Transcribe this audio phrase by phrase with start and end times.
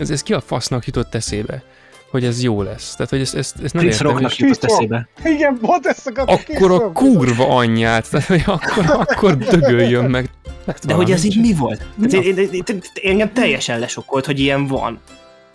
[0.00, 1.62] ez, ez ki a fasznak jutott eszébe?
[2.10, 2.94] hogy ez jó lesz.
[2.94, 4.10] Tehát, hogy ezt, ezt, ezt nem Chris értem.
[4.10, 5.08] Rocknak jutott eszébe.
[5.24, 10.30] Igen, pont ezt Akkor a kurva anyját, tehát, hogy akkor, akkor dögöljön meg.
[10.66, 11.78] Hát De hogy ez így mi volt?
[11.78, 12.20] Tehát Ja.
[12.20, 15.00] én, én, én, én, engem teljesen lesokkolt, hogy ilyen van.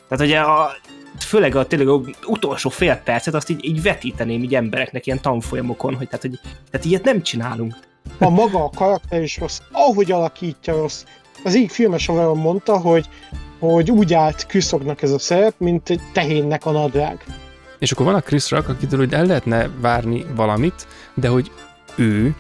[0.10, 0.72] Tehát, hogy a,
[1.20, 5.96] főleg a tényleg a utolsó fél percet azt így, így vetíteném így embereknek ilyen tanfolyamokon,
[5.96, 6.40] hogy tehát, hogy
[6.72, 7.76] tehát ilyet nem csinálunk.
[8.18, 11.04] A maga a karakter is rossz, ahogy alakítja rossz.
[11.44, 13.10] Az így filmes mondta, hogy,
[13.60, 17.26] hogy úgy állt Kriszoknak ez a szerep, mint egy tehénnek a nadrág.
[17.80, 21.52] És akkor van a Chris Rock, akitől hogy el lehetne várni valamit, de hogy
[21.96, 22.36] ő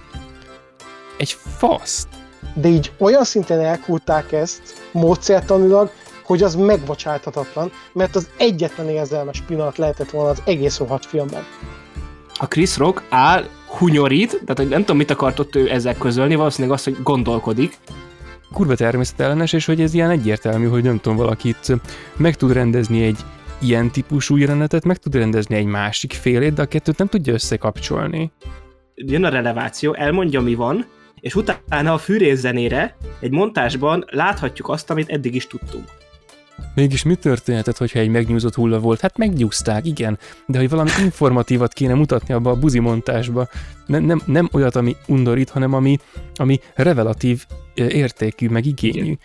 [1.18, 2.08] egy fasz.
[2.54, 5.92] De így olyan szinten elkúrták ezt módszertanilag,
[6.24, 11.44] hogy az megbocsáthatatlan, mert az egyetlen érzelmes pillanat lehetett volna az egész rohadt filmben.
[12.34, 13.46] A Chris Rock áll,
[13.78, 17.78] hunyorít, tehát hogy nem tudom, mit akart ott ő ezzel közölni, valószínűleg azt, hogy gondolkodik,
[18.56, 21.74] Kurva természetellenes, és hogy ez ilyen egyértelmű, hogy nem tudom, valakit
[22.18, 23.18] meg tud rendezni egy
[23.62, 28.32] ilyen típusú jelenetet, meg tud rendezni egy másik félét, de a kettőt nem tudja összekapcsolni.
[28.96, 30.86] jön a releváció, elmondja, mi van,
[31.20, 35.86] és utána a fűrész zenére egy montásban láthatjuk azt, amit eddig is tudtunk.
[36.76, 39.00] Mégis mi történhetett, hogyha egy megnyúzott hulla volt?
[39.00, 43.48] Hát megnyúzták, igen, de hogy valami informatívat kéne mutatni abba a buzimontásba.
[43.86, 45.98] Nem, nem, nem olyat, ami undorít, hanem ami,
[46.36, 47.46] ami revelatív
[47.76, 49.02] ö, értékű, meg igényű.
[49.02, 49.20] Igen.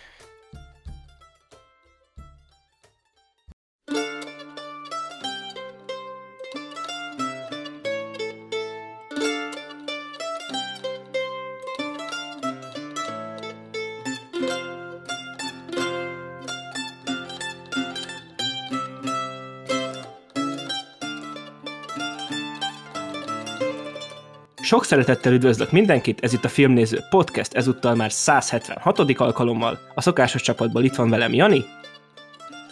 [24.71, 28.99] Sok szeretettel üdvözlök mindenkit, ez itt a Filmnéző Podcast, ezúttal már 176.
[28.99, 29.79] alkalommal.
[29.95, 31.65] A szokásos csapatból itt van velem Jani,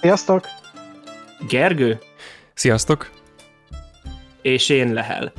[0.01, 0.47] Sziasztok!
[1.47, 1.99] Gergő
[2.53, 3.09] Sziasztok!
[4.41, 5.31] és én Lehel.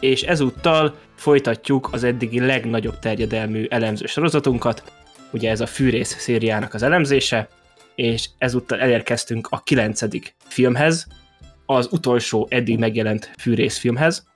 [0.00, 4.92] És ezúttal folytatjuk az eddigi legnagyobb terjedelmű elemző sorozatunkat,
[5.32, 7.48] ugye ez a Fűrész szériának az elemzése,
[7.94, 11.06] és ezúttal elérkeztünk a kilencedik filmhez,
[11.66, 14.26] az utolsó eddig megjelent Fűrész filmhez,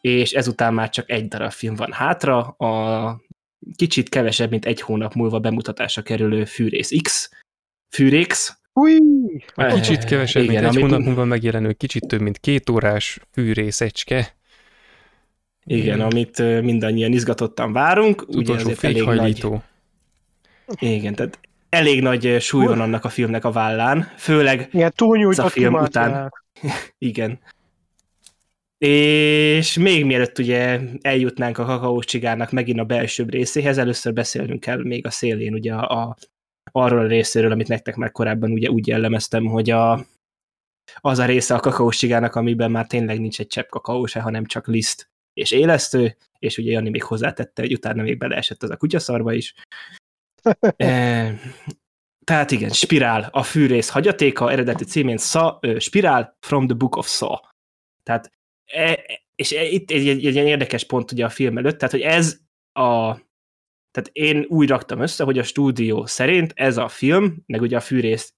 [0.00, 3.20] és ezután már csak egy darab film van hátra, a
[3.76, 7.30] kicsit kevesebb, mint egy hónap múlva bemutatásra kerülő Fűrész X,
[7.94, 8.96] Fűréx, Új!
[9.54, 12.70] A kicsit Eh, kevesebb, igen, mint egy amit- hónap múlva megjelenő, kicsit több, mint két
[12.70, 14.36] órás fűrészecske.
[15.64, 19.62] igen, amit ö, mindannyian izgatottan várunk, ugye Utolsó elég nagy, fékhajlító.
[20.78, 25.50] igen, tehát elég nagy súly van annak a filmnek a vállán, főleg Ilyen túlnyújtott Ez
[25.50, 26.32] a film után.
[26.98, 27.38] Igen.
[28.78, 34.82] És még mielőtt ugye eljutnánk a kakaós csigának megint a belsőbb részéhez, először beszélnünk kell
[34.82, 36.16] még a szélén ugye a, a
[36.72, 40.06] arról a részéről, amit nektek már korábban ugye úgy jellemeztem, hogy a,
[40.96, 44.44] az a része a kakaós csigának, amiben már tényleg nincs egy csepp kakaó se, hanem
[44.44, 48.76] csak liszt és élesztő, és ugye Jani még hozzátette, hogy utána még beleesett az a
[48.76, 49.54] kutyaszarba is.
[50.76, 51.34] e,
[52.24, 57.36] tehát igen, Spirál, a fűrész hagyatéka, eredeti címén Sa, Spirál from the Book of Saw.
[58.02, 58.32] Tehát,
[58.66, 59.04] e,
[59.34, 62.02] és e, itt egy, egy, egy ilyen érdekes pont ugye a film előtt, tehát hogy
[62.02, 62.40] ez
[62.72, 63.14] a,
[63.90, 67.80] tehát én úgy raktam össze, hogy a stúdió szerint ez a film, meg ugye a
[67.80, 68.34] fűrész,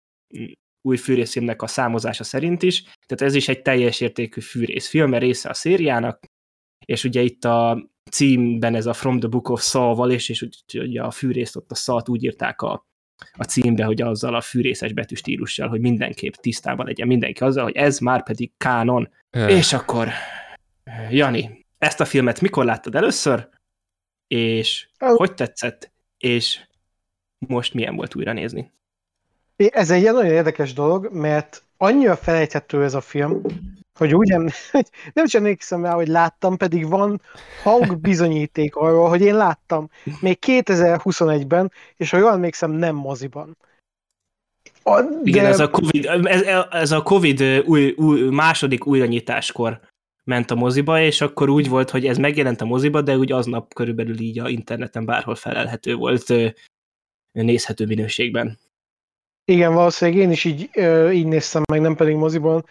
[0.89, 5.49] új fűrészfilmnek a számozása szerint is, tehát ez is egy teljes értékű fűrészfilm, mert része
[5.49, 6.25] a szériának,
[6.84, 11.03] és ugye itt a címben ez a From the Book of Saw-val, és, és ugye
[11.03, 12.88] a fűrészt ott a szat úgy írták a,
[13.33, 17.99] a címbe, hogy azzal a fűrészes betűstílussal, hogy mindenképp tisztában legyen mindenki azzal, hogy ez
[17.99, 19.11] már pedig kánon.
[19.31, 20.09] Öh, És akkor,
[21.11, 23.49] Jani, ezt a filmet mikor láttad először,
[24.27, 25.07] és Ö.
[25.17, 26.61] hogy tetszett, és
[27.39, 28.73] most milyen volt újra nézni?
[29.57, 33.43] Ez egy ilyen nagyon érdekes dolog, mert annyira felejthető ez a film,
[33.98, 34.48] hogy úgy nem,
[35.14, 37.20] nem is emlékszem rá, hogy láttam, pedig van
[37.62, 39.88] hang bizonyíték arról, hogy én láttam
[40.20, 43.56] még 2021-ben, és ha jól emlékszem, nem moziban.
[44.82, 49.80] A, de, Igen, ez a Covid, ez, ez a COVID új, új, második újranyitáskor
[50.24, 53.74] ment a moziba, és akkor úgy volt, hogy ez megjelent a moziba, de úgy aznap
[53.74, 56.48] körülbelül így a interneten bárhol felelhető volt ö,
[57.33, 58.59] nézhető minőségben.
[59.44, 60.71] Igen, valószínűleg én is így,
[61.12, 62.65] így néztem meg, nem pedig moziban.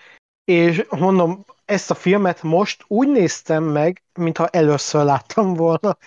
[0.52, 5.98] És mondom, ezt a filmet most úgy néztem meg, mintha először láttam volna.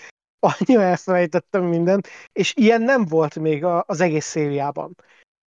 [0.59, 4.97] Annyira elfelejtettem mindent, és ilyen nem volt még az egész szériában.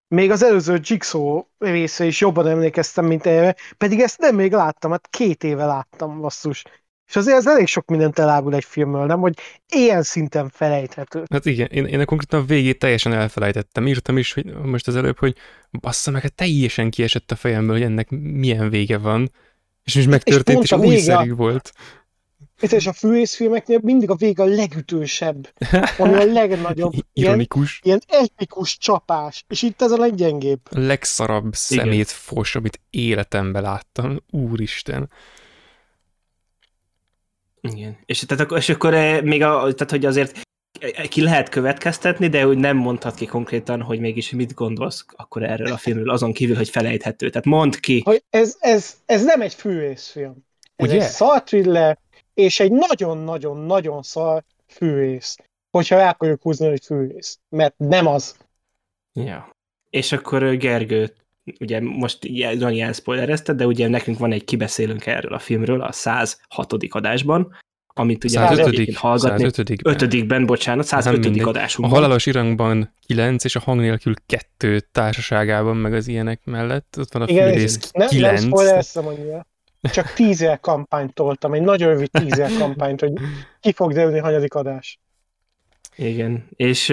[0.08, 4.90] Még az előző Jigsaw része is jobban emlékeztem, mint erre, pedig ezt nem még láttam,
[4.90, 6.64] hát két éve láttam, basszus.
[7.08, 9.20] És azért ez elég sok mindent elárul egy filmről, nem?
[9.20, 9.38] Hogy
[9.68, 11.24] ilyen szinten felejthető.
[11.30, 13.86] Hát igen, én, én a konkrétan a végét teljesen elfelejtettem.
[13.86, 15.36] Írtam is hogy most az előbb, hogy
[15.70, 19.30] bassza meg, hát teljesen kiesett a fejemből, hogy ennek milyen vége van.
[19.84, 21.72] És most megtörtént, és, és újszerű volt.
[22.60, 25.52] És a fűrészfilmeknél mindig a vége a legütősebb,
[25.98, 27.80] ami a legnagyobb, Ironikus.
[27.82, 30.60] Ilyen, ilyen epikus csapás, és itt ez a leggyengébb.
[30.70, 35.10] A legszarabb szemét fos, amit életemben láttam, úristen.
[37.68, 37.98] Igen.
[38.06, 40.40] És, tehát akkor, és akkor eh, még a, tehát, hogy azért
[41.08, 45.72] ki lehet következtetni, de úgy nem mondhat ki konkrétan, hogy mégis mit gondolsz akkor erről
[45.72, 47.30] a filmről, azon kívül, hogy felejthető.
[47.30, 48.02] Tehát mondd ki.
[48.04, 50.36] Hogy ez, ez, ez nem egy fűrészfilm.
[50.76, 51.04] Ez Ugye?
[51.04, 51.96] egy
[52.34, 55.36] és egy nagyon-nagyon-nagyon szar fűrész.
[55.70, 57.38] Hogyha rá akarjuk húzni, hogy fűrész.
[57.48, 58.36] Mert nem az.
[59.12, 59.50] Ja.
[59.90, 61.14] És akkor Gergő,
[61.60, 62.18] ugye most
[62.58, 66.72] nagyon elszpoilerezted, de ugye nekünk van egy kibeszélünk erről a filmről a 106.
[66.88, 67.56] adásban,
[67.94, 68.94] amit ugye 105.
[68.94, 69.42] hallgatni.
[69.42, 69.80] 105.
[69.84, 71.42] Ötödikben, bocsánat, 105.
[71.42, 71.98] adásunkban.
[71.98, 77.12] A halalos irangban 9, és a hang nélkül 2 társaságában, meg az ilyenek mellett, ott
[77.12, 78.12] van a Igen, fűrész 9.
[78.12, 79.46] Nem, nem spoilereztem annyira.
[79.92, 83.12] Csak tízer kampányt toltam, egy nagyon rövid tízer kampányt, hogy
[83.60, 85.00] ki fog derülni hanyadik adás.
[85.96, 86.88] Igen, és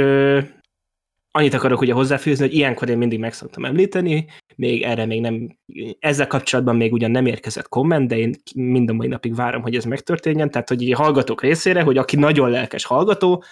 [1.32, 5.58] annyit akarok ugye hozzáfűzni, hogy ilyenkor én mindig meg szoktam említeni, még erre még nem,
[6.00, 9.76] ezzel kapcsolatban még ugyan nem érkezett komment, de én mind a mai napig várom, hogy
[9.76, 13.44] ez megtörténjen, tehát hogy a hallgatók részére, hogy aki nagyon lelkes hallgató,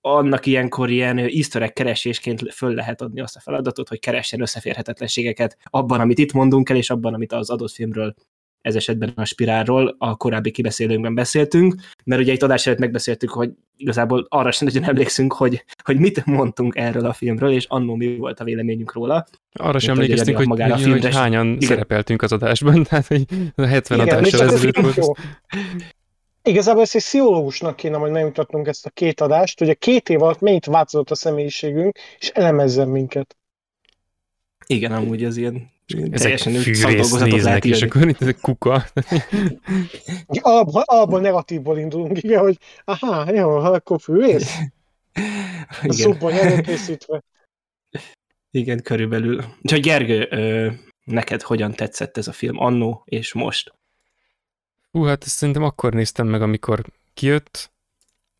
[0.00, 6.00] annak ilyenkor ilyen easter keresésként föl lehet adni azt a feladatot, hogy keressen összeférhetetlenségeket abban,
[6.00, 8.14] amit itt mondunk el, és abban, amit az adott filmről
[8.64, 11.74] ez esetben a spirálról a korábbi kibeszélőnkben beszéltünk,
[12.04, 16.26] mert ugye itt adás előtt megbeszéltük, hogy igazából arra sem nagyon emlékszünk, hogy, hogy mit
[16.26, 19.26] mondtunk erről a filmről, és annó mi volt a véleményünk róla.
[19.52, 21.60] Arra sem emlékeztünk, hogy, hogy, hogy hányan igen.
[21.60, 23.24] szerepeltünk az adásban, tehát hogy
[23.54, 25.18] a 70 igen, adással ezelőtt volt.
[26.42, 30.22] Igazából ezt egy pszichológusnak kéne majd megmutatnunk ezt a két adást, hogy a két év
[30.22, 33.36] alatt mennyit változott a személyiségünk, és elemezzen minket.
[34.66, 35.72] Igen, amúgy az ilyen
[36.10, 38.84] teljesen fűrész néznek, és akkor itt ez kuka.
[40.26, 44.58] Abban, abban negatívból indulunk, igen, hogy aha, jó, akkor fűrész.
[45.82, 47.22] A szubban előkészítve.
[48.50, 49.44] Igen, körülbelül.
[49.62, 50.28] Úgyhogy Gergő,
[51.04, 53.74] neked hogyan tetszett ez a film annó és most?
[54.90, 56.84] Hú, hát ezt szerintem akkor néztem meg, amikor
[57.14, 57.72] kijött,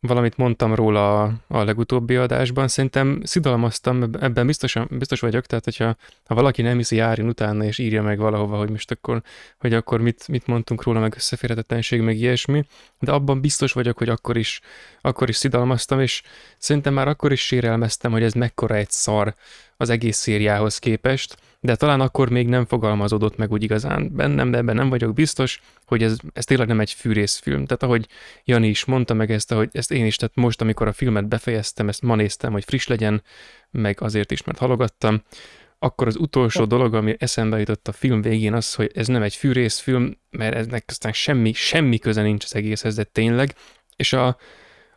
[0.05, 5.95] valamit mondtam róla a, a legutóbbi adásban, szerintem szidalmaztam, ebben biztos, biztos vagyok, tehát hogyha
[6.25, 9.21] ha valaki nem hiszi, járjon utána és írja meg valahova, hogy most akkor,
[9.57, 12.65] hogy akkor mit, mit mondtunk róla, meg összeférhetetlenség, meg ilyesmi,
[12.99, 14.61] de abban biztos vagyok, hogy akkor is,
[15.01, 16.21] akkor is szidalmaztam, és
[16.57, 19.35] szerintem már akkor is sérelmeztem, hogy ez mekkora egy szar
[19.77, 24.57] az egész szériához képest, de talán akkor még nem fogalmazódott meg úgy igazán bennem, de
[24.57, 27.65] ebben nem vagyok biztos, hogy ez, ez tényleg nem egy fűrészfilm.
[27.65, 28.07] Tehát ahogy
[28.43, 31.87] Jani is mondta meg ezt, ahogy ezt én is, tehát most, amikor a filmet befejeztem,
[31.87, 33.23] ezt ma néztem, hogy friss legyen,
[33.71, 35.23] meg azért is, mert halogattam,
[35.79, 39.35] akkor az utolsó dolog, ami eszembe jutott a film végén az, hogy ez nem egy
[39.35, 43.55] fűrészfilm, mert eznek aztán semmi, semmi köze nincs az egészhez, de tényleg,
[43.95, 44.37] és a,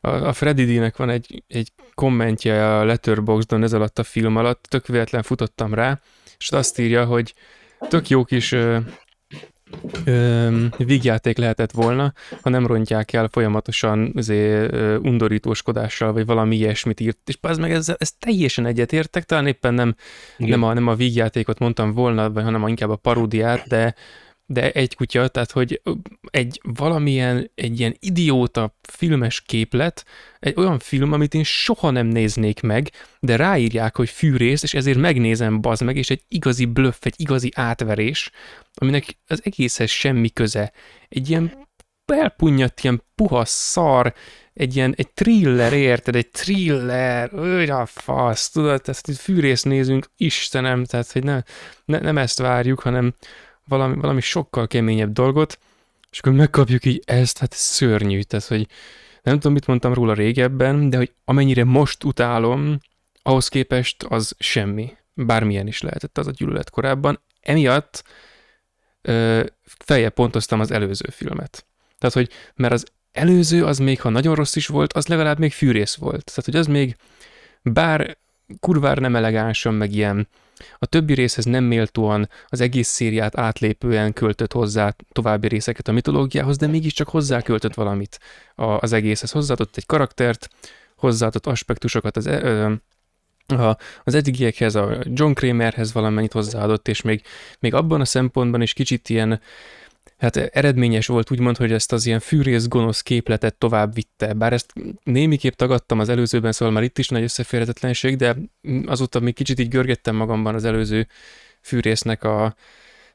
[0.01, 4.67] a, a Freddy D-nek van egy, egy kommentje a Letterboxdon ez alatt a film alatt,
[4.69, 6.01] tök véletlen futottam rá,
[6.39, 7.35] és azt írja, hogy
[7.89, 8.79] tök jó kis ö,
[10.05, 12.13] ö, vígjáték lehetett volna,
[12.43, 17.19] ha nem rontják el folyamatosan azért, ö, undorítóskodással, vagy valami ilyesmit írt.
[17.29, 19.95] És az meg ez, ez teljesen egyetértek, talán éppen nem,
[20.37, 23.95] nem, a, nem a vígjátékot mondtam volna, vagy hanem inkább a paródiát, de
[24.51, 25.83] de egy kutya, tehát hogy
[26.31, 30.05] egy valamilyen, egy ilyen idióta filmes képlet,
[30.39, 32.91] egy olyan film, amit én soha nem néznék meg,
[33.21, 37.53] de ráírják, hogy fűrész, és ezért megnézem, bazd meg, és egy igazi blöff, egy igazi
[37.55, 38.31] átverés,
[38.75, 40.73] aminek az egészhez semmi köze.
[41.09, 41.67] Egy ilyen
[42.07, 44.15] elpunnyadt, ilyen puha szar,
[44.55, 46.17] egy ilyen, egy thriller, érted?
[46.17, 48.83] Egy thriller, őj a fasz, tudod?
[48.83, 51.41] Tehát fűrész nézünk, Istenem, tehát hogy ne,
[51.85, 53.15] ne, nem ezt várjuk, hanem,
[53.69, 55.59] valami, valami sokkal keményebb dolgot,
[56.11, 58.67] és akkor megkapjuk így ezt, hát szörnyű, tehát hogy
[59.23, 62.79] nem tudom, mit mondtam róla régebben, de hogy amennyire most utálom,
[63.23, 64.97] ahhoz képest az semmi.
[65.15, 67.21] Bármilyen is lehetett az a gyűlölet korábban.
[67.41, 68.05] Emiatt
[69.03, 71.67] ö, feljebb pontoztam az előző filmet.
[71.99, 75.53] Tehát, hogy mert az előző az még, ha nagyon rossz is volt, az legalább még
[75.53, 76.25] fűrész volt.
[76.25, 76.97] Tehát, hogy az még
[77.63, 78.17] bár
[78.61, 80.29] kurvár nem elegánsan, meg ilyen
[80.79, 86.57] a többi részhez nem méltóan az egész szériát átlépően költött hozzá további részeket a mitológiához,
[86.57, 88.19] de mégiscsak hozzá költött valamit
[88.55, 89.31] az egészhez.
[89.31, 90.49] Hozzáadott egy karaktert,
[90.97, 92.27] hozzáadott aspektusokat az,
[93.47, 97.23] a, az eddigiekhez, a John Kramerhez valamennyit hozzáadott, és még,
[97.59, 99.41] még abban a szempontban is kicsit ilyen
[100.19, 104.33] hát eredményes volt úgymond, hogy ezt az ilyen fűrész gonosz képletet tovább vitte.
[104.33, 104.73] Bár ezt
[105.03, 108.37] némiképp tagadtam az előzőben, szóval már itt is nagy összeférhetetlenség, de
[108.87, 111.07] azóta még kicsit így görgettem magamban az előző
[111.61, 112.55] fűrésznek a,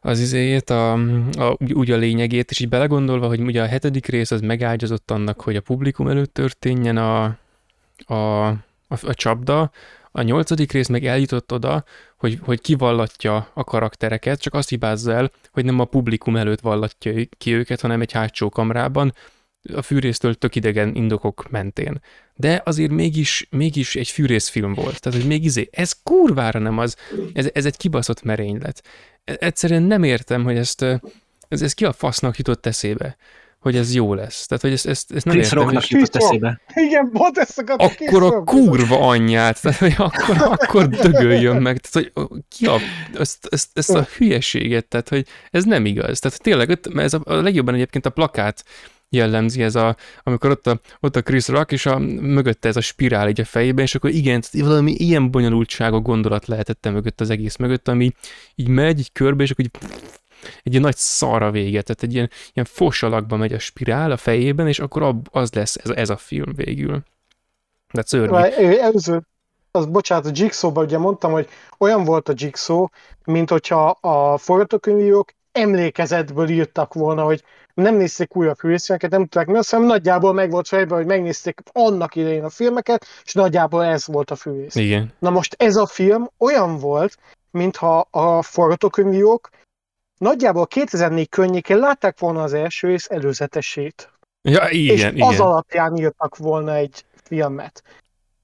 [0.02, 0.94] az izéjét, a,
[1.32, 5.42] a, úgy a lényegét, és így belegondolva, hogy ugye a hetedik rész az megágyazott annak,
[5.42, 7.24] hogy a publikum előtt történjen a,
[8.06, 8.48] a,
[8.88, 9.72] a, a csapda,
[10.16, 11.84] a nyolcadik rész meg eljutott oda,
[12.18, 17.14] hogy, hogy kivallatja a karaktereket, csak azt hibázza el, hogy nem a publikum előtt vallatja
[17.38, 19.14] ki őket, hanem egy hátsó kamrában,
[19.74, 22.02] a fűrésztől tök idegen indokok mentén.
[22.36, 25.00] De azért mégis, mégis egy fűrészfilm volt.
[25.00, 26.96] Tehát, hogy még izé, ez kurvára nem az,
[27.34, 28.84] ez, ez egy kibaszott merénylet.
[29.24, 30.82] E, egyszerűen nem értem, hogy ezt,
[31.48, 33.18] ez, ez ki a fasznak jutott eszébe
[33.64, 34.46] hogy ez jó lesz.
[34.46, 35.64] Tehát, hogy ezt, ezt, ezt nem Chris értem.
[35.64, 36.62] Rocknak jutott eszébe.
[36.76, 42.12] Igen, pont ezt akartam Akkor a kurva anyját, tehát, hogy akkor, akkor dögöljön meg, tehát,
[42.14, 42.78] hogy ki a,
[43.20, 46.20] ezt, ezt, ezt a hülyeséget, tehát, hogy ez nem igaz.
[46.20, 48.64] Tehát tényleg, ez a, a legjobban egyébként a plakát
[49.10, 52.82] jellemzi ez a, amikor ott a, ott a Chris Rock, és a, mögötte ez a
[52.82, 57.56] spirál így a fejében, és akkor igen, valami ilyen bonyolultságok gondolat lehetett mögött az egész
[57.56, 58.12] mögött, ami
[58.56, 59.72] így megy így körbe, és akkor így
[60.44, 64.68] egy ilyen nagy szarra vége, tehát egy ilyen, ilyen fosalakba megy a spirál a fejében,
[64.68, 67.04] és akkor ab, az lesz ez, ez a film végül.
[67.94, 68.36] De szörnyű.
[68.78, 69.22] Előző,
[69.72, 72.86] az bocsánat, a jigsaw ugye mondtam, hogy olyan volt a Jigsaw,
[73.26, 79.58] mint hogyha a forgatókönyvírók emlékezetből írtak volna, hogy nem nézték újabb részvényeket, nem tudták mi,
[79.58, 84.08] azt hiszem nagyjából meg volt fejben, hogy megnézték annak idején a filmeket, és nagyjából ez
[84.08, 84.76] volt a főrész.
[84.76, 85.14] Igen.
[85.20, 87.18] Na most ez a film olyan volt,
[87.52, 89.50] mintha a forgatókönyvírók
[90.18, 94.12] nagyjából 2004 környékén látták volna az első rész előzetesét.
[94.42, 95.28] Ja, igen, és igen.
[95.28, 97.84] az alapján írtak volna egy filmet.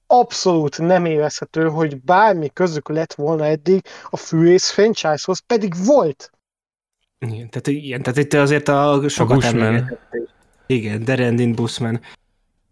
[0.06, 6.30] Abszolút nem érezhető, hogy bármi közük lett volna eddig a fűrész franchise-hoz, pedig volt.
[7.18, 10.28] Igen, tehát, igen, tehát itt azért a sokat emlegetett-
[10.66, 12.00] Igen, Derendin Bushman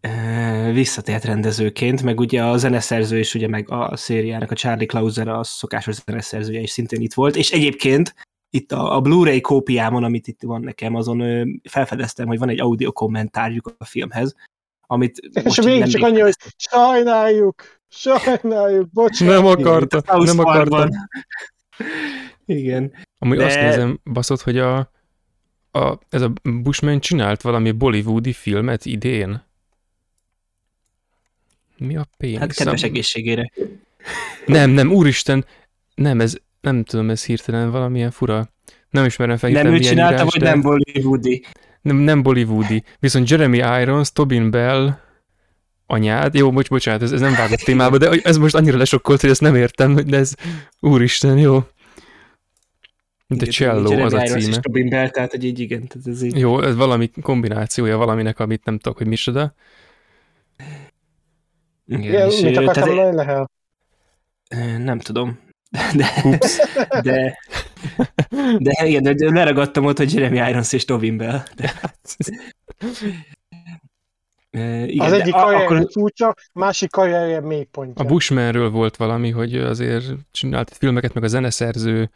[0.00, 5.28] eh, visszatért rendezőként, meg ugye a zeneszerző is, ugye meg a szériának a Charlie Clauser
[5.28, 8.14] a szokásos zeneszerzője is szintén itt volt, és egyébként
[8.50, 12.60] itt a, a Blu-ray kópiámon, amit itt van nekem, azon ö, felfedeztem, hogy van egy
[12.60, 14.34] audio kommentárjuk a filmhez,
[14.86, 19.34] amit És most végig nem csak annyi, hogy sajnáljuk, sajnáljuk, bocsánat.
[19.34, 20.88] Nem akarta, nem akarta.
[22.46, 22.92] Igen.
[23.18, 24.76] Amúgy De- azt nézem, baszott, hogy a,
[25.70, 29.46] a, ez a Bushman csinált valami bollywoodi filmet idén.
[31.76, 32.38] Mi a pénisz?
[32.38, 33.52] Hát kedves egészségére.
[34.46, 35.44] Nem, nem, úristen,
[35.94, 38.48] nem, ez, nem tudom, ez hirtelen valamilyen fura.
[38.90, 41.44] Nem ismerem fel Nem ő csinálta, írás, vagy de- nem Bollywoodi?
[41.80, 42.82] nem, nem bollywoodi.
[42.98, 44.98] Viszont Jeremy Irons, Tobin Bell,
[45.86, 49.30] anyád, jó, bocs, bocsánat, ez, ez nem vágott témába, de ez most annyira lesokkolt, hogy
[49.30, 50.34] ezt nem értem, de ez,
[50.80, 51.60] úristen, jó.
[53.28, 54.60] The Igen, Cello az a Irons és címe.
[54.60, 56.38] Tobin Bell, tehát hogy így igen, tehát ez így.
[56.38, 59.54] Jó, ez valami kombinációja valaminek, amit nem tudok, hogy micsoda.
[61.86, 63.50] Igen, Igen, és, mit akartam tehát, Lehel?
[64.78, 65.38] nem tudom.
[65.94, 66.58] De, Ups.
[67.02, 67.38] de,
[68.58, 71.42] de igen, de, de leragadtam ott, hogy Jeremy Irons és Tobin Bell.
[71.56, 71.72] De,
[74.50, 78.04] Ö, igen, Az egyik a- karrierje akkor, csúcsa, másik karrierje A mélypontja.
[78.04, 82.10] Bushmanről volt valami, hogy azért csinált filmeket, meg a zeneszerző.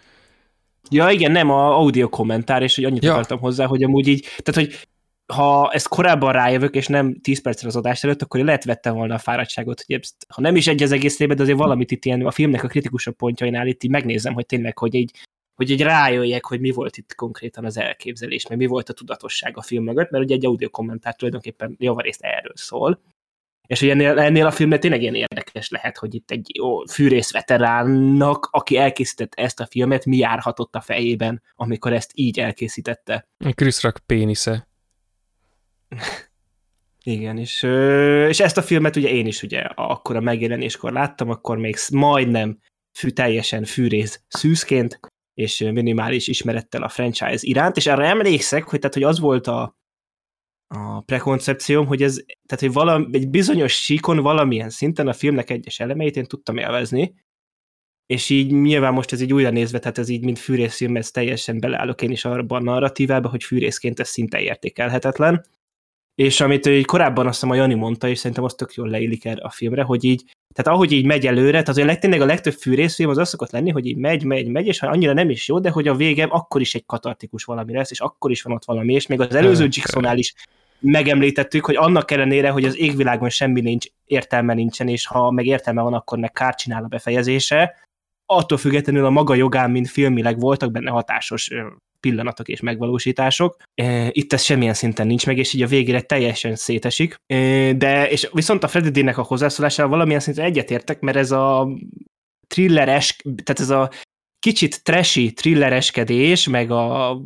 [0.91, 3.13] Ja, igen, nem, a audio kommentár, és hogy annyit ja.
[3.13, 4.89] akartam hozzá, hogy amúgy így, tehát hogy
[5.33, 9.15] ha ezt korábban rájövök, és nem 10 percre az adás előtt, akkor lehet vettem volna
[9.15, 12.27] a fáradtságot, hogy ezt, ha nem is egy az egész de azért valamit itt ilyen,
[12.27, 15.11] a filmnek a kritikusabb pontjainál itt így megnézem, hogy tényleg, hogy így,
[15.55, 19.57] hogy egy rájöjjek, hogy mi volt itt konkrétan az elképzelés, meg mi volt a tudatosság
[19.57, 23.01] a film mögött, mert ugye egy audio kommentár tulajdonképpen javarészt erről szól.
[23.67, 27.33] És hogy ennél, ennél a filmnél tényleg ilyen érdekes lehet, hogy itt egy jó fűrész
[27.33, 33.29] veteránnak, aki elkészítette ezt a filmet, mi járhatott a fejében, amikor ezt így elkészítette.
[33.55, 34.71] Chris Rock pénisze.
[37.05, 37.63] Igen, és,
[38.29, 42.59] és ezt a filmet ugye én is ugye akkor a megjelenéskor láttam, akkor még majdnem
[42.99, 45.01] fű, teljesen fűrész szűzként,
[45.35, 49.77] és minimális ismerettel a franchise iránt, és arra emlékszek, hogy, tehát, hogy az volt a,
[50.67, 55.81] a prekoncepcióm, hogy ez, tehát hogy valami, egy bizonyos síkon valamilyen szinten a filmnek egyes
[55.81, 57.15] elemeit én tudtam élvezni,
[58.07, 61.61] és így nyilván most ez így újra nézve, tehát ez így mint fűrészfilm, ez teljesen
[61.61, 65.45] beleállok én is arra a narratívába, hogy fűrészként ez szinte értékelhetetlen.
[66.15, 69.25] És amit így korábban azt hiszem a Jani mondta, és szerintem az tök jól leillik
[69.25, 72.53] erre a filmre, hogy így, tehát ahogy így megy előre, tehát a tényleg a legtöbb
[72.53, 75.49] fűrészfilm az az szokott lenni, hogy így megy, megy, megy, és ha annyira nem is
[75.49, 78.55] jó, de hogy a vége akkor is egy katartikus valami lesz, és akkor is van
[78.55, 80.35] ott valami, és még az előző Jigsawnál is
[80.83, 85.83] megemlítettük, hogy annak ellenére, hogy az égvilágon semmi nincs, értelme nincsen, és ha meg értelme
[85.83, 87.75] van, akkor meg kárt csinál a befejezése,
[88.27, 91.51] attól függetlenül a maga jogán, mint filmileg voltak benne hatásos
[92.03, 93.57] pillanatok és megvalósítások.
[94.09, 97.17] Itt ez semmilyen szinten nincs meg, és így a végére teljesen szétesik.
[97.77, 101.69] De, és viszont a Freddy D-nek a hozzászólásával valamilyen szinten egyetértek, mert ez a
[102.47, 103.91] thrilleres, tehát ez a
[104.39, 107.19] kicsit trashy thrillereskedés, meg a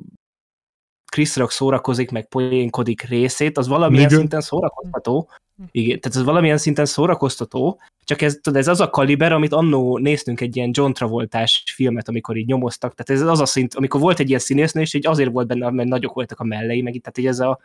[1.13, 4.19] Chris Rock szórakozik, meg poénkodik részét, az valamilyen Igen.
[4.19, 5.31] szinten szórakoztató.
[5.71, 9.99] Igen, tehát ez valamilyen szinten szórakoztató, csak ez, tudod, ez az a kaliber, amit annó
[9.99, 14.01] néztünk egy ilyen John Travoltás filmet, amikor így nyomoztak, tehát ez az a szint, amikor
[14.01, 16.95] volt egy ilyen színésznő, és így azért volt benne, mert nagyok voltak a mellei, meg
[16.95, 17.61] itt, tehát így ez a,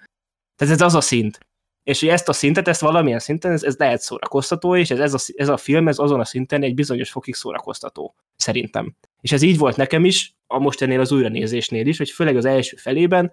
[0.55, 1.39] tehát ez az a szint.
[1.83, 5.13] És hogy ezt a szintet, ezt valamilyen szinten, ez, ez lehet szórakoztató, és ez, ez,
[5.13, 8.95] a, ez a film, ez azon a szinten egy bizonyos fokig szórakoztató, szerintem.
[9.21, 12.75] És ez így volt nekem is, a mostanél az újranézésnél is, hogy főleg az első
[12.75, 13.31] felében,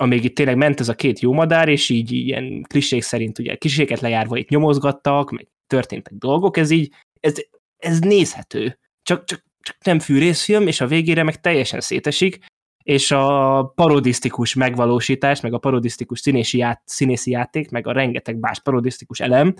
[0.00, 3.56] amíg itt tényleg ment ez a két jó madár, és így ilyen klisék szerint ugye
[3.56, 7.34] kliséket lejárva itt nyomozgattak, meg történtek dolgok, ez így, ez,
[7.76, 8.78] ez nézhető.
[9.02, 12.38] Csak, csak, csak nem fűrészfilm, és a végére meg teljesen szétesik,
[12.84, 18.60] és a parodisztikus megvalósítás, meg a parodisztikus színési, ját, színészi játék, meg a rengeteg más
[18.60, 19.54] parodisztikus elem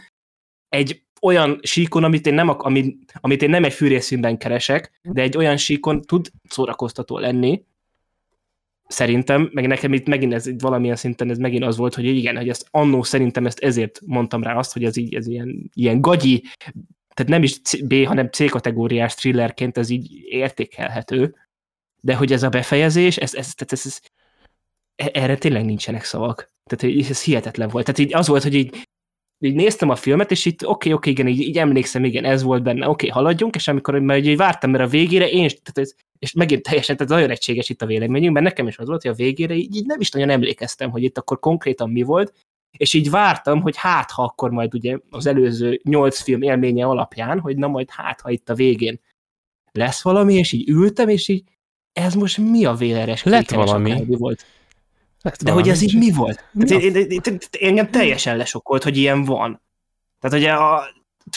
[0.68, 5.36] egy olyan síkon, amit én nem, amit, amit én nem egy fűrészfilmben keresek, de egy
[5.36, 7.64] olyan síkon tud szórakoztató lenni,
[8.90, 12.36] szerintem, meg nekem itt megint ez itt valamilyen szinten ez megint az volt, hogy igen,
[12.36, 16.00] hogy ezt annó szerintem ezt ezért mondtam rá azt, hogy ez így ez ilyen, ilyen
[16.00, 16.44] gagyi,
[17.14, 21.34] tehát nem is B, hanem C kategóriás thrillerként ez így értékelhető,
[22.00, 24.00] de hogy ez a befejezés, ez, ez, ez, ez, ez
[24.94, 26.52] erre tényleg nincsenek szavak.
[26.64, 27.84] Tehát ez hihetetlen volt.
[27.84, 28.88] Tehát így az volt, hogy így,
[29.40, 32.24] így néztem a filmet, és itt oké, okay, oké, okay, igen, így, így emlékszem, igen,
[32.24, 35.48] ez volt benne, oké, okay, haladjunk, és amikor majd így vártam, mert a végére én,
[35.48, 38.86] tehát ez, és megint teljesen, tehát nagyon egységes itt a véleményünk, mert nekem is az
[38.86, 42.02] volt, hogy a végére így, így nem is nagyon emlékeztem, hogy itt akkor konkrétan mi
[42.02, 42.32] volt,
[42.76, 47.40] és így vártam, hogy hát, ha akkor majd ugye az előző nyolc film élménye alapján,
[47.40, 49.00] hogy na majd hát, ha itt a végén
[49.72, 51.42] lesz valami, és így ültem, és így
[51.92, 53.22] ez most mi a véleres?
[53.22, 54.04] Lett valami.
[54.06, 54.44] Volt.
[55.22, 56.44] Lett De hogy ez így mi volt?
[56.52, 59.62] Mi hát én, én, én, én, engem teljesen lesokkolt, hogy ilyen van.
[60.20, 60.82] Tehát ugye a,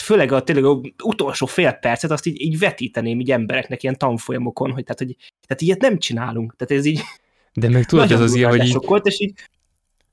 [0.02, 4.72] főleg a tényleg a utolsó fél percet azt így, így vetíteném így embereknek ilyen tanfolyamokon,
[4.72, 6.56] hogy tehát, hogy, tehát ilyet nem csinálunk.
[6.56, 7.00] Tehát ez így
[7.52, 8.78] De meg tudod, ez az ilyen, hogy így...
[9.02, 9.32] és így,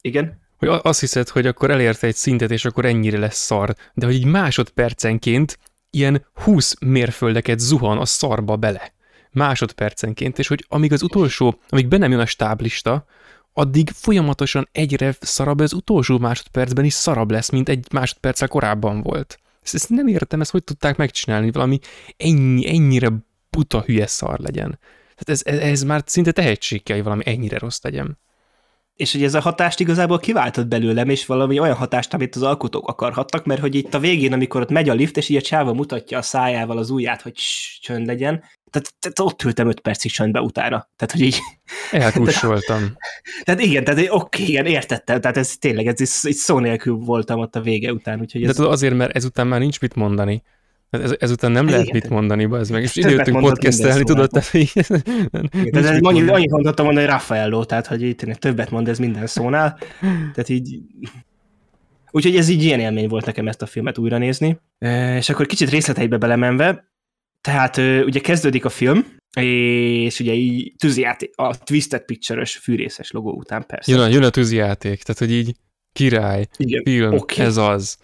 [0.01, 0.39] igen.
[0.57, 3.75] Hogy azt hiszed, hogy akkor elérte egy szintet, és akkor ennyire lesz szar.
[3.93, 8.93] De hogy így másodpercenként ilyen 20 mérföldeket zuhan a szarba bele.
[9.31, 13.05] Másodpercenként, és hogy amíg az utolsó, amíg be nem jön a stáblista,
[13.53, 19.39] addig folyamatosan egyre szarabb az utolsó másodpercben is szarabb lesz, mint egy másodperccel korábban volt.
[19.61, 21.79] Ezt, ezt nem értem, ezt hogy tudták megcsinálni, valami
[22.17, 23.09] ennyi, ennyire
[23.49, 24.79] buta hülye szar legyen.
[25.15, 28.17] Tehát ez, ez, ez már szinte tehetség kell, hogy valami ennyire rossz legyen.
[28.95, 32.87] És hogy ez a hatást igazából kiváltott belőlem, és valami olyan hatást, amit az alkotók
[32.87, 35.73] akarhattak, mert hogy itt a végén, amikor ott megy a lift, és így a csáva
[35.73, 37.33] mutatja a szájával az ujját, hogy
[37.81, 40.89] csönd legyen, tehát, tehát ott ültem öt percig csöndbe utána.
[40.95, 41.37] Tehát, hogy így...
[41.91, 42.95] Elkussoltam.
[43.43, 47.55] Tehát igen, tehát oké, igen, értettem, tehát ez tényleg, ez, ez szó nélkül voltam ott
[47.55, 48.19] a vége után.
[48.19, 48.55] Úgyhogy ez...
[48.55, 50.43] De azért, mert ezután már nincs mit mondani.
[50.91, 52.83] Ez, ezután nem lehet mit mondani, ez meg.
[52.83, 54.41] És időtünk podcastelni, tudod, te
[55.71, 59.77] Tehát annyi, annyit mondhattam mondani, hogy Raffaello, tehát hogy itt többet mond ez minden szónál.
[60.01, 60.79] Tehát így...
[62.11, 64.59] Úgyhogy ez így ilyen élmény volt nekem ezt a filmet újra nézni.
[65.17, 66.91] És akkor kicsit részleteibe belemenve,
[67.41, 73.65] tehát ugye kezdődik a film, és ugye így tűzijáték, a Twisted Picture-ös fűrészes logó után
[73.65, 73.91] persze.
[73.91, 75.55] Jön a, jön a tűzijáték, tehát hogy így
[75.93, 77.45] király, Igen, film, okay.
[77.45, 77.97] ez az.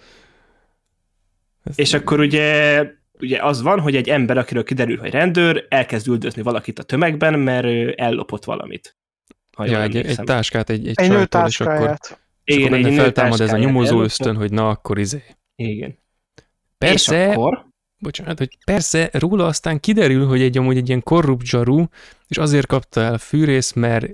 [1.67, 2.83] Ez és akkor ugye,
[3.19, 7.39] ugye az van, hogy egy ember, akiről kiderül, hogy rendőr, elkezd üldözni valakit a tömegben,
[7.39, 8.97] mert ő ellopott valamit.
[9.57, 11.97] ja, egy, egy táskát, egy, egy, egy csajtól, és akkor,
[12.43, 15.23] és akkor egy feltámad ez a nyomozó ösztön, hogy na, akkor izé.
[15.55, 15.97] Igen.
[16.77, 17.65] Persze, és akkor
[17.99, 21.85] bocsánat, hogy persze róla aztán kiderül, hogy egy amúgy egy ilyen korrupt zsaru,
[22.27, 24.05] és azért kapta el fűrész, mert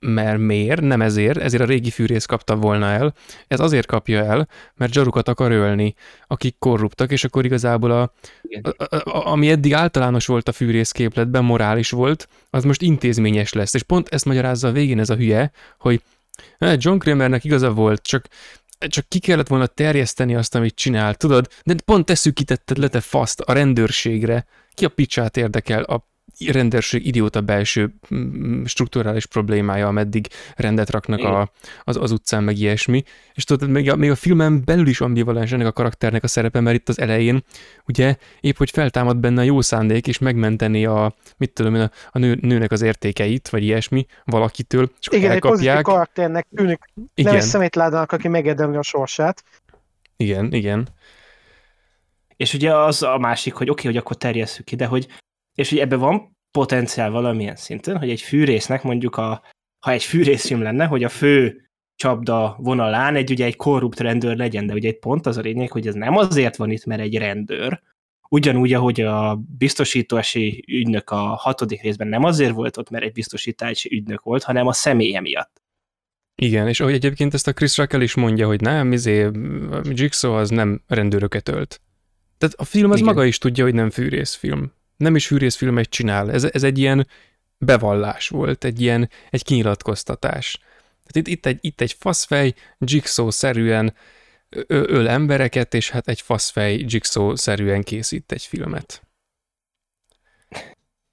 [0.00, 3.14] mert miért, nem ezért, ezért a régi fűrész kapta volna el,
[3.48, 5.94] ez azért kapja el, mert zsarukat akar ölni,
[6.26, 8.12] akik korruptak, és akkor igazából a,
[8.62, 13.52] a, a, a, ami eddig általános volt a fűrész képletben, morális volt, az most intézményes
[13.52, 16.02] lesz, és pont ezt magyarázza a végén ez a hülye, hogy
[16.58, 18.28] John Kramernek igaza volt, csak
[18.88, 21.48] csak ki kellett volna terjeszteni azt, amit csinál, tudod?
[21.64, 24.46] De pont te szűkítetted le te faszt a rendőrségre.
[24.74, 25.82] Ki a picsát érdekel?
[25.82, 26.09] A
[26.46, 30.26] rendőrség idióta belső mm, strukturális problémája, ameddig
[30.56, 31.52] rendet raknak a,
[31.84, 33.02] az, az utcán, meg ilyesmi.
[33.34, 36.60] És tudod, még a, még a filmen belül is ambivalens ennek a karakternek a szerepe,
[36.60, 37.44] mert itt az elején
[37.86, 42.18] ugye épp, hogy feltámad benne a jó szándék, és megmenteni a, mit tudom a, a
[42.18, 45.34] nő, nőnek az értékeit, vagy ilyesmi valakitől, és Igen, elkapják.
[45.34, 47.32] egy pozitív karakternek tűnik, Igen.
[47.32, 49.44] nem egy szemétládának, aki megedemli a sorsát.
[50.16, 50.88] Igen, igen.
[52.36, 55.06] És ugye az a másik, hogy oké, okay, hogy akkor terjesszük ki, de hogy
[55.60, 59.42] és hogy ebben van potenciál valamilyen szinten, hogy egy fűrésznek mondjuk a,
[59.84, 64.66] ha egy fűrészfilm lenne, hogy a fő csapda vonalán egy ugye egy korrupt rendőr legyen,
[64.66, 67.16] de ugye egy pont az a lényeg, hogy ez nem azért van itt, mert egy
[67.16, 67.82] rendőr,
[68.28, 73.96] ugyanúgy, ahogy a biztosítási ügynök a hatodik részben nem azért volt ott, mert egy biztosítási
[73.96, 75.62] ügynök volt, hanem a személye miatt.
[76.42, 79.30] Igen, és ahogy egyébként ezt a Chris Rackell is mondja, hogy nem, izé,
[79.82, 81.80] Jigsaw az nem rendőröket ölt.
[82.38, 83.14] Tehát a film az Igen.
[83.14, 84.72] maga is tudja, hogy nem fűrészfilm.
[85.00, 86.32] Nem is fűrészfilmet csinál.
[86.32, 87.06] Ez, ez egy ilyen
[87.58, 90.58] bevallás volt, egy ilyen egy kinyilatkoztatás.
[91.06, 93.94] Tehát itt, itt, egy, itt egy faszfej Jigsaw-szerűen
[94.66, 99.02] öl embereket, és hát egy faszfej Jigsaw-szerűen készít egy filmet.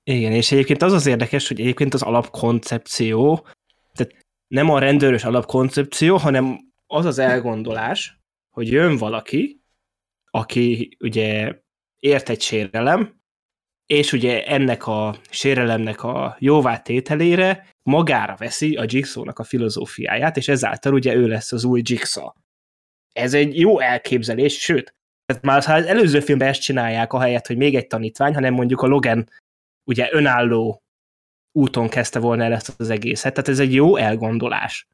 [0.03, 3.47] Igen, és egyébként az az érdekes, hogy egyébként az alapkoncepció,
[3.93, 8.19] tehát nem a rendőrös alapkoncepció, hanem az az elgondolás,
[8.49, 9.61] hogy jön valaki,
[10.25, 11.61] aki ugye
[11.99, 13.16] ért egy sérelem,
[13.87, 20.47] és ugye ennek a sérelemnek a jóvá tételére magára veszi a Jigsaw-nak a filozófiáját, és
[20.47, 22.29] ezáltal ugye ő lesz az új Jigsaw.
[23.13, 24.95] Ez egy jó elképzelés, sőt,
[25.25, 28.81] tehát már ha az előző filmben ezt csinálják, ahelyett, hogy még egy tanítvány, hanem mondjuk
[28.81, 29.29] a Logan
[29.89, 30.81] ugye önálló
[31.51, 34.87] úton kezdte volna el ezt az egészet, tehát ez egy jó elgondolás.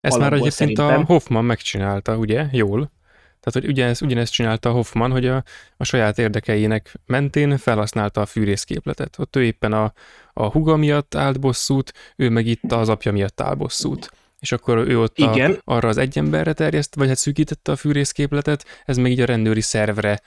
[0.00, 1.00] Ezt már egyébként szerintem.
[1.00, 2.46] a Hoffman megcsinálta, ugye?
[2.52, 2.90] Jól.
[3.40, 5.44] Tehát, hogy ugyanezt, ugyanezt csinálta Hoffman, hogy a,
[5.76, 9.18] a saját érdekeinek mentén felhasználta a fűrészképletet.
[9.18, 9.92] Ott ő éppen a,
[10.32, 14.10] a huga miatt állt bosszút, ő meg itt az apja miatt áll bosszút.
[14.40, 15.60] És akkor ő ott Igen.
[15.64, 19.24] A, arra az egy emberre terjeszt, vagy hát szűkítette a fűrészképletet, ez meg így a
[19.24, 20.20] rendőri szervre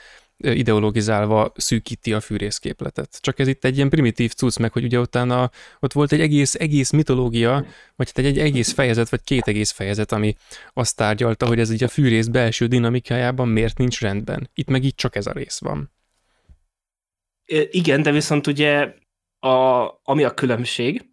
[0.43, 3.17] ideologizálva szűkíti a fűrészképletet.
[3.21, 6.56] Csak ez itt egy ilyen primitív cucc meg, hogy ugye utána ott volt egy egész,
[6.56, 10.36] egész mitológia, vagy hát egy, egy egész fejezet, vagy két egész fejezet, ami
[10.73, 14.49] azt tárgyalta, hogy ez így a fűrész belső dinamikájában miért nincs rendben.
[14.53, 15.91] Itt meg így csak ez a rész van.
[17.69, 18.93] Igen, de viszont ugye
[19.39, 21.06] a, ami a különbség,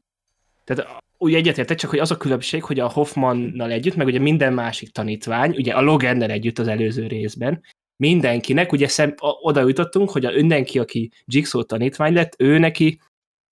[0.65, 4.53] tehát úgy egyetértek, csak hogy az a különbség, hogy a Hoffmannal együtt, meg ugye minden
[4.53, 7.63] másik tanítvány, ugye a Logennel együtt az előző részben,
[8.01, 13.01] mindenkinek, ugye szem, oda jutottunk, hogy a mindenki, aki Jigsaw tanítvány lett, ő neki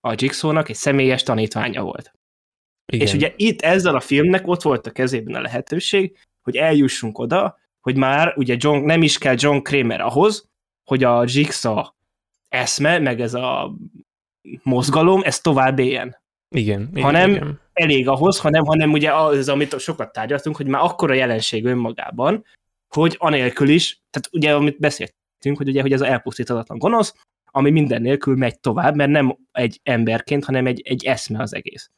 [0.00, 2.12] a Jigsaw-nak egy személyes tanítványa volt.
[2.92, 3.06] Igen.
[3.06, 7.58] És ugye itt ezzel a filmnek ott volt a kezében a lehetőség, hogy eljussunk oda,
[7.80, 10.48] hogy már ugye John, nem is kell John Kramer ahhoz,
[10.84, 11.82] hogy a Jigsaw
[12.48, 13.74] eszme, meg ez a
[14.62, 16.16] mozgalom, ez tovább éljen.
[16.56, 16.90] Igen.
[16.94, 17.60] Hanem igen.
[17.72, 22.44] elég ahhoz, hanem, hanem ugye az, amit sokat tárgyaltunk, hogy már akkora jelenség önmagában,
[22.94, 27.14] hogy anélkül is, tehát ugye amit beszéltünk, hogy ugye hogy ez az elpusztítatlan gonosz,
[27.50, 31.90] ami minden nélkül megy tovább, mert nem egy emberként, hanem egy, egy eszme az egész.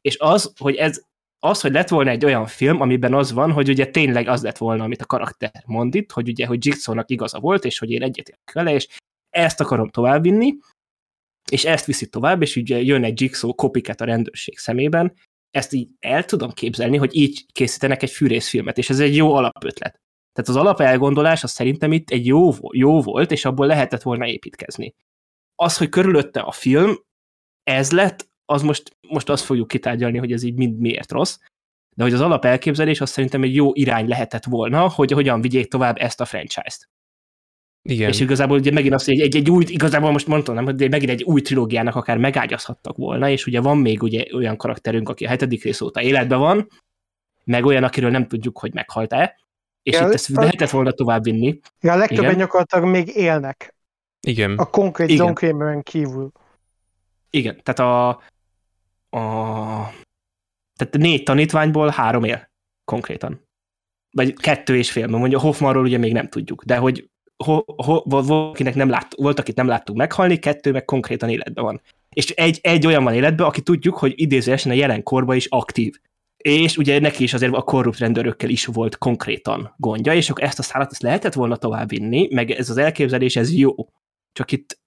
[0.00, 1.02] És az, hogy ez
[1.38, 4.56] az, hogy lett volna egy olyan film, amiben az van, hogy ugye tényleg az lett
[4.56, 8.02] volna, amit a karakter mond itt, hogy ugye, hogy Jigsaw-nak igaza volt, és hogy én
[8.02, 8.88] egyetértek vele, és
[9.30, 10.56] ezt akarom továbbvinni,
[11.50, 15.14] és ezt viszi tovább, és ugye jön egy Jigsaw copycat a rendőrség szemében,
[15.50, 20.00] ezt így el tudom képzelni, hogy így készítenek egy fűrészfilmet, és ez egy jó alapötlet.
[20.38, 24.94] Tehát az alapelgondolás az szerintem itt egy jó, jó volt, és abból lehetett volna építkezni.
[25.54, 26.98] Az, hogy körülötte a film,
[27.62, 31.38] ez lett, az most, most azt fogjuk kitárgyalni, hogy ez így mind miért rossz,
[31.96, 35.96] de hogy az alapelképzelés az szerintem egy jó irány lehetett volna, hogy hogyan vigyék tovább
[35.98, 36.88] ezt a franchise-t.
[37.82, 38.08] Igen.
[38.08, 40.90] És igazából ugye megint azt, hogy egy, egy, egy új, igazából most mondtam, nem, hogy
[40.90, 45.24] megint egy új trilógiának akár megágyazhattak volna, és ugye van még ugye olyan karakterünk, aki
[45.24, 46.68] a hetedik rész óta életben van,
[47.44, 49.46] meg olyan, akiről nem tudjuk, hogy meghalt-e,
[49.88, 51.60] és ja, itt ezt lehetett volna tovább vinni.
[51.80, 52.38] Ja, a legtöbben Igen.
[52.38, 53.74] gyakorlatilag még élnek.
[54.20, 54.56] Igen.
[54.56, 56.32] A konkrét John Kramer-en kívül.
[57.30, 58.08] Igen, tehát a,
[59.18, 59.24] a
[60.76, 62.50] tehát négy tanítványból három él
[62.84, 63.46] konkrétan.
[64.10, 67.08] Vagy kettő és fél, mert mondja Hoffmanról ugye még nem tudjuk, de hogy
[67.44, 71.80] ho, ho, volt, nem lát, volt, akit nem láttuk meghalni, kettő meg konkrétan életben van.
[72.08, 76.00] És egy, egy olyan van életben, aki tudjuk, hogy idézőesen a jelen korban is aktív
[76.38, 80.58] és ugye neki is azért a korrupt rendőrökkel is volt konkrétan gondja, és akkor ezt
[80.58, 83.74] a szállat ezt lehetett volna továbbvinni, meg ez az elképzelés, ez jó.
[84.32, 84.80] Csak itt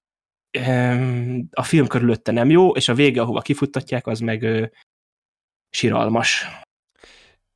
[0.68, 4.66] um, a film körülötte nem jó, és a vége, ahova kifuttatják, az meg uh,
[5.70, 6.46] siralmas.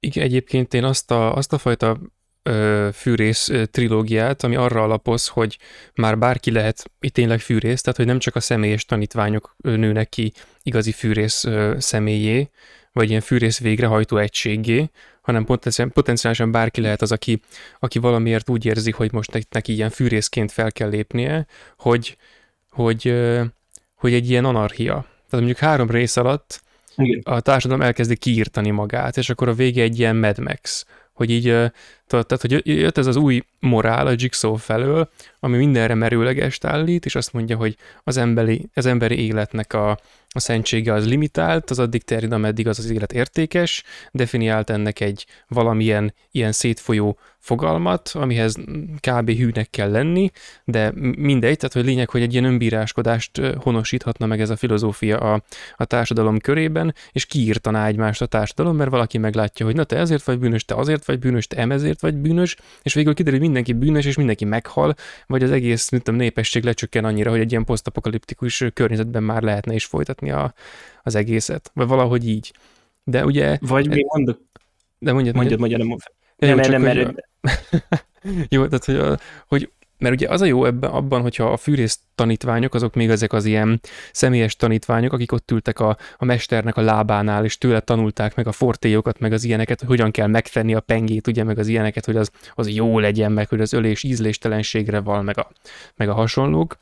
[0.00, 1.98] Igen, egyébként én azt a, azt a fajta
[2.42, 5.58] ö, fűrész ö, trilógiát, ami arra alapoz, hogy
[5.94, 10.32] már bárki lehet itt tényleg fűrész, tehát hogy nem csak a személyes tanítványok nőnek ki
[10.62, 12.50] igazi fűrész ö, személyé,
[12.96, 15.44] vagy ilyen fűrész végrehajtó egységé, hanem
[15.92, 17.40] potenciálisan bárki lehet az, aki,
[17.78, 21.46] aki valamiért úgy érzi, hogy most neki ilyen fűrészként fel kell lépnie,
[21.78, 22.16] hogy,
[22.70, 23.14] hogy,
[23.94, 24.94] hogy egy ilyen anarchia.
[24.94, 26.62] Tehát mondjuk három rész alatt
[26.96, 27.20] Igen.
[27.24, 31.54] a társadalom elkezdi kiírtani magát, és akkor a vége egy ilyen Mad Max, hogy így
[32.06, 35.08] Tehát, hogy jött ez az új morál a Jigsaw felől,
[35.40, 40.40] ami mindenre merőlegest állít, és azt mondja, hogy az emberi, az emberi életnek a, a
[40.40, 46.14] szentsége az limitált, az addig terjed, ameddig az az élet értékes, definiált ennek egy valamilyen
[46.30, 48.56] ilyen szétfolyó fogalmat, amihez
[49.00, 49.30] kb.
[49.30, 50.30] hűnek kell lenni,
[50.64, 55.42] de mindegy, tehát hogy lényeg, hogy egy ilyen önbíráskodást honosíthatna meg ez a filozófia a,
[55.76, 60.24] a társadalom körében, és kiírtaná egymást a társadalom, mert valaki meglátja, hogy na te ezért
[60.24, 63.72] vagy bűnös, te azért vagy bűnös, te emezért vagy bűnös, és végül kiderül, hogy mindenki
[63.72, 64.94] bűnös, és mindenki meghal,
[65.26, 69.74] vagy az egész mint a népesség lecsökken annyira, hogy egy ilyen posztapokaliptikus környezetben már lehetne
[69.74, 70.54] is folytatni a,
[71.02, 72.52] az egészet, vagy valahogy így.
[73.04, 73.58] De ugye...
[73.60, 74.40] Vagy még mondok.
[74.98, 76.12] De mondjad, mondjad, mondjad, mondjad.
[76.36, 80.64] Nem, nem, nem, nem, nem, jó, tehát hogy, a, hogy mert ugye az a jó
[80.64, 83.80] ebben, abban, hogyha a fűrész tanítványok, azok még ezek az ilyen
[84.12, 88.52] személyes tanítványok, akik ott ültek a, a mesternek a lábánál, és tőle tanulták meg a
[88.52, 92.16] fortélyokat, meg az ilyeneket, hogy hogyan kell megfenni a pengét, ugye, meg az ilyeneket, hogy
[92.16, 95.50] az, az jó legyen, meg hogy az ölés ízléstelenségre val, meg a,
[95.96, 96.78] meg a hasonlók,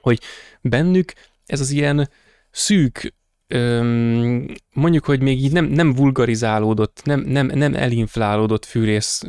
[0.00, 0.20] hogy
[0.60, 1.12] bennük
[1.46, 2.08] ez az ilyen
[2.50, 3.14] szűk
[3.46, 9.22] öm, mondjuk, hogy még így nem, nem vulgarizálódott, nem, nem, nem elinflálódott fűrész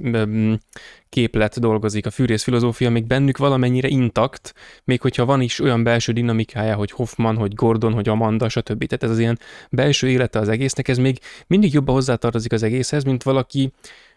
[1.09, 6.11] képlet dolgozik, a fűrész filozófia még bennük valamennyire intakt, még hogyha van is olyan belső
[6.11, 8.85] dinamikája, hogy Hoffman, hogy Gordon, hogy Amanda, stb.
[8.85, 13.03] Tehát ez az ilyen belső élete az egésznek, ez még mindig jobban hozzátartozik az egészhez,
[13.03, 13.71] mint valaki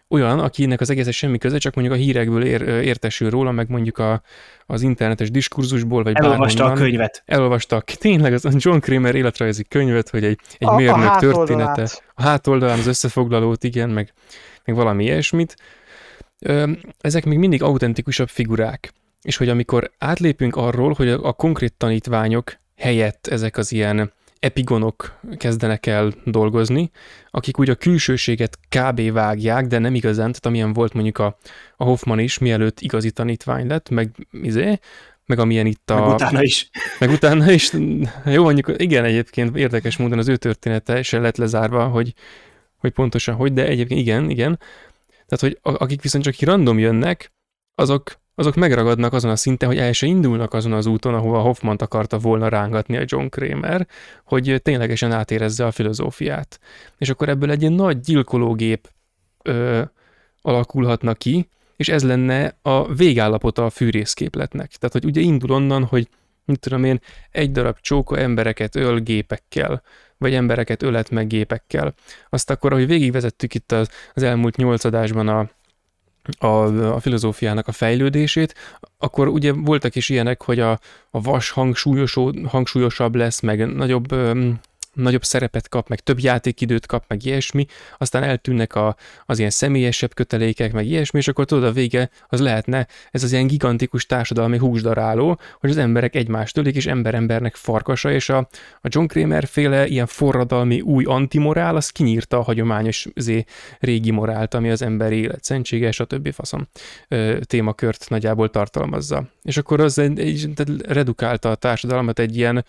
[0.09, 3.97] olyan, akinek az egészes semmi köze, csak mondjuk a hírekből ér, értesül róla, meg mondjuk
[3.97, 4.21] a,
[4.65, 6.83] az internetes diskurzusból, vagy Elolvasta bárhonnan.
[6.83, 7.23] a könyvet.
[7.25, 11.89] Elolvasta tényleg az John Kramer életrajzi könyvet, hogy egy, egy a, mérnök a története.
[12.13, 14.13] A hátoldalán az összefoglalót, igen, meg,
[14.65, 15.55] meg valami ilyesmit.
[16.99, 18.93] Ezek még mindig autentikusabb figurák.
[19.21, 25.19] És hogy amikor átlépünk arról, hogy a, a konkrét tanítványok helyett ezek az ilyen epigonok
[25.37, 26.91] kezdenek el dolgozni,
[27.31, 29.11] akik úgy a külsőséget kb.
[29.11, 31.37] vágják, de nem igazán, tehát amilyen volt mondjuk a,
[31.77, 34.79] a Hoffman is, mielőtt igazi tanítvány lett, meg izé,
[35.25, 35.99] meg amilyen itt a...
[35.99, 36.69] Meg utána is.
[36.99, 37.71] Meg utána is.
[38.25, 42.13] Jó, mondjuk igen, egyébként érdekes módon az ő története se lett lezárva, hogy,
[42.77, 44.59] hogy pontosan hogy, de egyébként igen, igen.
[45.27, 47.31] Tehát, hogy akik viszont csak random jönnek,
[47.75, 51.75] azok azok megragadnak azon a szinten, hogy el se indulnak azon az úton, ahova Hoffman
[51.75, 53.87] akarta volna rángatni a John Kramer,
[54.23, 56.59] hogy ténylegesen átérezze a filozófiát.
[56.97, 58.89] És akkor ebből egy ilyen nagy gyilkológép
[59.43, 59.81] ö,
[60.41, 64.71] alakulhatna ki, és ez lenne a végállapota a fűrészképletnek.
[64.71, 66.07] Tehát, hogy ugye indul onnan, hogy
[66.45, 66.99] mit tudom én,
[67.31, 69.81] egy darab csóka embereket öl gépekkel,
[70.17, 71.93] vagy embereket ölet meg gépekkel.
[72.29, 75.49] Azt akkor, ahogy végigvezettük itt az, az elmúlt nyolc adásban a,
[76.37, 76.47] a,
[76.93, 78.55] a filozófiának a fejlődését,
[78.97, 80.71] akkor ugye voltak is ilyenek, hogy a,
[81.11, 81.53] a vas
[82.47, 84.15] hangsúlyosabb lesz, meg nagyobb
[84.93, 87.65] nagyobb szerepet kap, meg több játékidőt kap, meg ilyesmi,
[87.97, 92.39] aztán eltűnnek a, az ilyen személyesebb kötelékek, meg ilyesmi, és akkor tudod, a vége az
[92.39, 98.11] lehetne ez az ilyen gigantikus társadalmi húsdaráló, hogy az emberek egymást ölik, és ember-embernek farkasa,
[98.11, 98.37] és a,
[98.81, 103.43] a John Kramer féle ilyen forradalmi új antimorál, az kinyírta a hagyományos zé,
[103.79, 106.67] régi morált, ami az emberi élet szentsége, és a többi faszom
[107.07, 109.23] ö, témakört nagyjából tartalmazza.
[109.41, 110.49] És akkor az egy, egy,
[110.87, 112.65] redukálta a társadalmat egy ilyen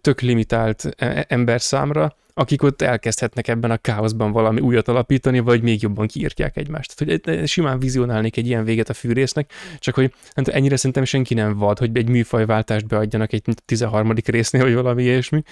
[0.00, 5.38] tök limitált e, e, ember számra, akik ott elkezdhetnek ebben a káoszban valami újat alapítani,
[5.38, 6.96] vagy még jobban kiírtják egymást.
[6.96, 11.34] Tehát, hogy simán vizionálnék egy ilyen véget a fűrésznek, csak hogy tudom, ennyire szerintem senki
[11.34, 14.12] nem vad, hogy egy műfajváltást beadjanak egy 13.
[14.24, 15.42] résznél, vagy valami ilyesmi.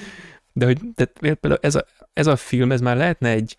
[0.53, 3.57] De hogy tehát például ez a, ez a film, ez már lehetne egy,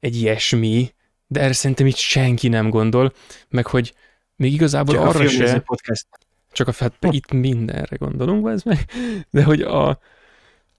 [0.00, 0.92] egy ilyesmi,
[1.26, 3.12] de erre szerintem itt senki nem gondol,
[3.48, 3.94] meg hogy
[4.36, 5.58] még igazából Csak arra se...
[5.60, 6.06] Podcast.
[6.52, 8.78] Csak a hát itt mindenre gondolunk, ez meg,
[9.30, 9.98] de hogy a,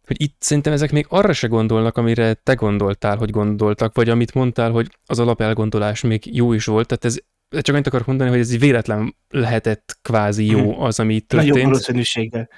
[0.06, 4.34] hogy itt szerintem ezek még arra se gondolnak, amire te gondoltál, hogy gondoltak, vagy amit
[4.34, 7.18] mondtál, hogy az alapelgondolás még jó is volt, tehát ez
[7.62, 10.82] csak annyit akarok mondani, hogy ez véletlen lehetett kvázi jó mhm.
[10.82, 11.54] az, ami itt történt.
[11.54, 12.50] Nagyobb valószínűséggel.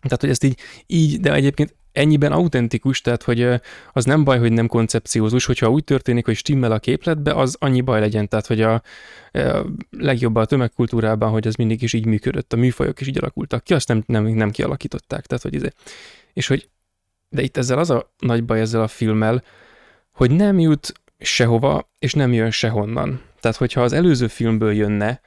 [0.00, 3.60] Tehát, hogy ezt így, így, de egyébként ennyiben autentikus, tehát hogy
[3.92, 7.80] az nem baj, hogy nem koncepciózus, hogyha úgy történik, hogy stimmel a képletbe, az annyi
[7.80, 8.82] baj legyen, tehát hogy a, a
[9.90, 13.74] legjobb a tömegkultúrában, hogy az mindig is így működött, a műfajok is így alakultak ki,
[13.74, 15.68] azt nem, nem, nem kialakították, tehát hogy izé.
[16.32, 16.68] És hogy,
[17.28, 19.42] de itt ezzel az a nagy baj ezzel a filmmel,
[20.12, 23.22] hogy nem jut sehova, és nem jön sehonnan.
[23.40, 25.20] Tehát, hogyha az előző filmből jönne,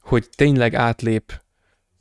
[0.00, 1.40] hogy tényleg átlép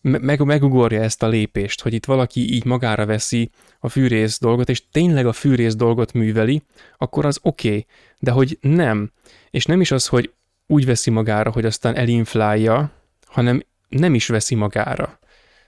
[0.08, 4.84] meg, megugorja ezt a lépést, hogy itt valaki így magára veszi a fűrész dolgot, és
[4.91, 6.62] tényleg a fűrész dolgot műveli,
[6.98, 7.86] akkor az oké, okay,
[8.20, 9.12] de hogy nem.
[9.50, 10.32] És nem is az, hogy
[10.67, 12.91] úgy veszi magára, hogy aztán elinflálja,
[13.26, 15.20] hanem nem is veszi magára.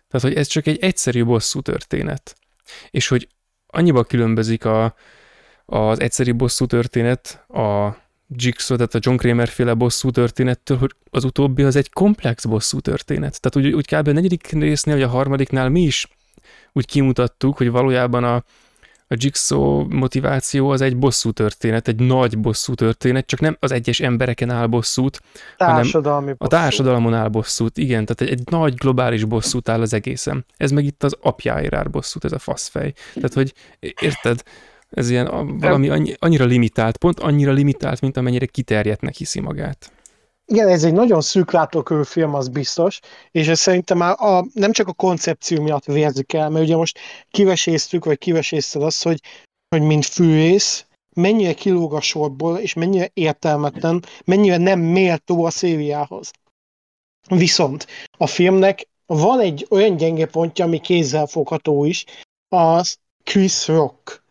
[0.08, 2.36] Tehát, hogy ez csak egy egyszerű bosszú történet.
[2.90, 3.28] És hogy
[3.68, 4.96] annyiba különbözik a,
[5.66, 7.96] az egyszerű bosszú történet a
[8.36, 12.80] Jigsaw, tehát a John Kramer féle bosszú történettől, hogy az utóbbi az egy komplex bosszú
[12.80, 13.42] történet.
[13.42, 14.08] Tehát úgy, úgy kb.
[14.08, 16.08] a negyedik résznél, vagy a harmadiknál mi is
[16.74, 18.36] úgy kimutattuk, hogy valójában a,
[19.08, 24.00] a Jigsaw motiváció az egy bosszú történet, egy nagy bosszú történet, csak nem az egyes
[24.00, 25.22] embereken áll bosszút,
[25.58, 29.94] Társadalmi hanem a társadalmon áll bosszút, igen, tehát egy, egy nagy globális bosszút áll az
[29.94, 30.46] egészen.
[30.58, 32.94] Ez meg itt az apjáért áll bosszút, ez a faszfej.
[33.14, 34.44] Tehát, hogy érted,
[34.90, 39.92] ez ilyen valami annyi, annyira limitált, pont annyira limitált, mint amennyire kiterjedtnek hiszi magát.
[40.46, 43.00] Igen, ez egy nagyon szűk látókörű film, az biztos,
[43.32, 47.00] és ez szerintem már a, nem csak a koncepció miatt vérzik el, mert ugye most
[47.32, 49.22] kiveséztük, vagy kivesézted azt, hogy,
[49.70, 56.32] hogy mint fűrész, mennyire kilóg a sorból, és mennyire értelmetlen, mennyire nem méltó a szériához.
[57.28, 62.06] Viszont a filmnek van egy olyan gyenge pontja, ami kézzelfogható is,
[62.48, 64.24] az Chris Rock,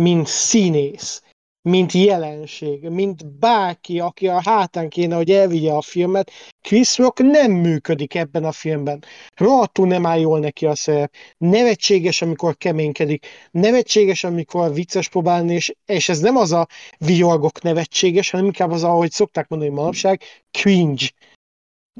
[0.00, 1.22] mint színész
[1.62, 6.30] mint jelenség, mint bárki, aki a hátán kéne, hogy elvigye a filmet,
[6.62, 9.04] Chris Rock nem működik ebben a filmben.
[9.34, 11.12] Rohadtul nem áll jól neki a szerep.
[11.38, 13.26] Nevetséges, amikor keménykedik.
[13.50, 16.66] Nevetséges, amikor vicces próbálni, és, és ez nem az a
[16.98, 21.06] viorgok nevetséges, hanem inkább az, ahogy szokták mondani manapság, cringe.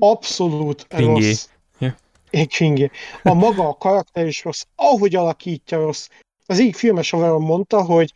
[0.00, 1.26] Abszolút Kringi.
[1.26, 1.48] rossz.
[1.78, 1.94] Yeah.
[3.22, 6.08] A maga a karakter is rossz, ahogy alakítja rossz.
[6.50, 8.12] Az így filmes mondta, hogy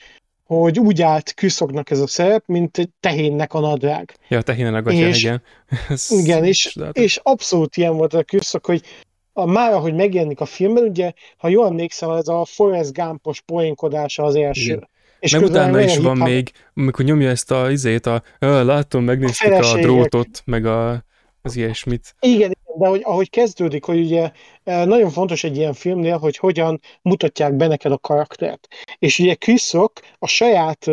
[0.47, 4.16] hogy úgy állt Küszognak ez a szerep, mint egy tehénnek a nadrág.
[4.29, 5.42] Ja, a tehénen a gatya, és, igen.
[6.23, 8.83] igen, és, és abszolút ilyen volt a Küszog, hogy
[9.33, 14.23] a, már ahogy megjelenik a filmben, ugye, ha jól emlékszem, ez a Forrest Gumpos poénkodása
[14.23, 14.64] az első.
[14.64, 14.88] Igen.
[15.20, 19.53] És meg utána is van hittem, még, amikor nyomja ezt a izét, a, látom, megnéztük
[19.53, 21.05] a, a drótot, meg a,
[21.42, 22.14] az ilyesmit.
[22.20, 24.31] Igen, de hogy, ahogy kezdődik, hogy ugye
[24.65, 28.69] eh, nagyon fontos egy ilyen filmnél, hogy hogyan mutatják be neked a karaktert.
[28.99, 30.87] És ugye Chris Rock a saját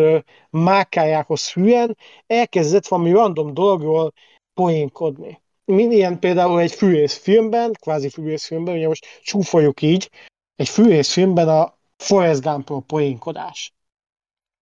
[0.49, 4.13] mákájához hülyen elkezdett valami random dologról
[4.53, 5.41] poénkodni.
[5.65, 10.09] Mind ilyen például egy fűrész filmben, kvázi fűrész filmben, ugye most csúfoljuk így,
[10.55, 13.73] egy fűrész filmben a Forrest Gumpról poénkodás.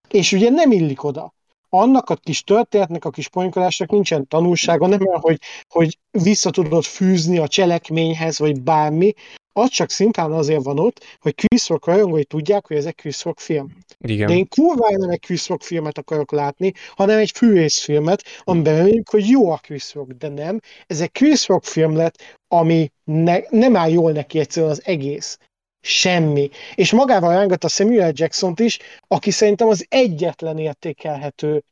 [0.09, 1.33] És ugye nem illik oda
[1.69, 6.83] annak a kis történetnek, a kis poénkodásnak nincsen tanulsága, nem olyan, hogy, hogy vissza tudod
[6.83, 9.13] fűzni a cselekményhez, vagy bármi,
[9.53, 13.23] az csak szimplán azért van ott, hogy Chris Rock rajongói tudják, hogy ez egy Chris
[13.23, 13.77] Rock film.
[13.99, 14.27] Igen.
[14.27, 17.31] De én kurva nem egy Chris Rock filmet akarok látni, hanem egy
[17.67, 20.59] filmet, amiben reméljük, hogy jó a Chris Rock, de nem.
[20.87, 25.37] Ez egy Chris Rock film lett, ami ne, nem áll jól neki egyszerűen az egész.
[25.81, 26.49] Semmi.
[26.75, 31.63] És magával a Samuel Jackson-t is, aki szerintem az egyetlen értékelhető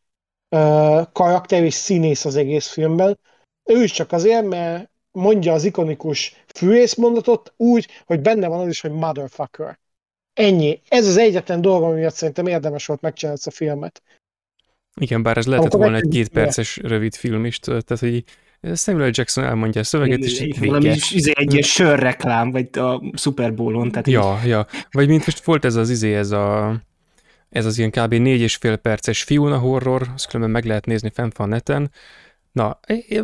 [0.50, 3.20] uh, karakter és színész az egész filmben.
[3.64, 8.82] Ő is csak azért, mert mondja az ikonikus fűészmondatot úgy, hogy benne van az is,
[8.82, 9.80] hogy motherfucker.
[10.34, 10.82] Ennyi.
[10.88, 14.02] Ez az egyetlen dolog, ami miatt szerintem érdemes volt megcsinálni ezt a filmet.
[15.00, 18.24] Igen, bár ez lehetett Amikor volna egy két perces rövid film is, tehát hogy
[18.74, 20.66] Samuel Jackson elmondja a szöveget, és vége.
[20.66, 23.92] Valami izé, egy ilyen sörreklám, vagy a Super Bowl-on.
[23.92, 24.50] Tehát ja, így...
[24.50, 24.66] ja.
[24.92, 26.76] Vagy mint most volt ez az izé, ez a
[27.50, 28.14] ez az ilyen kb.
[28.14, 31.92] négy és fél perces Fiona horror, azt különben meg lehet nézni fent van neten.
[32.58, 33.24] Na, e, e,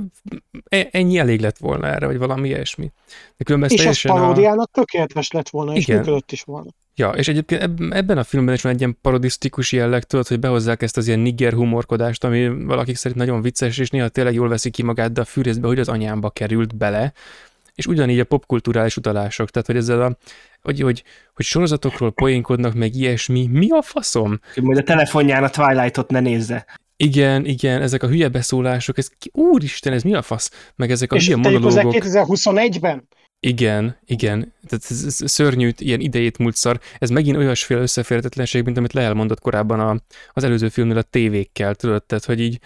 [0.70, 2.92] e, ennyi elég lett volna erre, vagy valami ilyesmi.
[3.38, 4.80] De különben és ez paródiának a...
[4.80, 5.98] tökéletes lett volna, és Igen.
[5.98, 6.70] működött is volna.
[6.96, 10.82] Ja, és egyébként ebben a filmben is van egy ilyen parodisztikus jelleg, tudod, hogy behozzák
[10.82, 14.70] ezt az ilyen nigger humorkodást, ami valakik szerint nagyon vicces, és néha tényleg jól veszi
[14.70, 17.14] ki magát, de a fűrészbe, hogy az anyámba került bele,
[17.76, 20.18] és ugyanígy a popkulturális utalások, tehát hogy ezzel a,
[20.62, 24.40] hogy, hogy, hogy sorozatokról poénkodnak, meg ilyesmi, mi a faszom?
[24.62, 26.66] Majd a telefonján a Twilight-ot ne nézze.
[26.98, 30.52] Igen, igen, ezek a hülye beszólások, ez, úristen, ez mi a fasz?
[30.76, 31.94] Meg ezek a és hülye monológok.
[31.94, 33.08] És 2021-ben?
[33.46, 34.54] Igen, igen.
[34.68, 36.80] Tehát ez, ez szörnyű, ilyen idejét múlt szar.
[37.00, 39.98] Ez megint olyasféle összeférhetetlenség, mint amit mondott korábban a,
[40.34, 42.04] az előző filmnél a tévékkel, tudod?
[42.04, 42.60] Tehát, hogy így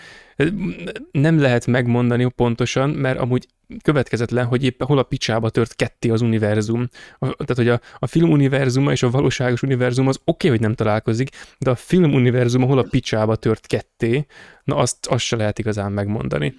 [1.12, 3.48] nem lehet megmondani pontosan, mert amúgy
[3.82, 6.90] következetlen, hogy éppen hol a picsába tört ketté az univerzum.
[7.20, 10.60] A, tehát, hogy a, a film univerzuma és a valóságos univerzum az oké, okay, hogy
[10.60, 14.26] nem találkozik, de a film univerzuma hol a picsába tört ketté,
[14.63, 16.54] na azt, azt se lehet igazán megmondani.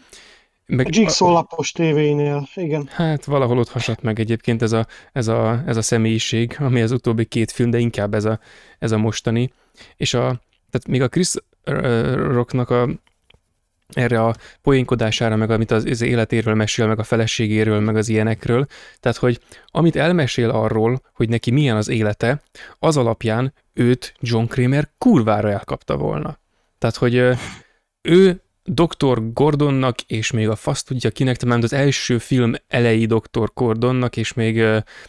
[0.73, 2.89] Meg a Jigsaw lapos tévénél, igen.
[2.93, 6.93] Hát valahol ott hasadt meg egyébként ez a, ez, a, ez a személyiség, ami az
[6.93, 8.41] utóbbi két film, de inkább ez a,
[8.79, 9.53] ez a mostani.
[9.97, 10.21] És a,
[10.71, 11.35] tehát még a Chris
[12.15, 12.89] Rocknak a,
[13.89, 18.66] erre a poénkodására, meg amit az, az életéről mesél, meg a feleségéről, meg az ilyenekről.
[19.01, 22.43] Tehát, hogy amit elmesél arról, hogy neki milyen az élete,
[22.79, 26.39] az alapján őt John Kramer kurvára elkapta volna.
[26.79, 27.14] Tehát, hogy
[28.03, 29.33] ő Dr.
[29.33, 33.51] Gordonnak, és még a fasz tudja kinek, talán az első film elejé Dr.
[33.55, 34.62] Gordonnak, és még,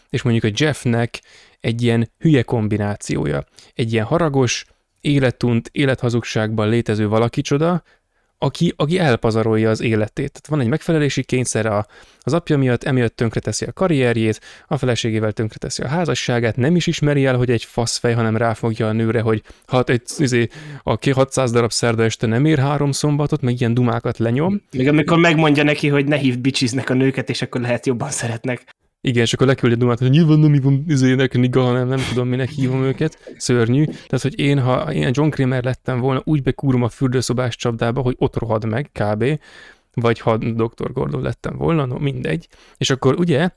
[0.10, 1.22] és mondjuk a Jeffnek
[1.60, 3.46] egy ilyen hülye kombinációja.
[3.74, 4.66] Egy ilyen haragos,
[5.02, 7.84] életunt, élethazugságban létező valakicsoda,
[8.40, 10.32] aki, aki elpazarolja az életét.
[10.32, 11.86] Tehát van egy megfelelési kényszer a,
[12.20, 17.26] az apja miatt, emiatt tönkreteszi a karrierjét, a feleségével tönkreteszi a házasságát, nem is ismeri
[17.26, 20.48] el, hogy egy faszfej, hanem ráfogja a nőre, hogy hát egy, izé,
[20.84, 24.62] a 600 darab szerda este nem ér három szombatot, meg ilyen dumákat lenyom.
[24.72, 28.78] Még amikor megmondja neki, hogy ne hív bicsiznek a nőket, és akkor lehet jobban szeretnek.
[29.02, 32.50] Igen, és akkor leküldi dumát, hogy nyilván nem hívom izének, niga, hanem nem tudom, minek
[32.50, 33.34] hívom őket.
[33.38, 33.86] Szörnyű.
[33.86, 38.16] Tehát, hogy én, ha én John Kramer lettem volna, úgy bekúrom a fürdőszobás csapdába, hogy
[38.18, 39.40] ott rohad meg, kb.
[39.94, 40.92] Vagy ha Dr.
[40.94, 42.48] Gordon lettem volna, no mindegy.
[42.78, 43.50] És akkor ugye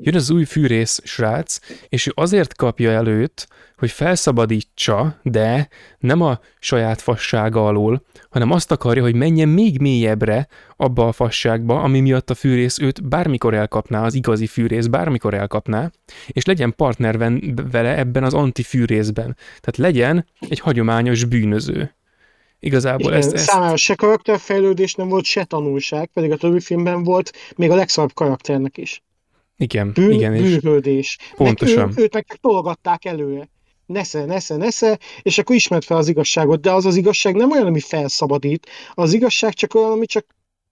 [0.00, 5.68] jön az új fűrész srác, és ő azért kapja előtt, hogy felszabadítsa, de
[5.98, 11.82] nem a saját fassága alól, hanem azt akarja, hogy menjen még mélyebbre abba a fasságba,
[11.82, 15.90] ami miatt a fűrész őt bármikor elkapná, az igazi fűrész bármikor elkapná,
[16.26, 17.18] és legyen partner
[17.70, 19.36] vele ebben az antifűrészben.
[19.46, 21.94] Tehát legyen egy hagyományos bűnöző.
[22.60, 23.44] Igazából Igen, ezt, ezt...
[23.44, 28.14] Számára se karakterfejlődés nem volt, se tanulság, pedig a többi filmben volt még a legszarabb
[28.14, 29.02] karakternek is.
[29.56, 30.34] Igen, Bűn, igen.
[30.34, 31.18] És bűnhődés.
[31.34, 31.88] pontosan.
[31.88, 33.48] Meg ő, őt meg tologatták előre.
[33.86, 37.66] Nesze, nesze, nesze, és akkor ismert fel az igazságot, de az az igazság nem olyan,
[37.66, 40.26] ami felszabadít, az igazság csak olyan, ami csak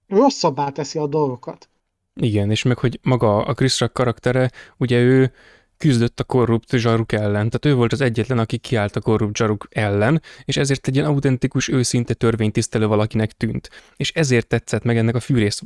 [0.08, 1.68] rosszabbá teszi a dolgokat.
[2.14, 5.32] Igen, és meg, hogy maga a Chris Rock karaktere, ugye ő
[5.76, 7.50] küzdött a korrupt zsaruk ellen.
[7.50, 11.06] Tehát ő volt az egyetlen, aki kiállt a korrupt zsaruk ellen, és ezért egy ilyen
[11.06, 13.70] autentikus, őszinte törvénytisztelő valakinek tűnt.
[13.96, 15.62] És ezért tetszett meg ennek a fűrész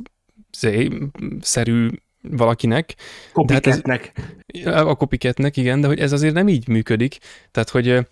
[1.41, 1.87] szerű
[2.21, 2.95] valakinek.
[3.33, 4.11] Kopiketnek.
[4.15, 7.17] Hát ez, a kopiketnek, igen, de hogy ez azért nem így működik.
[7.51, 8.07] Tehát, hogy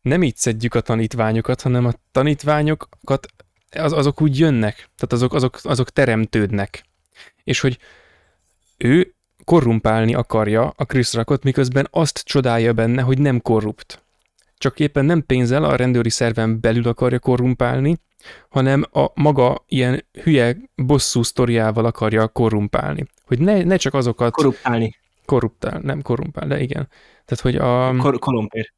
[0.00, 3.26] nem így szedjük a tanítványokat, hanem a tanítványokat
[3.70, 6.84] az, azok úgy jönnek, tehát azok, azok, azok teremtődnek.
[7.44, 7.78] És hogy
[8.76, 14.02] ő korrumpálni akarja a Chris Rockot, miközben azt csodálja benne, hogy nem korrupt.
[14.58, 17.98] Csak éppen nem pénzzel a rendőri szerven belül akarja korrumpálni,
[18.48, 23.06] hanem a maga ilyen hülye bosszú sztoriával akarja korrumpálni.
[23.24, 24.32] Hogy ne, ne csak azokat...
[24.32, 24.96] Korrupálni.
[25.24, 26.88] Korruptál, nem korrumpál, de igen.
[27.24, 27.96] Tehát, hogy a...
[27.96, 28.72] Kor- kolompér.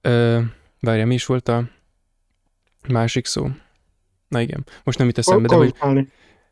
[0.00, 0.40] Ö,
[0.80, 1.68] várja, mi is volt a
[2.88, 3.48] másik szó?
[4.28, 5.74] Na igen, most nem itt eszembe, de hogy...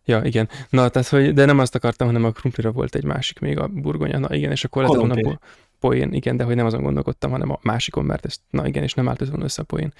[0.04, 0.48] Ja, igen.
[0.68, 3.68] Na, tehát, hogy, de nem azt akartam, hanem a krumplira volt egy másik még a
[3.68, 4.18] burgonya.
[4.18, 5.40] Na igen, és akkor lett volna po-
[5.80, 8.94] poén, igen, de hogy nem azon gondolkodtam, hanem a másikon, mert ezt, na igen, és
[8.94, 9.92] nem állt volna össze a poén.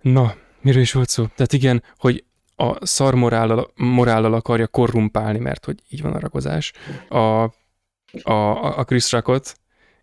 [0.00, 0.34] Na,
[0.64, 1.24] miről is volt szó?
[1.24, 2.24] Tehát igen, hogy
[2.56, 6.72] a szar morállal, morállal akarja korrumpálni, mert hogy így van a rakozás,
[7.08, 7.16] a,
[8.22, 9.56] a, a Chris Rockot,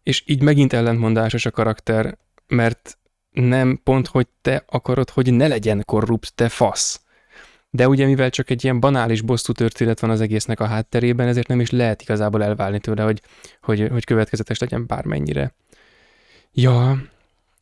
[0.04, 2.98] és így megint ellentmondásos a karakter, mert
[3.32, 7.02] nem pont, hogy te akarod, hogy ne legyen korrupt, te fasz.
[7.70, 11.48] De ugye mivel csak egy ilyen banális bosszú történet van az egésznek a hátterében, ezért
[11.48, 13.22] nem is lehet igazából elválni tőle, hogy,
[13.62, 15.54] hogy, hogy következetes legyen bármennyire.
[16.54, 17.02] Ja,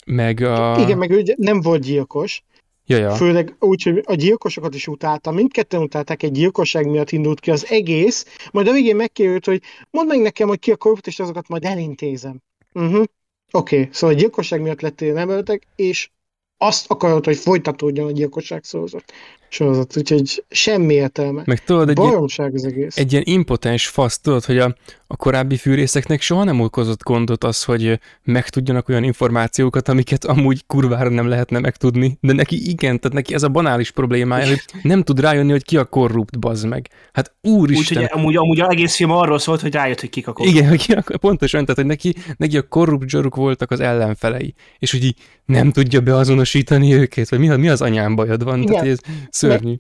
[0.05, 0.79] meg a...
[0.79, 2.43] Igen, meg ő nem volt gyilkos,
[2.89, 3.11] Ja, ja.
[3.11, 5.31] Főleg úgy, hogy a gyilkosokat is utálta.
[5.31, 10.07] Mindketten utálták, egy gyilkosság miatt indult ki az egész, majd a végén megkérült, hogy mondd
[10.07, 12.39] meg nekem, hogy ki a korrupt, és azokat majd elintézem.
[12.73, 13.03] Uh-huh.
[13.51, 13.89] Oké, okay.
[13.91, 16.09] szóval a gyilkosság miatt lettél neveltek, és
[16.57, 19.13] azt akarod, hogy folytatódjon a gyilkosság sorozat
[19.49, 21.41] sorozat, úgyhogy semmi értelme.
[21.45, 22.97] Meg tudod, egy, Baromság az egész.
[22.97, 24.75] egy ilyen impotens fasz, tudod, hogy a,
[25.11, 31.09] a korábbi fűrészeknek soha nem okozott gondot az, hogy megtudjanak olyan információkat, amiket amúgy kurvára
[31.09, 35.19] nem lehetne megtudni, de neki igen, tehát neki ez a banális problémája, hogy nem tud
[35.19, 36.87] rájönni, hogy ki a korrupt, bazd meg.
[37.13, 37.97] Hát úristen.
[37.97, 40.55] Úgyhogy amúgy, amúgy az egész film arról szólt, hogy rájött, hogy kik a korrupt.
[40.55, 44.53] Igen, hogy ki a, pontosan, tehát hogy neki, neki a korrupt zsaruk voltak az ellenfelei,
[44.79, 48.73] és hogy így nem tudja beazonosítani őket, vagy mi, mi az anyám bajod van, igen.
[48.73, 48.99] tehát ez
[49.29, 49.75] szörnyű.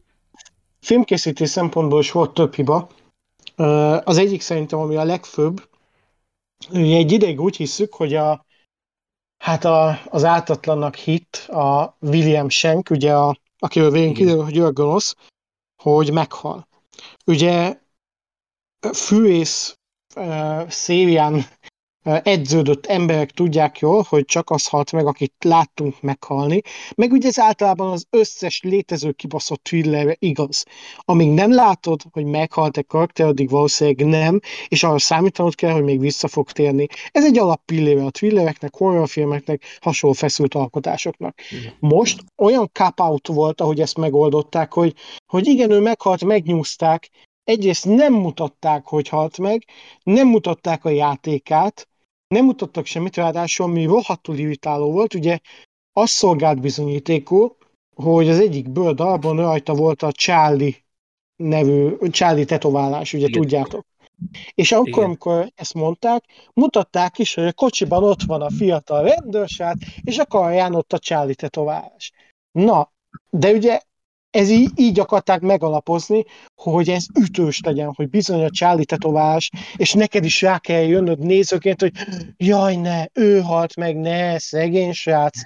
[0.81, 2.89] Filmkészítés szempontból is volt több hiba.
[4.03, 5.69] Az egyik szerintem, ami a legfőbb,
[6.69, 8.45] ugye egy ideig úgy hiszük, hogy a,
[9.37, 14.71] hát a, az ártatlannak hit a William Shank, ugye a, akiről végén kiderül, hogy ő
[14.71, 15.15] gonosz,
[15.83, 16.67] hogy meghal.
[17.25, 17.79] Ugye
[18.93, 19.77] fűész
[20.15, 21.45] uh, szérián
[22.23, 26.61] edződött emberek tudják jól, hogy csak az halt meg, akit láttunk meghalni,
[26.95, 30.65] meg ugye ez általában az összes létező kibaszott thriller igaz.
[30.97, 35.83] Amíg nem látod, hogy meghalt egy karakter, addig valószínűleg nem, és arra számítanod kell, hogy
[35.83, 36.87] még vissza fog térni.
[37.11, 41.41] Ez egy alappillére a thrillereknek, horrorfilmeknek, hasonló feszült alkotásoknak.
[41.49, 41.73] Igen.
[41.79, 42.97] Most olyan cap
[43.27, 44.93] volt, ahogy ezt megoldották, hogy,
[45.27, 47.09] hogy igen, ő meghalt, megnyúzták,
[47.43, 49.65] egyrészt nem mutatták, hogy halt meg,
[50.03, 51.87] nem mutatták a játékát,
[52.29, 55.39] nem mutattak semmit, ráadásul ami rohadtul irritáló volt, ugye
[55.93, 57.55] az szolgált bizonyítékú,
[57.95, 60.75] hogy az egyik bőrdalban rajta volt a Charlie
[61.35, 63.41] nevű, Charlie tetoválás, ugye Igen.
[63.41, 63.85] tudjátok.
[64.53, 65.03] És akkor, Igen.
[65.03, 66.23] amikor ezt mondták,
[66.53, 70.99] mutatták is, hogy a kocsiban ott van a fiatal rendőrsát, és a karján ott a
[70.99, 72.11] Charlie tetoválás.
[72.51, 72.91] Na,
[73.29, 73.81] de ugye
[74.29, 76.25] ez így, így akarták megalapozni,
[76.55, 81.19] hogy ez ütős legyen, hogy bizony a csáli tetoválás, és neked is rá kell jönnöd
[81.19, 81.93] nézőként, hogy
[82.37, 85.41] jaj ne, ő halt meg, ne, szegény srác.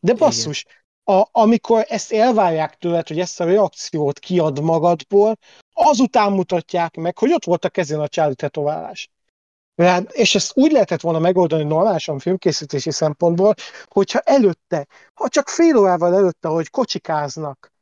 [0.00, 0.64] De basszus,
[1.04, 5.38] a, amikor ezt elvárják tőled, hogy ezt a reakciót kiad magadból,
[5.72, 9.08] azután mutatják meg, hogy ott volt a kezén a csáli tetoválás.
[9.76, 13.54] Hát, és ezt úgy lehetett volna megoldani normálisan filmkészítési szempontból,
[13.84, 17.73] hogyha előtte, ha csak fél órával előtte, hogy kocsikáznak,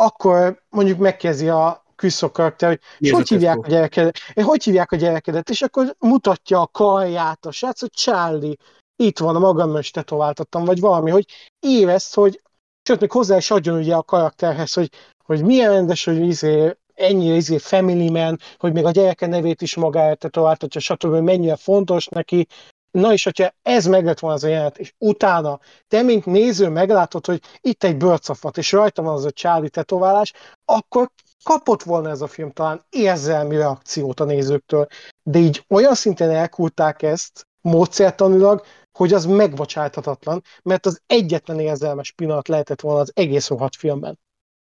[0.00, 4.96] akkor mondjuk megkezdi a küszok karakter, hogy és hogy hívják a gyerekedet, hogy hívják a
[4.96, 8.56] gyerekedet, és akkor mutatja a karját a srác, hogy Charlie,
[8.96, 11.24] itt van, a magam is tetováltattam, vagy valami, hogy
[11.58, 12.40] érezt, hogy
[12.82, 14.88] sőt, még hozzá is adjon ugye a karakterhez, hogy,
[15.24, 19.76] hogy milyen rendes, hogy izé, ennyire izé family man, hogy még a gyereke nevét is
[19.76, 21.14] magára tetováltatja, stb.
[21.14, 22.46] mennyire fontos neki,
[22.90, 26.68] Na és hogyha ez meg lett volna az a jelenet, és utána te, mint néző
[26.68, 30.32] meglátod, hogy itt egy bőrcafat, és rajta van az a csáli tetoválás,
[30.64, 31.10] akkor
[31.44, 34.86] kapott volna ez a film talán érzelmi reakciót a nézőktől.
[35.22, 38.62] De így olyan szinten elkulták ezt módszertanilag,
[38.92, 44.18] hogy az megbocsáthatatlan, mert az egyetlen érzelmes pillanat lehetett volna az egész rohadt filmben.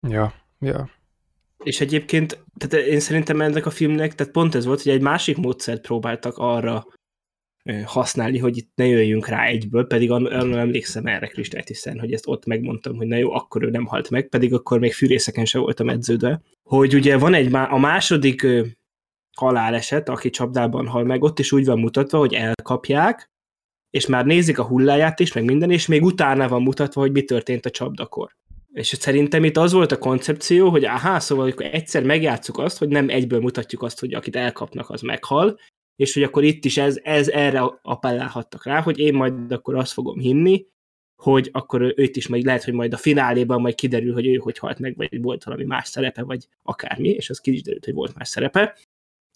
[0.07, 0.89] Ja, ja.
[1.63, 5.37] És egyébként, tehát én szerintem ennek a filmnek, tehát pont ez volt, hogy egy másik
[5.37, 6.87] módszert próbáltak arra
[7.85, 12.45] használni, hogy itt ne jöjjünk rá egyből, pedig arra emlékszem erre kristálytisztán, hogy ezt ott
[12.45, 15.89] megmondtam, hogy na jó, akkor ő nem halt meg, pedig akkor még fűrészeken sem voltam
[15.89, 16.41] edződve.
[16.63, 18.47] Hogy ugye van egy, a második
[19.37, 23.29] haláleset, aki csapdában hal meg, ott is úgy van mutatva, hogy elkapják,
[23.89, 27.23] és már nézik a hulláját is, meg minden, és még utána van mutatva, hogy mi
[27.23, 28.35] történt a csapdakor.
[28.73, 32.87] És szerintem itt az volt a koncepció, hogy aha, szóval akkor egyszer megjátszuk azt, hogy
[32.87, 35.59] nem egyből mutatjuk azt, hogy akit elkapnak, az meghal,
[35.97, 39.91] és hogy akkor itt is ez, ez erre appellálhattak rá, hogy én majd akkor azt
[39.91, 40.65] fogom hinni,
[41.21, 44.57] hogy akkor őt is majd lehet, hogy majd a fináléban majd kiderül, hogy ő hogy
[44.57, 47.93] halt meg, vagy volt valami más szerepe, vagy akármi, és az ki is derült, hogy
[47.93, 48.77] volt más szerepe.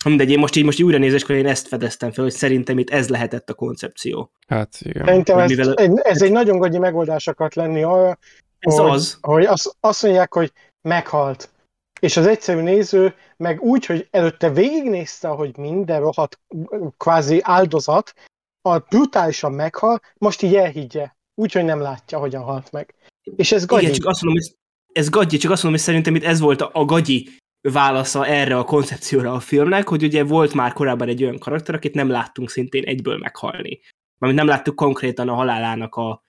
[0.06, 3.10] Mindegy, én most így most újra nézéskor én ezt fedeztem fel, hogy szerintem itt ez
[3.10, 4.32] lehetett a koncepció.
[4.48, 5.06] Hát igen.
[5.06, 5.74] Szerintem ez, mivel...
[5.74, 8.18] egy, ez egy nagyon gagyi megoldás akart lenni arra,
[8.60, 9.18] ez hogy, az.
[9.22, 10.52] hogy azt, azt mondják, hogy
[10.82, 11.50] meghalt.
[12.02, 16.40] És az egyszerű néző meg úgy, hogy előtte végignézte, hogy minden rohadt
[16.98, 18.14] kvázi áldozat,
[18.62, 21.12] a brutálisan meghal, most így elhiggye.
[21.36, 22.96] Úgyhogy nem látja, hogyan halt meg.
[23.36, 23.82] És ez gagyi.
[23.82, 24.56] Igen, csak azt mondom, hogy
[24.94, 27.30] ez gagyi, csak azt mondom, hogy szerintem itt ez volt a, a gagyi
[27.62, 31.94] válasza erre a koncepcióra a filmnek, hogy ugye volt már korábban egy olyan karakter, akit
[31.94, 33.80] nem láttunk szintén egyből meghalni.
[34.18, 36.24] Mert nem láttuk konkrétan a halálának a,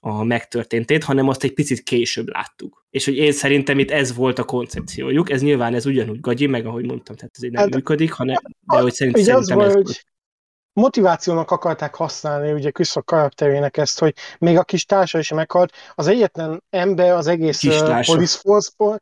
[0.00, 2.86] a megtörténtét, hanem azt egy picit később láttuk.
[2.90, 6.66] És hogy én szerintem itt ez volt a koncepciójuk, ez nyilván ez ugyanúgy gagyi, meg
[6.66, 10.06] ahogy mondtam, tehát ez így nem hát, működik, hanem, de hogy szerint, szerintem ez volt.
[10.72, 15.72] Motivációnak akarták használni ugye Küszok karakterének ezt, hogy még a kis társa is meghalt.
[15.94, 17.60] Az egyetlen ember az egész
[18.06, 18.98] Police Force-ból,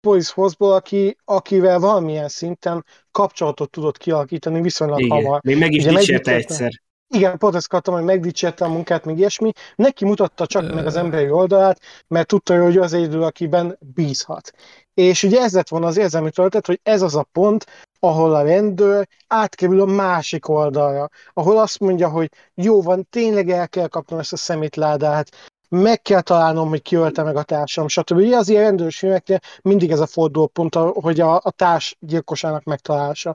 [0.00, 5.16] Police Force-ból, aki, akivel valamilyen szinten kapcsolatot tudott kialakítani viszonylag Igen.
[5.16, 5.40] hamar.
[5.42, 6.70] Még meg is dicsérte egyszer.
[7.14, 9.52] Igen, pont ezt akartam, hogy megdicsérte a munkát, még ilyesmi.
[9.76, 14.52] Neki mutatta csak meg az emberi oldalát, mert tudta, hogy az egyedül, akiben bízhat.
[14.94, 17.66] És ugye ez lett volna az érzelmi töltet, hogy ez az a pont,
[18.00, 23.68] ahol a rendőr átkerül a másik oldalra, ahol azt mondja, hogy jó van, tényleg el
[23.68, 25.28] kell kapnom ezt a szemétládát,
[25.68, 28.16] meg kell találnom, hogy ki ölte meg a társam, stb.
[28.16, 33.34] Ugye az ilyen rendőrös filmeknél mindig ez a fordulópont, hogy a, a társ gyilkosának megtalálása.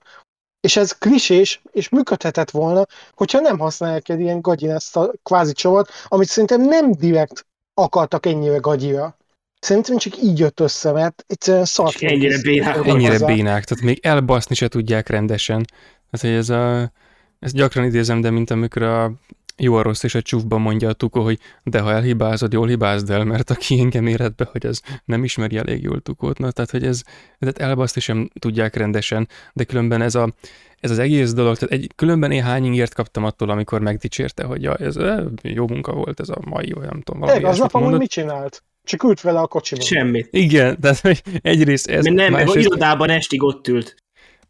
[0.65, 5.53] És ez klisés, és működhetett volna, hogyha nem használják egy ilyen gagyin ezt a kvázi
[5.53, 9.17] csavat, amit szerintem nem direkt akartak ennyire gagyira.
[9.59, 12.01] Szerintem csak így jött össze, mert egyszerűen szart.
[12.01, 12.85] Ennyire bénák.
[12.85, 15.65] Ennyire bénák, tehát még elbaszni se tudják rendesen.
[16.11, 16.91] Tehát, hogy ez a,
[17.39, 19.11] ezt gyakran idézem, de mint amikor a
[19.57, 23.09] jó a rossz és a csúfban mondja a tukó, hogy de ha elhibázod, jól hibázd
[23.09, 26.37] el, mert aki engem érhet be, hogy az nem ismeri elég jól tukót.
[26.37, 27.01] Na, tehát, hogy ez,
[27.39, 30.33] tehát elbaszni sem tudják rendesen, de különben ez, a,
[30.79, 34.61] ez az egész dolog, tehát egy, különben én hány ingért kaptam attól, amikor megdicsérte, hogy
[34.61, 34.95] ja, ez
[35.41, 38.63] jó munka volt ez a mai, olyan nem tudom, valami az nap mit csinált?
[38.83, 39.85] Csak ült vele a kocsiban.
[39.85, 40.27] Semmit.
[40.31, 42.05] Igen, tehát egyrészt ez...
[42.05, 43.95] Nem, meg a irodában estig ott ült.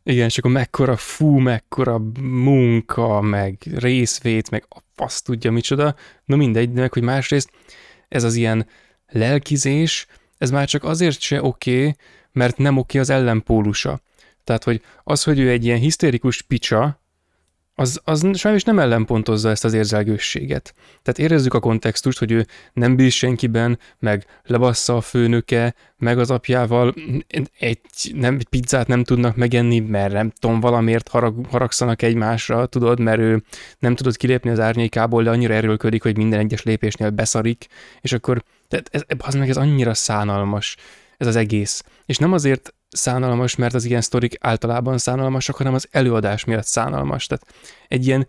[0.08, 5.96] Igen, és akkor mekkora fú, mekkora munka, meg részvét, meg a fasz tudja micsoda.
[6.26, 7.50] No mindegy, meg hogy másrészt
[8.08, 8.68] ez az ilyen
[9.08, 11.96] lelkizés, ez már csak azért se oké, okay,
[12.32, 14.02] mert nem oké okay az ellenpólusa.
[14.44, 17.02] Tehát, hogy az, hogy ő egy ilyen hisztérikus picsa,
[17.78, 20.74] az, az sajnos nem ellenpontozza ezt az érzelgősséget.
[21.02, 26.32] Tehát érezzük a kontextust, hogy ő nem bíz senkiben, meg lebassza a főnöke, meg az
[26.32, 26.94] apjával
[27.60, 27.80] egy,
[28.14, 33.20] nem, egy pizzát nem tudnak megenni, mert nem tudom, valamiért harag, haragszanak egymásra, tudod, mert
[33.20, 33.44] ő
[33.80, 37.68] nem tudott kilépni az árnyékából, de annyira erőlködik, hogy minden egyes lépésnél beszarik,
[38.02, 40.76] és akkor tehát ez, az meg ez annyira szánalmas
[41.18, 41.84] ez az egész.
[42.06, 47.28] És nem azért szánalmas, mert az ilyen sztorik általában szánalmasak, hanem az előadás miatt szánalmas.
[47.28, 47.46] Tehát
[47.88, 48.28] egy ilyen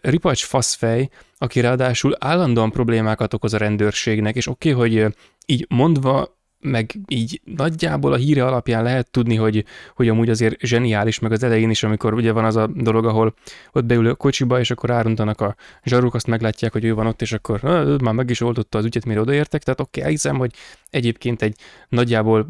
[0.00, 5.14] ripacs faszfej, aki ráadásul állandóan problémákat okoz a rendőrségnek, és oké, okay, hogy
[5.46, 11.18] így mondva meg így nagyjából a híre alapján lehet tudni, hogy, hogy amúgy azért zseniális,
[11.18, 13.34] meg az elején is, amikor ugye van az a dolog, ahol
[13.72, 17.22] ott beül a kocsiba, és akkor áruntanak a zsaruk, azt meglátják, hogy ő van ott,
[17.22, 17.62] és akkor
[18.02, 20.54] már meg is oldotta az ügyet, mire odaértek, tehát oké, okay, hiszem, hogy
[20.90, 21.56] egyébként egy
[21.88, 22.46] nagyjából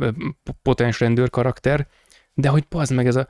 [0.63, 1.87] potens rendőr karakter,
[2.35, 3.27] de hogy pazd meg ez a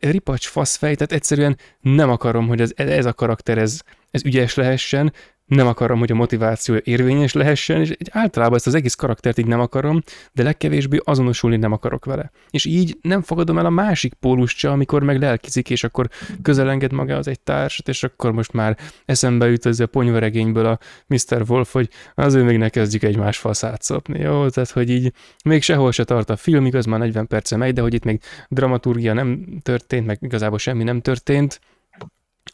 [0.00, 5.12] ripacs faszfej, tehát egyszerűen nem akarom, hogy ez, ez a karakter ez, ez ügyes lehessen,
[5.48, 9.60] nem akarom, hogy a motiváció érvényes lehessen, és általában ezt az egész karaktert így nem
[9.60, 12.30] akarom, de legkevésbé azonosulni nem akarok vele.
[12.50, 16.08] És így nem fogadom el a másik pólust se, amikor meg lelkizik, és akkor
[16.42, 21.44] közelenged magához egy társat, és akkor most már eszembe jut az a ponyveregényből a Mr.
[21.48, 24.48] Wolf, hogy azért még ne kezdjük egymás faszát szopni, jó?
[24.48, 25.12] Tehát, hogy így
[25.44, 28.20] még sehol se tart a film, igaz, már 40 perce megy, de hogy itt még
[28.48, 31.60] dramaturgia nem történt, meg igazából semmi nem történt,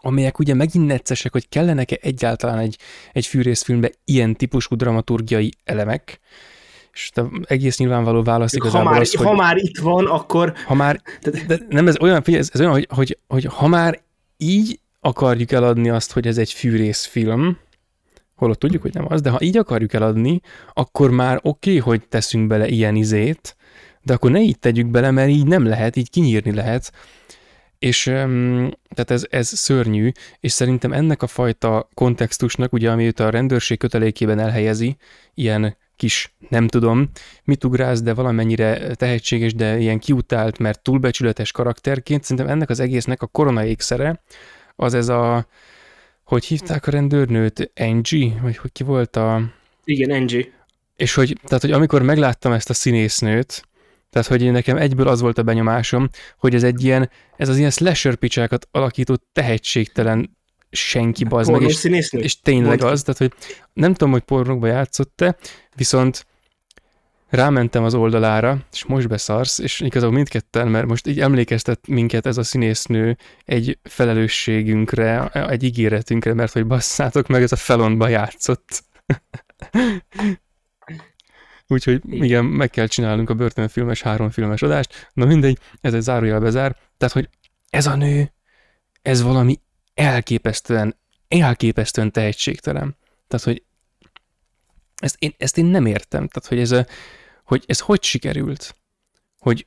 [0.00, 2.78] amelyek ugye megint neccesek, hogy kellenek-e egyáltalán egy,
[3.12, 6.20] egy fűrészfilmbe ilyen típusú dramaturgiai elemek,
[6.92, 9.26] és te egész nyilvánvaló válasz igazából ha már, az, hogy...
[9.26, 10.52] Ha már itt van, akkor...
[10.66, 11.02] Ha már...
[11.46, 14.00] De nem, ez olyan, ez, ez olyan, hogy, hogy, hogy ha már
[14.36, 17.58] így akarjuk eladni azt, hogy ez egy fűrészfilm,
[18.36, 20.40] holott tudjuk, hogy nem az, de ha így akarjuk eladni,
[20.72, 23.56] akkor már oké, okay, hogy teszünk bele ilyen izét,
[24.02, 26.92] de akkor ne így tegyük bele, mert így nem lehet, így kinyírni lehet.
[27.84, 30.10] És tehát ez, ez szörnyű,
[30.40, 34.96] és szerintem ennek a fajta kontextusnak, ugye, ami őt a rendőrség kötelékében elhelyezi,
[35.34, 37.10] ilyen kis, nem tudom,
[37.44, 43.22] mit ugráz, de valamennyire tehetséges, de ilyen kiutált, mert túlbecsületes karakterként, szerintem ennek az egésznek
[43.22, 44.22] a korona ékszere,
[44.76, 45.46] az ez a,
[46.24, 49.42] hogy hívták a rendőrnőt, Angie, vagy hogy ki volt a...
[49.84, 50.46] Igen, Angie.
[50.96, 53.62] És hogy, tehát, hogy amikor megláttam ezt a színésznőt,
[54.14, 56.08] tehát, hogy én nekem egyből az volt a benyomásom,
[56.38, 60.36] hogy ez egy ilyen, ez az ilyen slasher picsákat alakító tehetségtelen
[60.70, 62.86] senki bazd meg, és, és tényleg Mondta.
[62.86, 63.32] az, tehát, hogy
[63.72, 65.36] nem tudom, hogy pornókba játszott-e,
[65.76, 66.26] viszont
[67.28, 72.38] rámentem az oldalára, és most beszarsz, és igazából mindketten, mert most így emlékeztet minket ez
[72.38, 78.84] a színésznő egy felelősségünkre, egy ígéretünkre, mert hogy basszátok meg, ez a felonba játszott.
[81.68, 85.10] Úgyhogy igen, meg kell csinálnunk a börtönfilmes, háromfilmes adást.
[85.12, 86.76] Na mindegy, ez egy zárójel bezár.
[86.96, 87.28] Tehát, hogy
[87.70, 88.32] ez a nő,
[89.02, 89.60] ez valami
[89.94, 90.96] elképesztően,
[91.28, 92.96] elképesztően tehetségtelen.
[93.28, 93.62] Tehát, hogy
[94.96, 96.28] ezt én, ezt én nem értem.
[96.28, 96.86] Tehát, hogy ez, a,
[97.44, 98.76] hogy ez hogy sikerült?
[99.38, 99.66] Hogy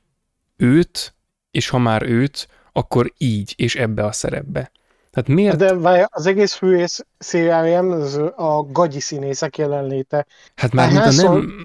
[0.56, 1.14] őt,
[1.50, 4.70] és ha már őt, akkor így, és ebbe a szerepbe.
[5.10, 5.56] Tehát miért?
[5.56, 7.90] De várj, az egész fűész szériáján
[8.36, 10.26] a gagyi színészek jelenléte.
[10.54, 11.62] Hát már mint a nem...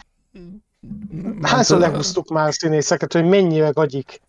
[1.43, 4.21] Hányszor lehúztuk már színészeket, hogy mennyire gagyik?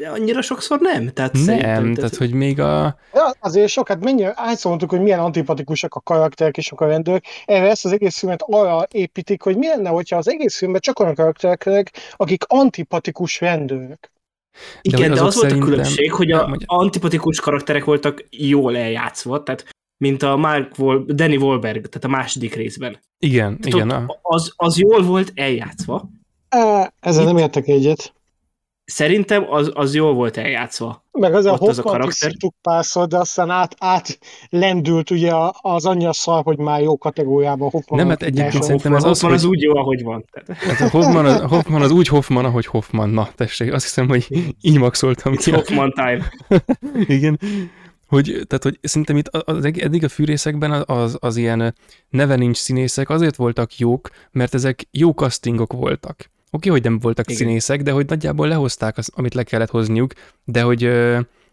[0.00, 1.12] De annyira sokszor nem.
[1.12, 2.98] Tehát nem, tehát, tehát, hogy még a...
[3.12, 7.24] Ja, azért sok, hát mennyire, hányszor mondtuk, hogy milyen antipatikusak a karakterek és a rendőrök.
[7.44, 10.98] Erre ezt az egész filmet arra építik, hogy mi lenne, hogyha az egész filmben csak
[11.00, 14.10] olyan karakterek, akik antipatikus rendőrök.
[14.80, 19.64] Igen, de, de az volt a különbség, hogy a antipatikus karakterek voltak jól eljátszva, tehát
[19.96, 22.98] mint a Mark Wol- Danny Wahlberg, tehát a második részben.
[23.18, 23.90] Igen, tehát igen.
[23.90, 24.18] A...
[24.22, 26.08] Az, az jól volt eljátszva.
[27.00, 27.28] Ezzel Itt...
[27.28, 28.12] nem értek egyet.
[28.84, 31.04] Szerintem az, az jól volt eljátszva.
[31.12, 32.32] Meg az a az a karakter.
[32.62, 37.98] párszor, de aztán át, át lendült ugye az anyja szar, hogy már jó kategóriában Hoffman.
[37.98, 40.24] Nem, hát egyébként szerintem ez az, Hoffman az úgy jó, ahogy van.
[40.46, 43.10] Hát a Hoffman, az, Hoffman az úgy Hoffman, ahogy Hoffman.
[43.10, 44.26] Na, tessék, azt hiszem, hogy
[44.60, 45.50] így maxoltam ki.
[45.50, 46.30] Hoffman time.
[47.16, 47.38] Igen
[48.14, 51.74] hogy, tehát, hogy szerintem itt az, eddig a fűrészekben az, az, az ilyen
[52.08, 56.30] neve nincs színészek azért voltak jók, mert ezek jó castingok voltak.
[56.54, 57.38] Oké, hogy nem voltak Igen.
[57.38, 60.12] színészek, de hogy nagyjából lehozták, az, amit le kellett hozniuk,
[60.44, 60.82] de hogy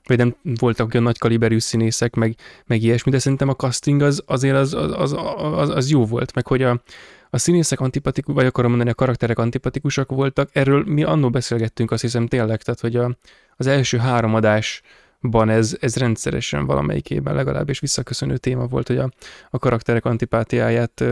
[0.03, 2.35] vagy nem voltak olyan nagy kaliberű színészek, meg,
[2.65, 6.33] meg ilyesmi, de szerintem a casting az azért az, az, az, az, az jó volt,
[6.33, 6.81] meg hogy a,
[7.29, 12.01] a színészek antipatikus, vagy akarom mondani, a karakterek antipatikusak voltak, erről mi annó beszélgettünk, azt
[12.01, 13.17] hiszem tényleg, tehát hogy a,
[13.57, 14.81] az első három adás
[15.21, 19.11] ban ez, ez rendszeresen valamelyikében legalábbis visszaköszönő téma volt, hogy a,
[19.49, 21.03] a karakterek antipátiáját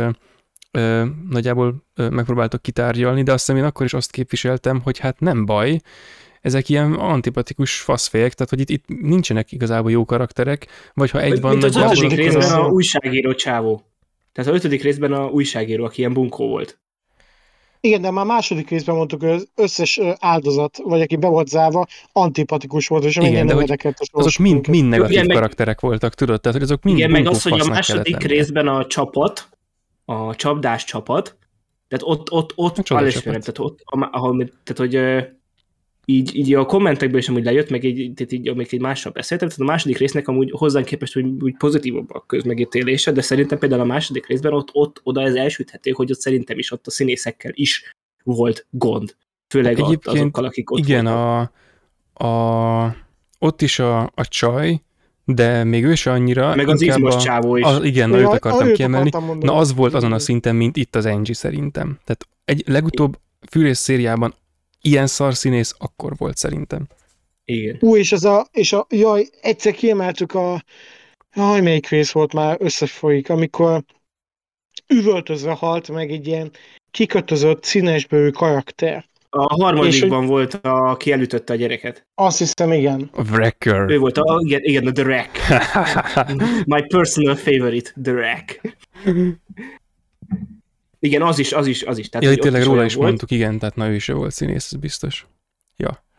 [0.71, 5.19] ö, nagyjából ö, megpróbáltok kitárgyalni, de azt hiszem én akkor is azt képviseltem, hogy hát
[5.19, 5.79] nem baj,
[6.41, 11.41] ezek ilyen antipatikus faszfejek, tehát hogy itt, itt nincsenek igazából jó karakterek, vagy ha egy
[11.41, 11.91] van Mint nagyjából...
[11.91, 13.81] az ötödik részben a újságíró csávó.
[14.31, 16.79] Tehát az ötödik részben a újságíró, aki ilyen bunkó volt.
[17.81, 21.87] Igen, de már második részben mondtuk, hogy az összes áldozat, vagy aki be volt zárva,
[22.11, 23.77] antipatikus volt, és igen, de hogy
[24.11, 26.41] azok mind, mind negatív igen, karakterek meg, voltak, tudod?
[26.41, 29.49] Tehát, hogy azok mind Igen, meg az, hogy a második részben a csapat,
[30.09, 31.37] a csapdás csapat,
[31.87, 33.23] Tehát ott, ott, ott A csapat.
[33.23, 35.25] tehát ott, ahol, tehát hogy
[36.05, 39.47] így, így a kommentekből is amúgy lejött, meg így, tehát így, amíg egy mással beszéltem,
[39.47, 43.81] tehát a második résznek amúgy hozzánk képest úgy, úgy pozitívabb a közmegítélése, de szerintem például
[43.81, 47.51] a második részben ott, ott oda ez elsüthető, hogy ott szerintem is ott a színészekkel
[47.55, 49.15] is volt gond.
[49.49, 51.51] Főleg Egyébként azokkal, akik ott Igen, voltak.
[52.13, 52.95] a, a,
[53.39, 54.81] ott is a, a csaj,
[55.35, 56.55] de még ő se annyira.
[56.55, 57.63] Meg az izmos a, csávó is.
[57.63, 59.07] A, igen, na, őt akartam őt kiemelni.
[59.07, 59.51] akartam mondani.
[59.51, 61.99] Na az volt azon a szinten, mint itt az Angie szerintem.
[62.05, 63.19] Tehát egy legutóbb
[63.51, 64.33] fűrész szériában
[64.81, 66.87] ilyen szarszínész akkor volt szerintem.
[67.45, 67.77] Igen.
[67.79, 70.63] Ú, és az a, és a, jaj, egyszer kiemeltük a,
[71.35, 73.83] jaj, melyik rész volt már összefolyik, amikor
[74.87, 76.51] üvöltözve halt meg egy ilyen
[76.91, 79.08] kikötözött színesbőrű karakter.
[79.29, 82.07] A harmadikban volt, a, aki elütötte a gyereket.
[82.15, 83.09] Azt hiszem, igen.
[83.13, 83.89] A Wrecker.
[83.89, 85.37] Ő volt a, igen, igen a The Wreck.
[86.73, 88.61] My personal favorite, The Wreck.
[90.99, 92.09] Igen, az is, az is, az is.
[92.09, 93.07] Tehát, ja, hogy tényleg róla is volt.
[93.07, 95.27] mondtuk, igen, tehát na ő se volt színész, ez biztos.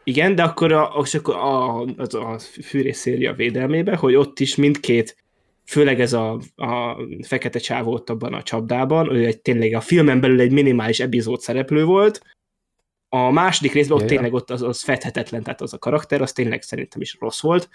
[0.04, 4.56] Igen, de akkor a, az, akkor a, az a fűrész széria védelmébe, hogy ott is
[4.56, 5.16] mindkét,
[5.64, 10.20] főleg ez a, a fekete csávó ott abban a csapdában, ő egy tényleg a filmen
[10.20, 12.22] belül egy minimális epizód szereplő volt,
[13.12, 16.32] a második részben ott Ja, tényleg ott az, az fedhetetlen, tehát az a karakter, az
[16.32, 17.68] tényleg szerintem is rossz volt,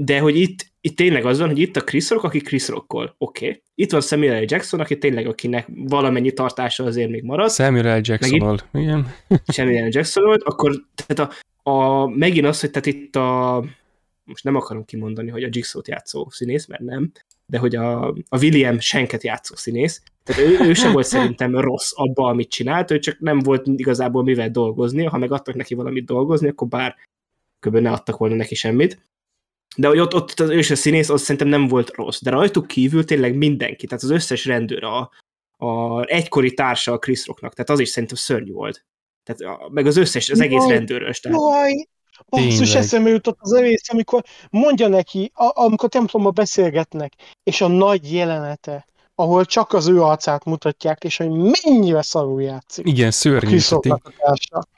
[0.00, 3.14] de hogy itt, itt tényleg az van, hogy itt a Chris Rock, aki Chris Rockol,
[3.18, 3.46] oké.
[3.46, 3.62] Okay.
[3.74, 4.44] Itt van Samuel L.
[4.46, 8.00] Jackson, aki tényleg, akinek valamennyi tartása azért még marad, Samuel L.
[8.02, 9.14] Jacksonnal, igen.
[9.54, 9.88] Samuel L.
[9.90, 11.32] Jackson volt, akkor tehát
[11.62, 13.64] a, a, megint az, hogy tehát itt a,
[14.24, 17.12] most nem akarom kimondani, hogy a Jigsaw-t játszó színész, mert nem,
[17.50, 21.92] de hogy a, a William Schenket játszó színész, tehát ő, ő sem volt szerintem rossz
[21.94, 26.04] abba, amit csinált, ő csak nem volt igazából mivel dolgozni, ha meg adtak neki valamit
[26.04, 26.96] dolgozni, akkor bár
[27.60, 27.76] kb.
[27.76, 29.06] ne adtak volna neki semmit.
[29.76, 32.20] De hogy ott, ott az ős a színész, az szerintem nem volt rossz.
[32.20, 35.10] De rajtuk kívül tényleg mindenki, tehát az összes rendőr, a,
[35.66, 38.84] a egykori társa a Chris Rocknak, tehát az is szerintem szörnyű volt.
[39.22, 41.20] Tehát a, meg az összes, az egész Jaj, rendőrös.
[41.20, 41.86] Tehát, Jaj,
[42.28, 47.12] basszus, eszembe jutott az a rész, amikor mondja neki, a, amikor templomba beszélgetnek,
[47.42, 52.86] és a nagy jelenete, ahol csak az ő arcát mutatják, és hogy mennyire szarul játszik.
[52.86, 53.48] Igen, szörnyű.
[53.48, 54.68] Chris Tehát így Rocknak a társa.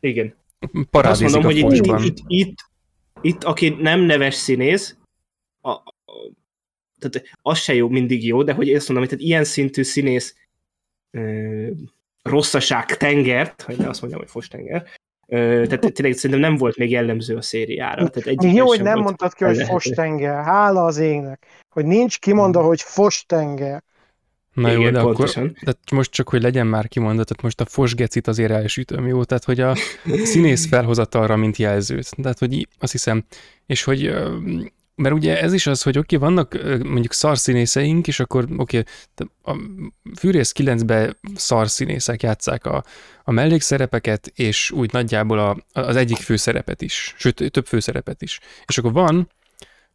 [0.00, 0.34] igen.
[0.60, 2.58] Azt parádézik mondom, a hogy itt, itt, itt,
[3.20, 4.96] itt, aki nem neves színész,
[5.60, 5.84] a, a,
[6.98, 10.36] tehát az se jó, mindig jó, de hogy azt mondom, hogy tehát ilyen szintű színész
[11.10, 11.68] ö,
[12.22, 14.88] rosszaság tengert, hogy ne azt mondjam, hogy fos tenger, ö,
[15.30, 18.08] tehát tényleg szerintem nem volt még jellemző a szériára.
[18.08, 20.44] Tehát egyik Jó, hogy nem volt mondtad ki, hogy fostenger.
[20.44, 21.46] Hála az égnek.
[21.68, 23.82] Hogy nincs kimondva, hogy fostenger.
[24.54, 25.42] Na jó, Igen, de pontosan.
[25.42, 29.24] akkor, de most csak, hogy legyen már kimondott, tehát most a fosgecit azért elsütöm, jó?
[29.24, 29.76] Tehát, hogy a
[30.30, 32.10] színész felhozatalra, mint jelzőt.
[32.22, 33.24] Tehát, hogy azt hiszem,
[33.66, 34.14] és hogy,
[35.00, 38.84] mert ugye ez is az, hogy oké, okay, vannak mondjuk szarszínészeink, és akkor oké,
[39.14, 39.56] okay, a
[40.18, 42.84] Fűrész 9-ben szarszínészek játszák a,
[43.24, 48.40] a mellékszerepeket, és úgy nagyjából a, az egyik főszerepet is, sőt, több főszerepet is.
[48.66, 49.28] És akkor van,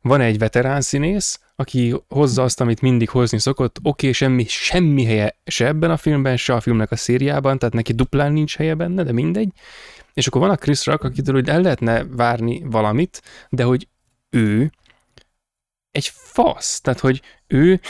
[0.02, 5.04] van egy veterán színész, aki hozza azt, amit mindig hozni szokott, oké, okay, semmi, semmi
[5.04, 8.76] helye se ebben a filmben, se a filmnek a szériában, tehát neki duplán nincs helye
[8.76, 9.50] benne, de mindegy.
[10.14, 13.88] És akkor van a Chris Rock, akitől hogy el lehetne várni valamit, de hogy
[14.30, 14.72] ő
[15.96, 17.82] egy fasz, tehát hogy ő,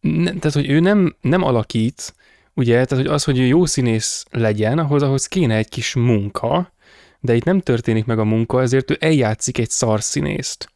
[0.00, 2.14] ne, tehát hogy ő nem, nem alakít,
[2.54, 6.72] ugye, tehát hogy az, hogy ő jó színész legyen, ahhoz, ahhoz kéne egy kis munka,
[7.20, 10.68] de itt nem történik meg a munka, ezért ő eljátszik egy szarszínészt.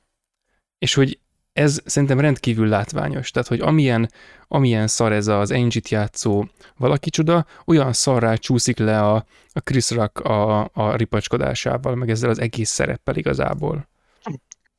[0.79, 1.19] És hogy
[1.53, 3.31] ez szerintem rendkívül látványos.
[3.31, 4.11] Tehát, hogy amilyen,
[4.49, 6.45] amilyen szar ez az Angie-t játszó
[6.77, 9.14] valaki csoda, olyan szarrá csúszik le a,
[9.53, 13.89] a Chris Rock a, a ripacskodásával, meg ezzel az egész szereppel igazából.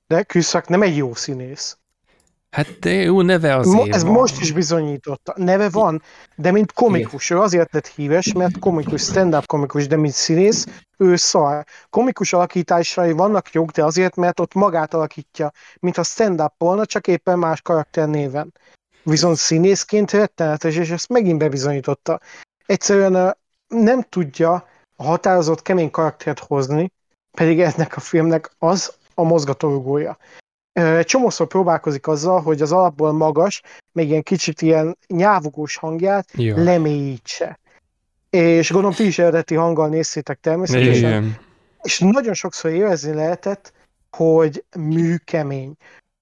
[0.07, 1.77] De Rock nem egy jó színész.
[2.49, 4.11] Hát de jó neve Mo- azért ez van.
[4.11, 5.33] most is bizonyította.
[5.35, 6.01] Neve van,
[6.35, 7.29] de mint komikus.
[7.29, 10.65] Ő azért lett híres, mert komikus, stand-up komikus, de mint színész,
[10.97, 11.63] ő szar.
[11.89, 17.39] Komikus alakításai vannak jók, de azért, mert ott magát alakítja, mintha stand-up volna, csak éppen
[17.39, 18.53] más karakter néven.
[19.03, 22.19] Viszont színészként rettenetes, és ezt megint bebizonyította.
[22.65, 23.37] Egyszerűen
[23.67, 26.91] nem tudja a határozott kemény karaktert hozni,
[27.31, 30.17] pedig ennek a filmnek az a mozgatórugója.
[31.01, 33.61] Csomószor próbálkozik azzal, hogy az alapból magas,
[33.91, 36.63] még ilyen kicsit ilyen nyávogós hangját Ja.
[36.63, 37.59] lemélyítse.
[38.29, 40.95] És gondolom ti is eredeti hanggal néztétek természetesen.
[40.95, 41.37] Igen.
[41.81, 43.73] És nagyon sokszor érezni lehetett,
[44.11, 45.73] hogy műkemény.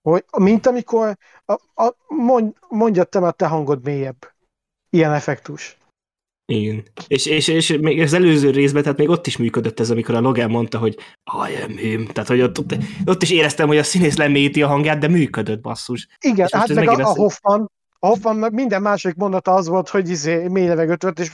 [0.02, 4.34] Hogy, mint amikor a, a, mond, mondja te, mert te hangod mélyebb.
[4.90, 5.78] Ilyen effektus.
[6.48, 6.84] Igen.
[7.08, 10.20] És, és, és még az előző részben, tehát még ott is működött ez, amikor a
[10.20, 10.98] Logan mondta, hogy
[11.50, 12.06] I am him.
[12.06, 12.76] Tehát, hogy ott, ott,
[13.06, 16.08] ott is éreztem, hogy a színész lemélyíti a hangját, de működött basszus.
[16.20, 20.10] Igen, hát ez meg a, a Hoffman, A Hoffman minden másik mondata az volt, hogy
[20.10, 21.32] izé, mély levegőt vett, és...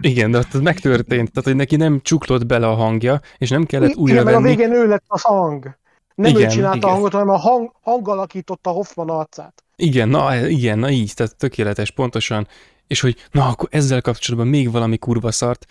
[0.00, 3.94] Igen, de az megtörtént, tehát hogy neki nem csuklott bele a hangja, és nem kellett
[3.94, 4.56] újra Igen, meg a venni.
[4.56, 5.76] végén ő lett a hang.
[6.14, 6.88] Nem Igen, ő csinálta igen.
[6.88, 9.62] a hangot, hanem a hang, hang alakította Hoffman arcát.
[9.76, 12.46] Igen, na igen, na így, tehát tökéletes, pontosan.
[12.88, 15.66] És hogy na, akkor ezzel kapcsolatban még valami kurva szart,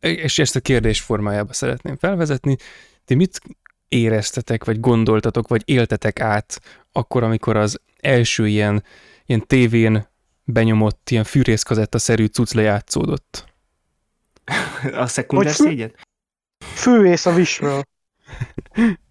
[0.00, 2.56] és ezt a kérdés formájába szeretném felvezetni.
[3.04, 3.40] Ti mit
[3.88, 6.60] éreztetek, vagy gondoltatok, vagy éltetek át
[6.92, 8.84] akkor, amikor az első ilyen,
[9.26, 10.08] ilyen tévén
[10.44, 13.54] benyomott, ilyen fűrészkazetta-szerű cucc lejátszódott?
[14.92, 15.94] A fü- szégyen?
[16.58, 17.82] Fűész a visről.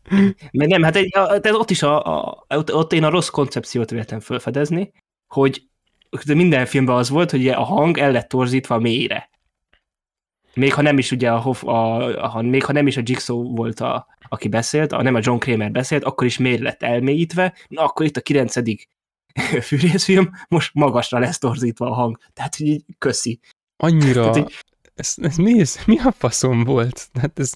[0.52, 4.20] Mert nem, hát egy, ott is a, a, ott, ott én a rossz koncepciót véltem
[4.20, 4.92] felfedezni,
[5.28, 5.68] hogy
[6.24, 9.30] minden filmben az volt, hogy ugye a hang el lett torzítva mélyre.
[10.54, 13.56] Még ha nem is ugye a, Hoff, a, a, még ha nem is a Jigsaw
[13.56, 17.54] volt a, aki beszélt, a, nem a John Kramer beszélt, akkor is mélyre lett elmélyítve,
[17.68, 18.90] na akkor itt a kilencedik
[19.68, 22.18] fűrészfilm, most magasra lesz torzítva a hang.
[22.34, 23.40] Tehát, hogy így köszi.
[23.78, 24.30] Annyira...
[24.30, 24.54] Tehát, hogy-
[24.96, 27.08] Ez, ez, mi, ez, mi a faszom volt?
[27.22, 27.52] Hát ez,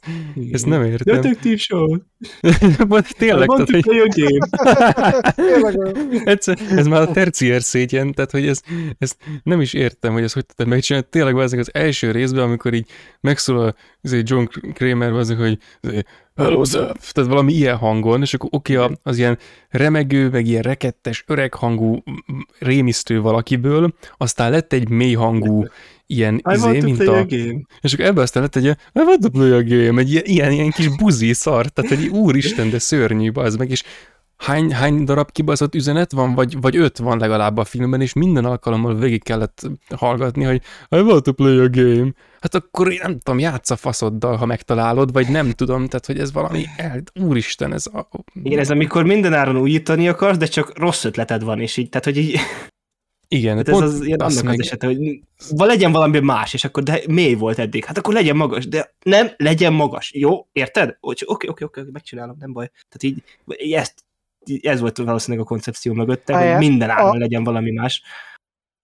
[0.52, 1.22] ezt nem értem.
[1.22, 1.88] Detektív show.
[3.18, 3.88] Tényleg, Van tehát, hogy
[6.24, 8.62] egyszer, ez már a terciér szégyen, tehát hogy ez,
[8.98, 11.08] ezt nem is értem, hogy ezt hogy tudtad megcsinálni.
[11.10, 12.90] Tényleg az az első részben, amikor így
[13.22, 15.58] megszólal John Kramer, az, hogy
[16.36, 19.38] hello tehát valami ilyen hangon, és akkor oké, okay, az ilyen
[19.70, 22.04] remegő, meg ilyen rekettes, öreg hangú,
[22.60, 25.66] rémisztő valakiből, aztán lett egy mély hangú,
[26.14, 27.62] ilyen I want izé, to mint play a, a game.
[27.82, 30.26] és akkor ebbe aztán lett egy ilyen, I want to play a game, egy ilyen,
[30.26, 33.84] ilyen, ilyen kis buzi szar, tehát egy úristen, de szörnyű, az meg, és
[34.40, 38.46] hány, hány darab kibaszott üzenet van, vagy, vagy öt van legalább a filmben, és minden
[38.46, 42.12] alkalommal végig kellett hallgatni, hogy I want to play a game.
[42.40, 46.20] Hát akkor én nem tudom, játsz a faszoddal, ha megtalálod, vagy nem tudom, tehát hogy
[46.20, 48.10] ez valami, el, úristen, ez a...
[48.44, 52.18] Igen, ez amikor mindenáron újítani akarsz, de csak rossz ötleted van, és így, tehát, hogy
[52.18, 52.40] így,
[53.32, 55.20] Igen, hát ez pont az, ilyen annak meg- az esete, hogy
[55.56, 59.30] legyen valami más, és akkor de mély volt eddig, hát akkor legyen magas, de nem,
[59.38, 60.98] legyen magas, jó, érted?
[61.00, 62.70] Oké, oké, oké, oké, megcsinálom, nem baj.
[62.90, 63.24] Tehát így,
[63.74, 63.94] ezt,
[64.62, 68.02] ez volt valószínűleg a koncepció mögötte, hogy minden áron a- legyen valami más.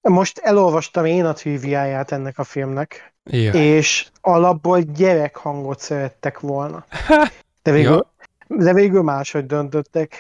[0.02, 3.52] Most elolvastam én a triviáját ennek a filmnek, Ja.
[3.54, 6.86] és alapból gyerekhangot szerettek volna.
[7.64, 8.08] De végül,
[8.48, 10.16] de végül máshogy döntöttek.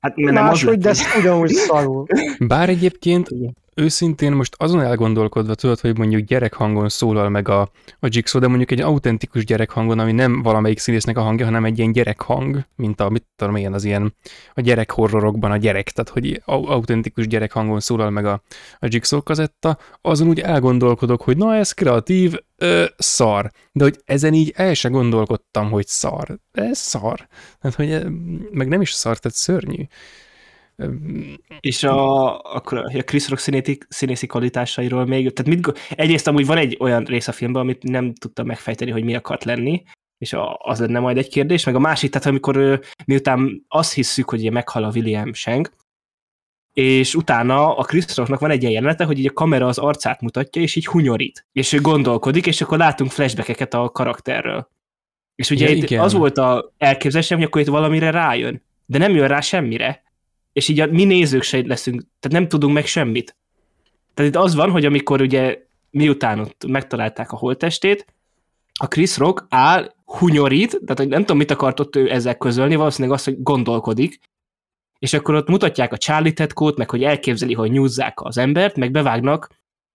[0.00, 2.06] Hát nem az Máshogy, de ez ugyanúgy szarul.
[2.38, 3.28] Bár egyébként.
[3.74, 7.60] Őszintén most azon elgondolkodva tudod, hogy mondjuk gyerekhangon szólal meg a,
[8.00, 11.78] a Jigsaw, de mondjuk egy autentikus gyerekhangon, ami nem valamelyik színésznek a hangja, hanem egy
[11.78, 14.14] ilyen gyerekhang, mint a, mit tudom én, az ilyen
[14.54, 18.42] a gyerek horrorokban a gyerek, tehát hogy au- autentikus gyerekhangon szólal meg a,
[18.78, 23.50] a Jigsaw kazetta, azon úgy elgondolkodok, hogy na ez kreatív, ö, szar.
[23.72, 26.38] De hogy ezen így el se gondolkodtam, hogy szar.
[26.52, 27.28] Ez szar.
[27.60, 28.12] Tehát, hogy
[28.50, 29.82] meg nem is szar, tehát szörnyű.
[31.60, 36.56] És a, akkor a Chris Rock színészi, színészi kvalitásairól még, tehát mit, egyrészt amúgy van
[36.56, 39.82] egy olyan rész a filmben, amit nem tudtam megfejteni, hogy mi akart lenni,
[40.18, 44.30] és a, az lenne majd egy kérdés, meg a másik, tehát amikor miután azt hisszük,
[44.30, 45.70] hogy ugye meghal a William Shank,
[46.72, 50.20] és utána a Chris Rocknak van egy ilyen jelenete, hogy így a kamera az arcát
[50.20, 54.68] mutatja, és így hunyorít, és ő gondolkodik, és akkor látunk flashbackeket a karakterről.
[55.34, 56.00] És ugye Ja, itt igen.
[56.00, 60.03] az volt a elképzelésem, hogy akkor itt valamire rájön, de nem jön rá semmire,
[60.54, 63.36] és így a, mi nézők se leszünk, tehát nem tudunk meg semmit.
[64.14, 65.58] Tehát itt az van, hogy amikor ugye
[65.90, 68.06] miután ott megtalálták a holttestét,
[68.80, 72.74] a Chris Rock áll, hunyorít, tehát hogy nem tudom, mit akart ott ő ezzel közölni,
[72.74, 74.18] valószínűleg azt, hogy gondolkodik,
[74.98, 78.90] és akkor ott mutatják a Charlie tetkót, meg hogy elképzeli, hogy nyúzzák az embert, meg
[78.90, 79.48] bevágnak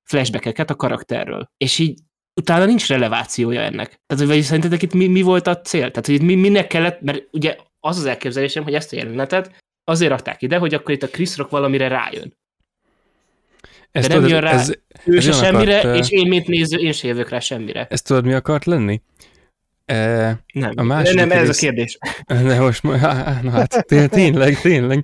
[0.04, 1.50] flashbackeket a karakterről.
[1.58, 2.00] És így
[2.34, 4.02] utána nincs relevációja ennek.
[4.06, 5.90] Tehát, vagy szerintetek itt mi, mi volt a cél?
[5.90, 9.64] Tehát, hogy itt mi, minek kellett, mert ugye az az elképzelésem, hogy ezt a jelenetet
[9.90, 12.38] azért rakták ide, hogy akkor itt a Chris Rock valamire rájön.
[13.92, 14.52] ez nem tudod, jön rá.
[14.52, 14.72] Ez,
[15.06, 17.88] Ő Ez se semmire, akart, és én, mint néző, én se jövök rá semmire.
[17.90, 19.02] ezt tudod, mi akart lenni?
[19.86, 19.96] E,
[20.54, 21.98] Nem, A második nem ez rész- a kérdés.
[22.48, 25.04] De most, á, na hát té- tényleg, tényleg.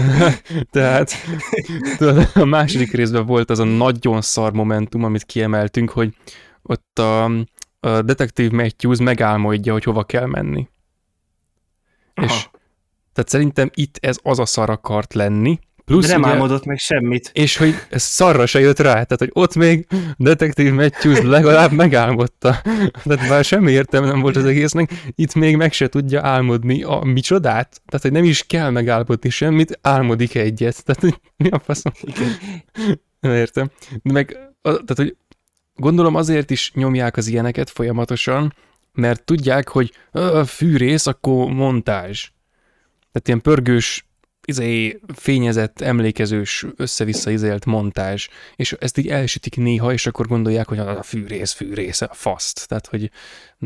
[0.70, 1.12] Tehát
[1.96, 6.14] tudod, a második részben volt az a nagyon szar momentum, amit kiemeltünk, hogy
[6.62, 7.24] ott a,
[7.80, 10.68] a detektív Matthews megálmodja, hogy hova kell menni.
[12.14, 12.50] És Aha.
[13.18, 15.58] Tehát szerintem itt ez az a szar akart lenni.
[15.76, 17.30] De Plusz nem ugye, álmodott meg semmit.
[17.34, 22.60] és hogy ez szarra se jött rá, tehát hogy ott még detektív Matthews legalább megálmodta.
[23.04, 27.00] Tehát már semmi értelme nem volt az egésznek, itt még meg se tudja álmodni a
[27.04, 27.80] micsodát.
[27.86, 30.84] Tehát, hogy nem is kell megálmodni semmit, álmodik egyet.
[30.84, 31.92] Tehát, hogy mi a faszom?
[33.20, 33.70] Nem értem.
[34.02, 35.16] De meg, tehát, hogy
[35.74, 38.54] gondolom azért is nyomják az ilyeneket folyamatosan,
[38.92, 42.28] mert tudják, hogy "Ö, fűrész, akkor montázs.
[43.18, 44.08] Tehát ilyen pörgős
[44.44, 50.78] izé, fényezett, emlékezős, össze-vissza izélt montázs, és ezt így elsütik néha, és akkor gondolják, hogy
[50.78, 52.68] a fűrész, fűrész, a faszt.
[52.68, 53.10] Tehát, hogy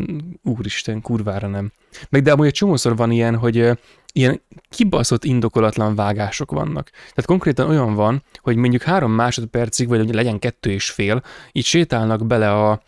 [0.00, 1.72] mm, úristen, kurvára nem.
[2.09, 3.70] Meg de amúgy egy csomószor van ilyen, hogy
[4.12, 6.90] ilyen kibaszott indokolatlan vágások vannak.
[6.90, 11.22] Tehát konkrétan olyan van, hogy mondjuk három másodpercig, vagy legyen kettő és fél,
[11.53, 12.82] így sétálnak bele a,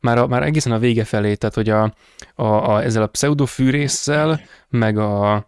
[0.00, 1.94] már, a, már egészen a vége felé, tehát hogy a,
[2.34, 5.46] a, a, ezzel a pseudofűrésszel, meg a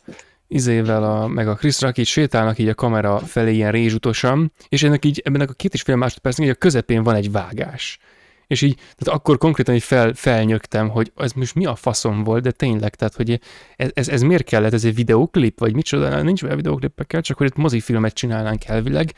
[0.48, 5.04] izével, a, meg a Rock így sétálnak így a kamera felé ilyen rézsutosan, és ennek
[5.04, 7.98] így ebben a két és fél másodpercnek így a közepén van egy vágás.
[8.46, 12.42] És így, tehát akkor konkrétan így fel, felnyögtem, hogy ez most mi a faszom volt,
[12.42, 13.40] de tényleg, tehát hogy
[13.76, 17.46] ez, ez, ez miért kellett, ez egy videóklip, vagy micsoda, nincs olyan videóklipekkel, csak hogy
[17.46, 19.12] itt mozifilmet csinálnánk elvileg,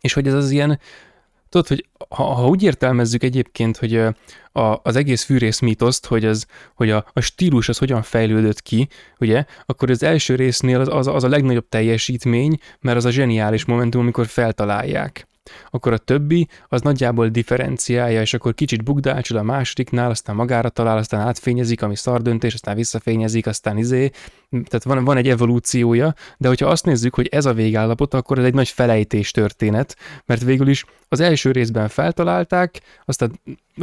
[0.00, 0.80] és hogy ez az ilyen,
[1.62, 3.96] tudod, hogy ha, ha úgy értelmezzük egyébként, hogy
[4.52, 8.88] a, az egész fűrész mitoszt, hogy, az, hogy a, a stílus az hogyan fejlődött ki,
[9.18, 13.64] ugye, akkor az első résznél az, az, az a legnagyobb teljesítmény, mert az a zseniális
[13.64, 15.28] momentum, amikor feltalálják.
[15.70, 20.96] Akkor a többi az nagyjából differenciálja, és akkor kicsit bugdácsol a másodiknál, aztán magára talál,
[20.96, 24.10] aztán átfényezik, ami szardöntés, aztán visszafényezik, aztán izé,
[24.50, 28.44] tehát van, van egy evolúciója, de hogyha azt nézzük, hogy ez a végállapot, akkor ez
[28.44, 33.40] egy nagy felejtés történet, mert végül is az első részben feltalálták, aztán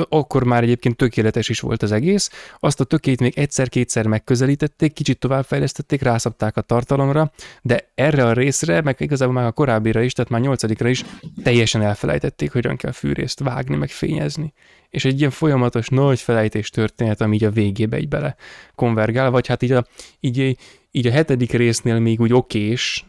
[0.10, 5.20] akkor már egyébként tökéletes is volt az egész, azt a tökét még egyszer-kétszer megközelítették, kicsit
[5.20, 10.32] továbbfejlesztették, rászabták a tartalomra, de erre a részre, meg igazából már a korábbira is, tehát
[10.32, 11.04] már nyolcadikra is
[11.44, 14.54] teljesen elfelejtették, hogy hogyan kell fűrészt vágni, meg fényezni.
[14.94, 18.36] És egy ilyen folyamatos nagy felejtés történet, ami így a végébe egy bele
[18.76, 19.86] konvergál, vagy hát így a,
[20.20, 20.58] így,
[20.92, 23.06] így a hetedik résznél még úgy okés,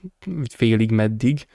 [0.55, 1.47] félig meddig,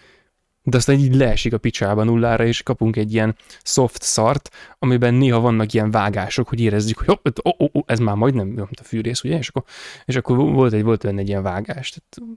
[0.63, 4.49] de aztán így leesik a picsába nullára, és kapunk egy ilyen soft szart,
[4.80, 8.47] amiben néha vannak ilyen vágások, hogy érezzük, hogy hopp, oh, oh, oh, ez már majdnem
[8.47, 9.38] mint a fűrész, ugye?
[9.38, 9.63] És akkor,
[10.05, 12.34] és akkor volt, egy, volt benne egy ilyen vágás, tehát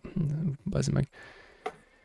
[0.71, 1.09] az meg.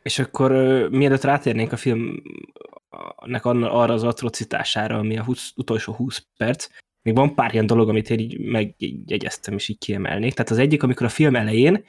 [0.08, 0.51] És akkor
[0.89, 6.68] mielőtt rátérnénk a filmnek arra az atrocitására, ami a 20, utolsó 20 perc,
[7.01, 10.34] még van pár ilyen dolog, amit én így megjegyeztem és így kiemelnék.
[10.34, 11.86] Tehát az egyik, amikor a film elején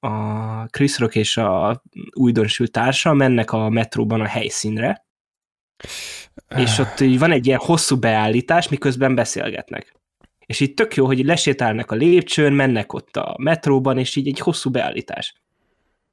[0.00, 1.82] a Chris Rock és a
[2.18, 5.06] újdonsült társa mennek a metróban a helyszínre,
[6.56, 9.94] és ott így van egy ilyen hosszú beállítás, miközben beszélgetnek.
[10.46, 14.38] És így tök jó, hogy lesétálnak a lépcsőn, mennek ott a metróban, és így egy
[14.38, 15.34] hosszú beállítás.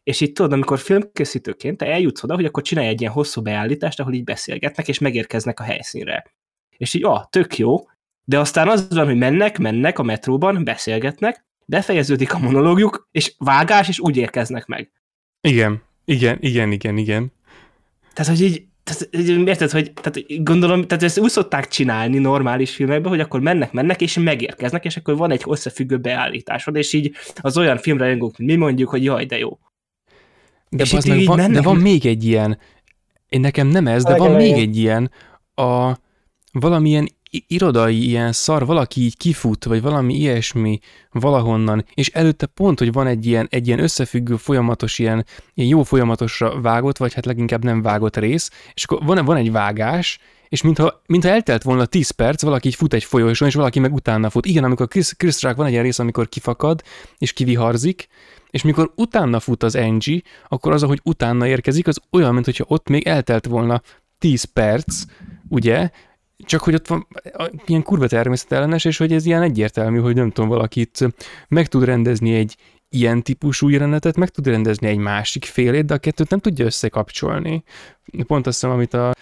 [0.03, 3.99] És így tudod, amikor filmkészítőként te eljutsz oda, hogy akkor csinálj egy ilyen hosszú beállítást,
[3.99, 6.23] ahol így beszélgetnek, és megérkeznek a helyszínre.
[6.77, 7.77] És így, ah, tök jó,
[8.23, 13.87] de aztán az van, hogy mennek, mennek a metróban, beszélgetnek, befejeződik a monológjuk, és vágás,
[13.87, 14.91] és úgy érkeznek meg.
[15.41, 17.31] Igen, igen, igen, igen, igen.
[18.13, 19.13] Tehát, hogy így, tehát,
[19.47, 24.01] érted, hogy tehát gondolom, tehát ezt úgy szokták csinálni normális filmekben, hogy akkor mennek, mennek,
[24.01, 28.55] és megérkeznek, és akkor van egy összefüggő beállításod, és így az olyan filmre jönünk, mi
[28.55, 29.59] mondjuk, hogy jaj, de jó.
[30.75, 32.57] De, és meg van, de van még egy ilyen,
[33.29, 35.11] én nekem nem ez, de van még egy ilyen,
[35.55, 35.97] a
[36.51, 37.07] valamilyen
[37.47, 40.79] irodai ilyen szar, valaki így kifut, vagy valami ilyesmi
[41.11, 45.83] valahonnan, és előtte pont, hogy van egy ilyen, egy ilyen összefüggő, folyamatos, ilyen, ilyen jó
[45.83, 50.19] folyamatosra vágott, vagy hát leginkább nem vágott rész, és akkor van, van egy vágás,
[50.49, 53.93] és mintha, mintha eltelt volna 10 perc, valaki így fut egy folyosón, és valaki meg
[53.93, 54.45] utána fut.
[54.45, 56.81] Igen, amikor Chris, Chris Rock van egy ilyen rész, amikor kifakad,
[57.17, 58.07] és kiviharzik,
[58.53, 62.89] és mikor utána fut az Angie, akkor az, ahogy utána érkezik, az olyan, mintha ott
[62.89, 63.81] még eltelt volna
[64.17, 65.03] 10 perc,
[65.49, 65.89] ugye,
[66.37, 67.07] csak hogy ott van
[67.65, 71.13] ilyen kurva természetellenes, és hogy ez ilyen egyértelmű, hogy nem tudom, valakit
[71.47, 72.57] meg tud rendezni egy
[72.89, 77.63] ilyen típusú jelenetet, meg tud rendezni egy másik félét, de a kettőt nem tudja összekapcsolni.
[78.27, 79.13] Pont azt hiszem, amit a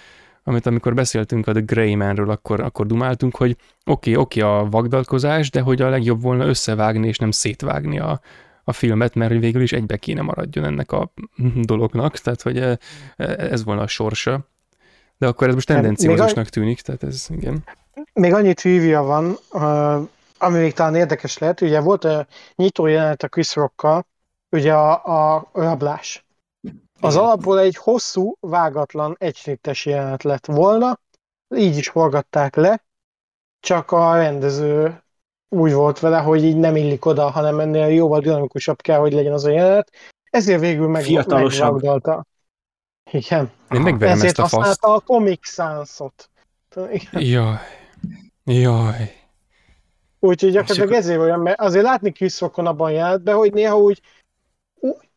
[0.44, 4.60] amit amikor beszéltünk a The Grey Man-ről, akkor, akkor dumáltunk, hogy oké, okay, oké okay,
[4.60, 8.22] a vagdalkozás, de hogy a legjobb volna összevágni és nem szétvágni a,
[8.64, 11.14] a filmet, mert végül is egybe kéne maradjon ennek a
[11.62, 12.80] dolognak, tehát hogy e,
[13.16, 14.50] e, ez volna a sorsa.
[15.18, 17.64] De akkor ez most tendenciózusnak tűnik, tehát ez igen.
[18.14, 19.38] Még annyi trivia van,
[20.38, 24.06] ami még talán érdekes lehet, ugye volt a nyitó jelenet a Chris Rockkal,
[24.50, 26.26] ugye a, a rablás.
[27.00, 31.00] Az alapból egy hosszú, vágatlan, egysnittes jelenet lett volna,
[31.56, 32.84] így is forgatták le,
[33.60, 35.04] csak a rendező
[35.54, 39.34] úgy volt vele, hogy így nem illik oda, hanem ennél jóval dinamikusabb kell, hogy legyen
[39.34, 39.92] az a jelenet.
[40.30, 42.26] Ezért végül meg, megvagdalta.
[43.12, 43.52] Igen.
[43.72, 44.56] Én megverem Ezért ezt a faszt.
[44.56, 46.30] használta a Comic Sans-ot.
[47.12, 47.58] Jaj.
[48.44, 49.16] Jaj.
[50.20, 54.02] Úgyhogy gyakorlatilag ezért olyan, mert azért látni Chris Rockon abban jelentben, hogy néha úgy,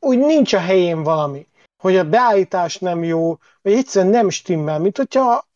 [0.00, 1.48] úgy nincs a helyén valami.
[1.82, 5.48] Hogy a beállítás nem jó, vagy egyszerűen nem stimmel, mint hogyha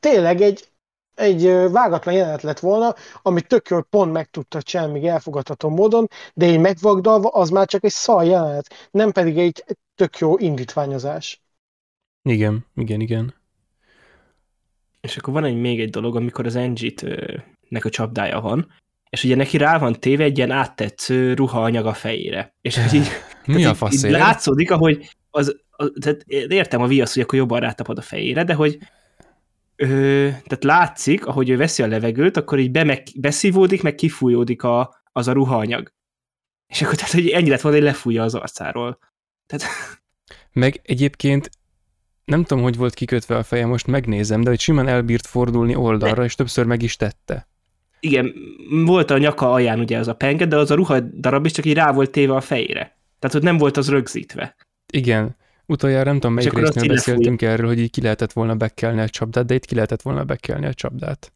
[0.00, 0.68] tényleg egy
[1.16, 6.08] egy vágatlan jelenet lett volna, amit tök jól pont meg tudta csinálni, még elfogadható módon,
[6.34, 9.64] de egy megvagdalva az már csak egy szar jelenet, nem pedig egy
[9.94, 11.42] tök jó indítványozás.
[12.22, 13.34] Igen, igen, igen.
[15.00, 17.06] És akkor van egy még egy dolog, amikor az Engit
[17.68, 18.72] nek a csapdája van,
[19.10, 22.54] és ugye neki rá van téve egy ilyen áttetsző ruhaanyag a fejére.
[22.60, 23.08] És hogy így,
[23.46, 27.60] Mi a fasz így látszódik, ahogy az, az, tehát értem a viasz, hogy akkor jobban
[27.60, 28.78] rátapad a fejére, de hogy
[29.76, 34.62] ö, tehát látszik, ahogy ő veszi a levegőt, akkor így be, meg, beszívódik, meg kifújódik
[34.62, 35.92] a, az a ruhaanyag.
[36.66, 38.98] És akkor tehát, hogy ennyi lett volna, hogy lefújja az arcáról.
[39.46, 39.64] Tehát...
[40.52, 41.50] Meg egyébként
[42.24, 46.16] nem tudom, hogy volt kikötve a feje, most megnézem, de hogy simán elbírt fordulni oldalra,
[46.16, 46.24] de...
[46.24, 47.48] és többször meg is tette.
[48.00, 48.34] Igen,
[48.84, 51.64] volt a nyaka alján ugye az a penge, de az a ruha darab is csak
[51.64, 52.98] így rá volt téve a fejére.
[53.18, 54.56] Tehát, hogy nem volt az rögzítve.
[54.92, 55.36] Igen,
[55.66, 57.54] utoljára nem tudom, melyik résznél beszéltünk lefúj.
[57.54, 60.66] erről, hogy így ki lehetett volna bekelni a csapdát, de itt ki lehetett volna bekelni
[60.66, 61.32] a csapdát.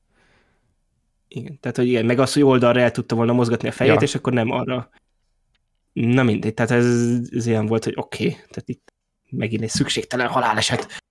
[1.28, 4.00] Igen, tehát, hogy igen, meg az, hogy oldalra el tudta volna mozgatni a fejét, ja.
[4.00, 4.90] és akkor nem arra.
[5.92, 6.86] Na mindegy, tehát ez,
[7.30, 8.92] ez ilyen volt, hogy oké, okay, tehát itt
[9.30, 11.02] megint egy szükségtelen haláleset.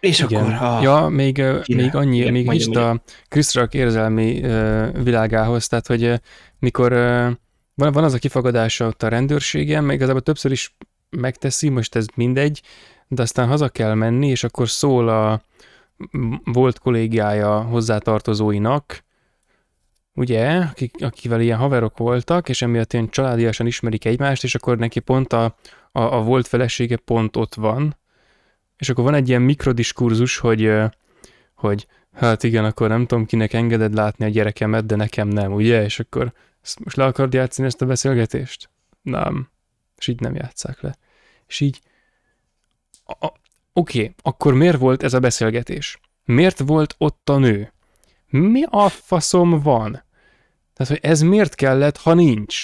[0.00, 0.42] És Igen.
[0.42, 0.68] akkor...
[0.68, 5.86] Ah, ja, még, még annyi, igen, még is a Chris Rock érzelmi uh, világához, tehát
[5.86, 6.16] hogy uh,
[6.58, 7.30] mikor uh,
[7.74, 10.76] van, van az a kifagadása ott a rendőrségen, meg igazából többször is
[11.10, 12.62] megteszi, most ez mindegy,
[13.08, 15.42] de aztán haza kell menni, és akkor szól a
[16.44, 19.04] volt kollégiája hozzátartozóinak,
[20.14, 25.00] ugye, akik, akivel ilyen haverok voltak, és emiatt ilyen családiasan ismerik egymást, és akkor neki
[25.00, 25.44] pont a,
[25.92, 27.96] a, a volt felesége pont ott van,
[28.76, 30.72] és akkor van egy ilyen mikrodiskurzus, hogy,
[31.54, 35.84] hogy hát igen, akkor nem tudom, kinek engeded látni a gyerekemet, de nekem nem, ugye?
[35.84, 36.32] És akkor
[36.84, 38.70] most le akarod játszani ezt a beszélgetést?
[39.02, 39.48] Nem.
[39.96, 40.96] És így nem játszák le.
[41.46, 41.80] És így,
[43.02, 43.32] oké,
[43.72, 46.00] okay, akkor miért volt ez a beszélgetés?
[46.24, 47.72] Miért volt ott a nő?
[48.26, 49.90] Mi a faszom van?
[50.72, 52.62] Tehát, hogy ez miért kellett, ha nincs?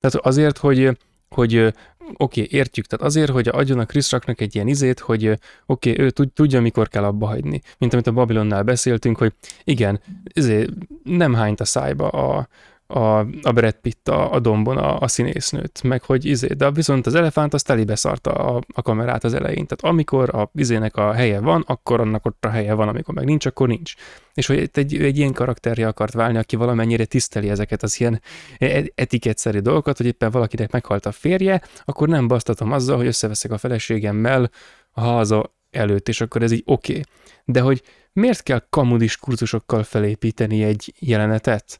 [0.00, 0.96] Tehát azért, hogy
[1.28, 5.28] hogy oké, okay, értjük, tehát azért, hogy adjon a Chris Rocknak egy ilyen izét, hogy
[5.66, 7.60] oké, okay, ő tudja, mikor kell abba hagyni.
[7.78, 9.32] Mint amit a Babylonnál beszéltünk, hogy
[9.64, 10.00] igen,
[10.32, 10.66] izé,
[11.02, 12.48] nem hányt a szájba a,
[12.86, 17.06] a, a Brad Pitt a, a dombon a, a színésznőt, meg hogy izé, de viszont
[17.06, 19.66] az elefánt az telibe szarta a, a kamerát az elején.
[19.66, 23.24] Tehát amikor a izének a helye van, akkor annak ott a helye van, amikor meg
[23.24, 23.94] nincs, akkor nincs.
[24.34, 28.20] És hogy egy, egy ilyen karakterje akart válni, aki valamennyire tiszteli ezeket az ilyen
[28.58, 33.06] e, e, etiketszerű dolgokat, hogy éppen valakinek meghalt a férje, akkor nem basztatom azzal, hogy
[33.06, 34.50] összeveszek a feleségemmel
[34.90, 36.92] a haza előtt, és akkor ez így oké.
[36.92, 37.04] Okay.
[37.44, 37.82] De hogy
[38.12, 41.78] miért kell kamudis kurzusokkal felépíteni egy jelenetet?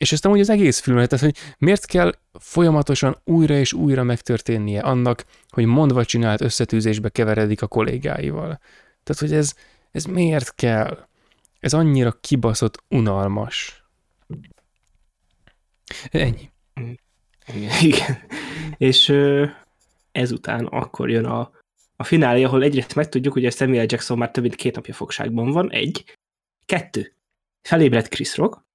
[0.00, 4.80] És ezt amúgy az egész filmet, tehát hogy miért kell folyamatosan újra és újra megtörténnie
[4.80, 8.60] annak, hogy mondva csinált összetűzésbe keveredik a kollégáival.
[9.02, 9.54] Tehát, hogy ez,
[9.90, 11.06] ez miért kell?
[11.58, 13.84] Ez annyira kibaszott unalmas.
[16.10, 16.50] Ennyi.
[17.54, 17.70] Igen.
[17.90, 18.18] Igen.
[18.76, 19.14] És
[20.12, 21.50] ezután akkor jön a,
[21.96, 25.50] a finálé, ahol egyrészt megtudjuk, hogy a Samuel Jackson már több mint két napja fogságban
[25.50, 26.04] van, egy.
[26.66, 27.14] Kettő.
[27.62, 28.68] Felébredt Chris Rock,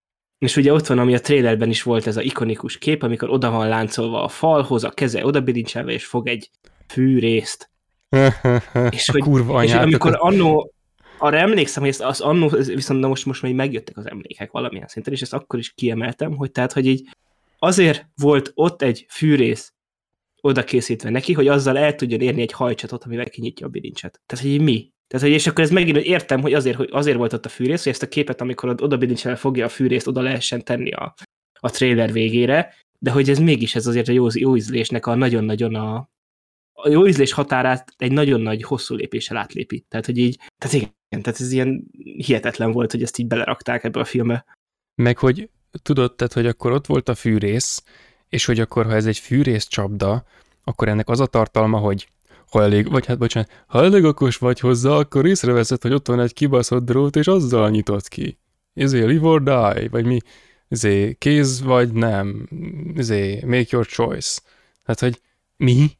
[0.46, 3.52] és ugye ott van, ami a trailerben is volt ez a ikonikus kép, amikor oda
[3.52, 6.50] van láncolva a falhoz, a keze oda bilincselve, és fog egy
[6.88, 7.70] fűrészt.
[8.90, 10.74] és, hogy, kurva és amikor annó,
[11.18, 14.88] arra emlékszem, hogy ezt az annó, viszont na most, most már megjöttek az emlékek valamilyen
[14.88, 17.10] szinten, és ezt akkor is kiemeltem, hogy tehát, hogy így
[17.60, 19.74] azért volt ott egy fűrész
[20.42, 24.22] oda készítve neki, hogy azzal el tudjon érni egy hajcsatot, amivel kinyitja a bilincset.
[24.26, 24.94] Tehát, hogy mi?
[25.08, 27.50] Tehát, hogy és akkor ez megint, hogy értem, hogy azért, hogy azért volt ott a
[27.50, 31.14] fűrész, hogy ezt a képet, amikor oda bilincsen fogja a fűrészt, oda lehessen tenni a,
[31.60, 35.76] a trailer végére, de hogy ez mégis ez azért a jó, jó ízlésnek a nagyon-nagyon
[35.76, 36.10] a,
[36.74, 39.86] a jó ízlés határát egy nagyon nagy hosszú lépéssel átlépi.
[39.88, 44.00] Tehát, hogy így, tehát igen, tehát ez ilyen hihetetlen volt, hogy ezt így belerakták ebbe
[44.00, 44.46] a filmbe.
[44.96, 45.50] Meg, hogy
[45.82, 47.84] tudod, tehát, hogy akkor ott volt a fűrész,
[48.30, 50.26] és hogy akkor, ha ez egy fűrész csapda,
[50.64, 52.08] akkor ennek az a tartalma, hogy
[52.56, 56.20] ha elég, vagy hát bocsánat, ha elég okos vagy hozzá, akkor észreveszed, hogy ott van
[56.20, 58.38] egy kibaszott drót, és azzal nyitott ki.
[58.74, 60.20] Izé, live or die, vagy mi,
[60.68, 62.50] izé, kéz vagy nem,
[62.96, 64.42] izé, make your choice.
[64.84, 65.22] Hát, hogy
[65.58, 65.92] mi?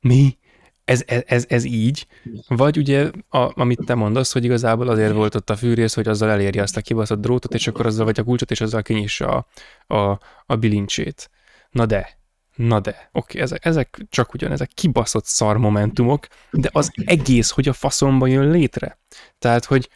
[0.00, 0.38] Mi?
[0.84, 2.06] Ez, ez, ez, ez így?
[2.48, 6.30] Vagy ugye, a, amit te mondasz, hogy igazából azért volt ott a fűrész, hogy azzal
[6.30, 9.46] elérje azt a kibaszott drótot, és akkor azzal, vagy a kulcsot, és azzal kinyissa
[9.86, 11.30] a, a, a bilincsét.
[11.70, 12.17] Na de,
[12.58, 17.68] Na de, oké, ezek, ezek csak ugyan, ezek kibaszott szar momentumok, de az egész, hogy
[17.68, 18.98] a faszomba jön létre.
[19.38, 19.88] Tehát, hogy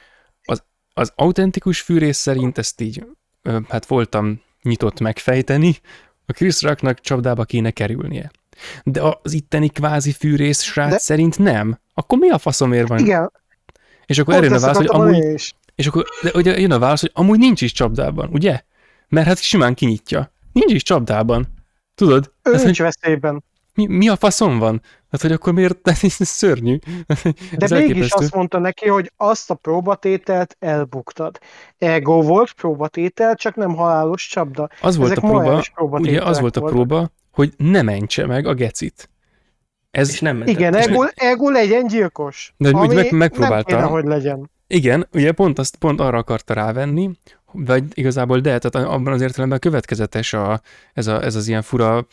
[0.44, 0.62] az,
[0.93, 3.06] az autentikus fűrész szerint ezt így,
[3.68, 5.76] hát voltam nyitott megfejteni,
[6.26, 8.30] a Chris Rocknak csapdába kéne kerülnie.
[8.84, 10.98] De az itteni kvázi fűrész srác de...
[10.98, 11.78] szerint nem.
[11.94, 12.98] Akkor mi a faszomért van?
[12.98, 13.32] Igen.
[14.06, 15.55] És akkor erre a válasz, hogy amúgy, is.
[15.74, 18.60] és akkor de ugye jön a válasz, hogy amúgy nincs is csapdában, ugye?
[19.09, 20.32] Mert hát simán kinyitja.
[20.52, 21.60] Nincs is csapdában.
[22.03, 22.33] Tudod?
[22.43, 23.45] Ő Ez, nincs hogy veszélyben.
[23.74, 24.83] mi, mi a faszom van?
[25.11, 25.89] Hát, hogy akkor miért?
[25.89, 26.79] Ez szörnyű.
[27.07, 27.15] De
[27.59, 28.24] Ez mégis elképesztő.
[28.24, 31.39] azt mondta neki, hogy azt a próbatételt elbuktad.
[31.79, 34.69] Ergo volt próbatétel, csak nem halálos csapda.
[34.81, 38.55] Az volt Ezek a próba, ugye az volt a próba, hogy ne mentse meg a
[38.55, 39.11] gecit.
[39.91, 40.55] Ez, És nem mentett.
[40.55, 42.55] Igen, És ergo, ergo legyen gyilkos.
[42.57, 43.70] De úgy meg- megpróbálta.
[43.70, 44.51] Nem kéne, hogy legyen.
[44.66, 47.11] Igen, ugye pont, azt, pont arra akarta rávenni,
[47.53, 50.61] vagy igazából de, tehát abban az értelemben következetes a,
[50.93, 52.07] ez, a, ez az ilyen fura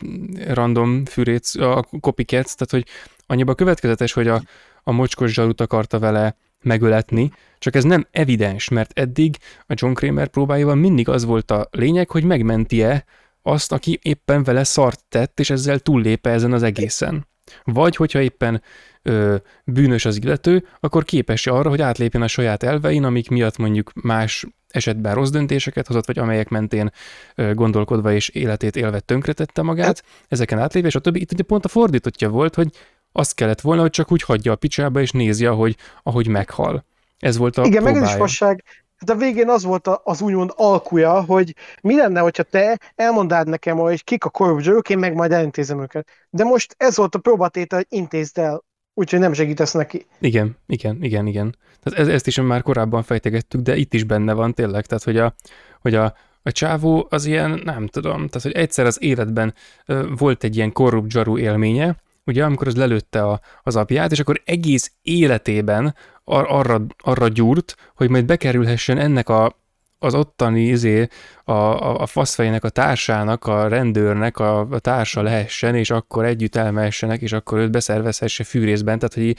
[0.48, 2.86] random fűréc, a copycats, tehát hogy
[3.26, 4.42] annyiban következetes, hogy a,
[4.82, 9.36] a mocskos zsarut akarta vele megöletni, csak ez nem evidens, mert eddig
[9.66, 13.04] a John Kramer próbáival mindig az volt a lényeg, hogy megmenti-e
[13.42, 17.26] azt, aki éppen vele szart tett, és ezzel túllépe ezen az egészen.
[17.64, 18.62] Vagy, hogyha éppen
[19.02, 23.92] ö, bűnös az illető, akkor képes arra, hogy átlépjen a saját elvein, amik miatt mondjuk
[23.94, 26.92] más esetben rossz döntéseket hozott, vagy amelyek mentén
[27.34, 31.20] ö, gondolkodva és életét élve tönkretette magát, ezeken átlépve, és a többi.
[31.20, 32.68] Itt ugye pont a fordítottja volt, hogy
[33.12, 36.84] azt kellett volna, hogy csak úgy hagyja a picsába, és nézi, ahogy, ahogy meghal.
[37.18, 38.26] Ez volt a Igen, meg ez is próbája.
[38.26, 38.64] fasság.
[39.04, 43.76] De a végén az volt az úgymond alkuja, hogy mi lenne, hogyha te elmondád nekem,
[43.76, 46.08] hogy kik a korrupt zsaruk, én meg majd elintézem őket.
[46.30, 48.64] De most ez volt a próbatétel, hogy intézd el,
[49.00, 50.06] úgyhogy nem segítesz neki.
[50.18, 51.56] Igen, igen, igen, igen.
[51.82, 55.16] Tehát ez, ezt is már korábban fejtegettük, de itt is benne van tényleg, tehát hogy
[55.16, 55.34] a,
[55.80, 59.54] hogy a, a csávó az ilyen, nem tudom, tehát hogy egyszer az életben
[59.86, 61.96] ö, volt egy ilyen korrupt zsaru élménye,
[62.26, 65.94] ugye, amikor az lelőtte a, az apját, és akkor egész életében
[66.24, 69.58] ar, arra, arra gyúrt, hogy majd bekerülhessen ennek a,
[70.02, 71.06] az ottani izé,
[71.44, 76.56] a, a, a faszfejnek, a társának, a rendőrnek a, a társa lehessen, és akkor együtt
[76.56, 79.36] elmehessenek, és akkor őt beszervezhesse fűrészben, tehát hogy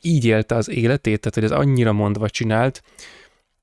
[0.00, 2.82] így, élte az életét, tehát hogy ez annyira mondva csinált,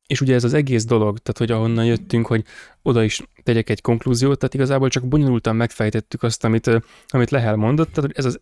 [0.07, 2.44] és ugye ez az egész dolog, tehát hogy ahonnan jöttünk, hogy
[2.82, 6.69] oda is tegyek egy konklúziót, tehát igazából csak bonyolultan megfejtettük azt, amit,
[7.07, 8.40] amit Lehel mondott, tehát hogy ez az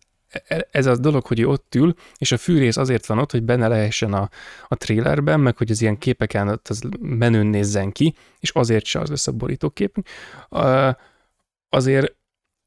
[0.70, 3.68] ez a dolog, hogy ő ott ül, és a fűrész azért van ott, hogy benne
[3.68, 4.28] lehessen a,
[4.68, 9.00] a trailerben, meg hogy az ilyen képeken ott az menőn nézzen ki, és azért se
[9.00, 10.06] az lesz a borítóképünk.
[10.50, 10.94] Uh,
[11.68, 12.14] azért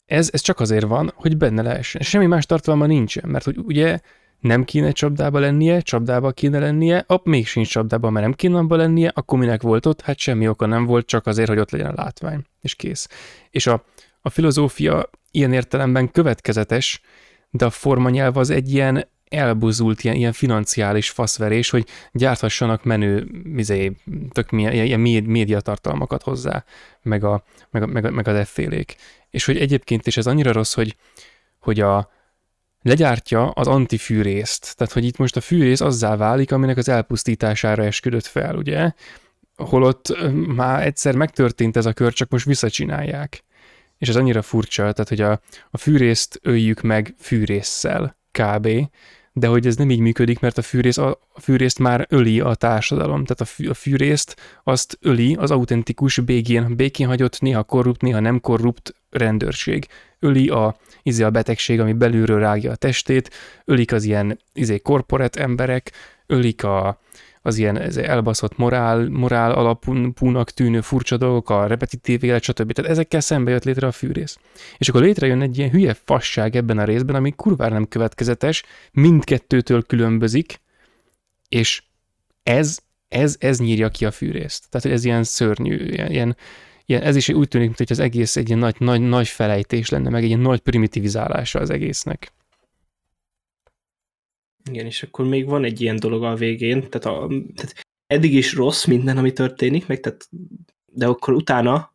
[0.06, 2.02] ez, ez csak azért van, hogy benne lehessen.
[2.02, 3.99] Semmi más tartalma nincsen, mert hogy ugye
[4.40, 8.76] nem kéne csapdába lennie, csapdába kéne lennie, ab még sincs csapdába, mert nem kéne abba
[8.76, 10.02] lennie, akkor minek volt ott?
[10.02, 13.07] Hát semmi oka nem volt, csak azért, hogy ott legyen a látvány, és kész.
[13.49, 13.84] És a,
[14.22, 17.02] a filozófia ilyen értelemben következetes,
[17.56, 23.92] de a formanyelv az egy ilyen elbuzult, ilyen, ilyen financiális faszverés, hogy gyárthassanak menő, izé,
[24.32, 26.64] tök milyen, ilyen méd- médiatartalmakat hozzá,
[27.02, 28.96] meg, a, meg, a, meg, a, meg az effélék.
[29.30, 30.96] És hogy egyébként is ez annyira rossz, hogy,
[31.60, 32.12] hogy a,
[32.82, 34.76] legyártja az antifűrészt.
[34.78, 38.92] Tehát, hogy itt most a fűrész azzá válik, aminek az elpusztítására esküdött fel, ugye?
[39.56, 43.44] Holott már egyszer megtörtént ez a kör, csak most visszacsinálják.
[44.04, 48.70] És ez annyira furcsa, tehát, hogy a, a fűrészt öljük meg fűrésszel, kb.,
[49.34, 52.56] de hogy ez nem így működik, mert a fűrész, a, a fűrészt már öli a
[52.56, 53.24] társadalom.
[53.24, 58.20] Tehát a, fű, a fűrészt azt öli az autentikus békén, békén hagyott, néha korrupt, néha
[58.20, 59.88] nem korrupt rendőrség.
[60.20, 63.30] Öli a, izé a betegség, ami belülről rágja a testét,
[63.66, 65.92] ölik az ilyen izé korporát emberek,
[66.26, 67.00] ölik a,
[67.45, 72.72] az ilyen ez elbaszott morál, morál alapúnak tűnő furcsa dolgok, a repetitív élet, stb.
[72.72, 74.38] Tehát ezekkel szembe jött létre a fűrész.
[74.78, 79.84] És akkor létrejön egy ilyen hülye fasság ebben a részben, ami kurvára nem következetes, mindkettőtől
[79.84, 80.61] különbözik,
[81.49, 81.84] és
[82.44, 84.70] ez, ez, ez nyírja ki a fűrészt.
[84.70, 86.38] Tehát, hogy ez ilyen szörnyű, ilyen, ilyen,
[86.86, 89.90] ilyen ez is úgy tűnik, mint hogy az egész egy ilyen nagy, nagy, nagy felejtés
[89.90, 92.32] lenne, meg egy ilyen nagy primitivizálása az egésznek.
[94.69, 97.73] Igen, és akkor még van egy ilyen dolog a végén, tehát, a, tehát
[98.07, 100.30] eddig is rossz minden, ami történik, meg tehát,
[100.85, 101.94] de akkor utána,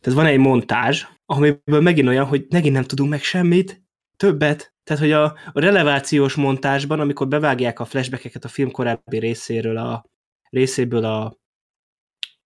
[0.00, 3.82] tehát van egy montázs, amiből megint olyan, hogy megint nem tudunk meg semmit,
[4.16, 9.76] többet, tehát hogy a, a relevációs montásban, amikor bevágják a flashbackeket a film korábbi részéről,
[9.76, 10.04] a
[10.50, 11.36] részéből a,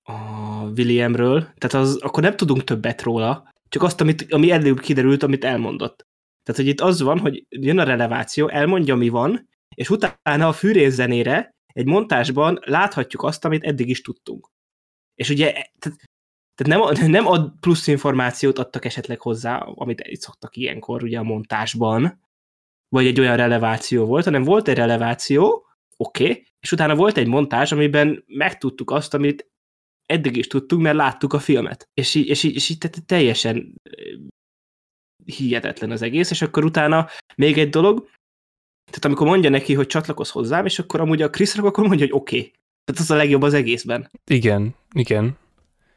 [0.02, 0.14] a
[0.76, 5.44] Williamről, tehát az, akkor nem tudunk többet róla, csak azt, amit, ami előbb kiderült, amit
[5.44, 6.06] elmondott.
[6.42, 10.52] Tehát, hogy itt az van, hogy jön a releváció, elmondja, mi van, és utána a
[10.52, 14.48] fűrész zenére egy montásban láthatjuk azt, amit eddig is tudtunk.
[15.14, 15.98] És ugye, tehát,
[16.54, 21.22] tehát nem, nem ad plusz információt adtak esetleg hozzá, amit itt szoktak ilyenkor ugye a
[21.22, 22.20] montásban,
[22.88, 25.66] vagy egy olyan releváció volt, hanem volt egy releváció,
[25.96, 29.46] oké, okay, és utána volt egy montás, amiben megtudtuk azt, amit
[30.06, 31.88] eddig is tudtunk, mert láttuk a filmet.
[31.94, 33.74] És így, és így, és így tehát teljesen
[35.24, 38.08] hihetetlen az egész, és akkor utána még egy dolog,
[38.90, 42.06] Tehát amikor mondja neki, hogy csatlakozz hozzám, és akkor amúgy a Chris Rock akkor mondja,
[42.06, 42.36] hogy oké.
[42.36, 42.52] Okay.
[42.84, 44.10] Tehát az a legjobb az egészben.
[44.26, 45.36] Igen, igen.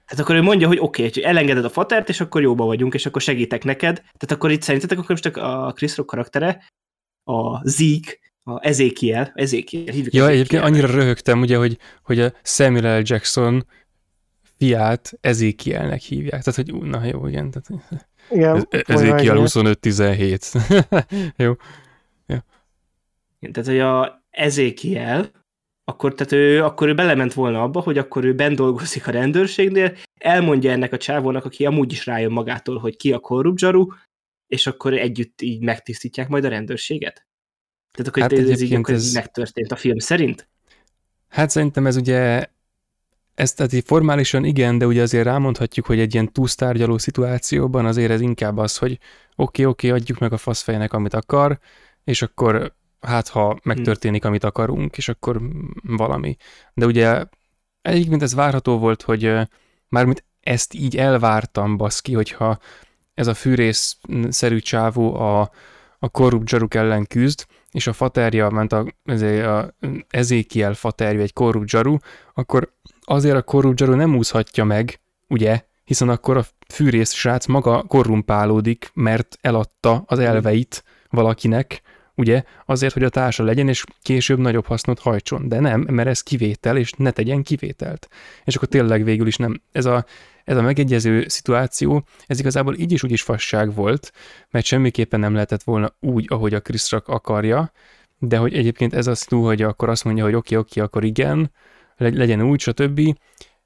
[0.05, 3.05] Tehát akkor ő mondja, hogy oké, okay, elengeded a fatert, és akkor jóba vagyunk, és
[3.05, 3.95] akkor segítek neked.
[3.95, 6.63] Tehát akkor itt szerintetek akkor most a Chris Rock karaktere,
[7.23, 12.99] a Zeke, a Ezekiel, Ezekiel, hívjuk Ja, egyébként annyira röhögtem, ugye, hogy, hogy a Samuel
[12.99, 13.01] L.
[13.05, 13.65] Jackson
[14.57, 16.43] fiát Ezekielnek hívják.
[16.43, 17.51] Tehát, hogy na jó, igen.
[17.51, 17.83] Tehát,
[18.29, 19.63] Igen, ez, majd Ezekiel megnézem.
[19.81, 21.33] 25-17.
[21.43, 21.53] jó.
[23.39, 25.31] Tehát, hogy a Ezekiel,
[25.83, 29.97] akkor, tehát ő, akkor ő belement volna abba, hogy akkor ő bent dolgozik a rendőrségnél,
[30.19, 33.87] elmondja ennek a csávónak, aki amúgy is rájön magától, hogy ki a korrupt zsaru,
[34.47, 37.27] és akkor együtt így megtisztítják majd a rendőrséget.
[37.91, 39.05] Tehát akkor Hát ez, ez így akkor ez...
[39.05, 40.47] ez- megtörtént a film szerint?
[41.27, 42.45] Hát szerintem ez ugye,
[43.35, 48.11] ez tehát így formálisan igen, de ugye azért rámondhatjuk, hogy egy ilyen túlsztárgyaló szituációban azért
[48.11, 48.97] ez inkább az, hogy
[49.35, 51.59] oké, oké, adjuk meg a faszfejnek, amit akar,
[52.03, 55.41] és akkor hát ha megtörténik, amit akarunk, és akkor
[55.83, 56.35] valami.
[56.73, 57.25] De ugye
[57.81, 59.33] egyébként ez várható volt, hogy
[59.87, 62.59] mármint ezt így elvártam, baszki, hogyha
[63.13, 65.51] ez a fűrészszerű csávó a,
[65.99, 68.85] a korrupt zsaruk ellen küzd, és a faterja, ment a,
[69.57, 69.73] a
[70.09, 71.97] Ezékiel faterja egy korrupt zsaru,
[72.33, 77.83] akkor azért a korrupt zsaru nem úszhatja meg, ugye, hiszen akkor a fűrész srác maga
[77.83, 81.81] korrumpálódik, mert eladta az elveit valakinek,
[82.19, 85.47] ugye, azért, hogy a társa legyen, és később nagyobb hasznot hajtson.
[85.47, 88.07] De nem, mert ez kivétel, és ne tegyen kivételt.
[88.43, 89.61] És akkor tényleg végül is nem.
[89.71, 90.05] Ez a,
[90.43, 94.11] ez a megegyező szituáció, ez igazából így is úgy is fasság volt,
[94.49, 97.71] mert semmiképpen nem lehetett volna úgy, ahogy a Rock akarja,
[98.17, 101.51] de hogy egyébként ez az túl, hogy akkor azt mondja, hogy oké, oké, akkor igen,
[101.97, 103.01] le- legyen úgy, stb.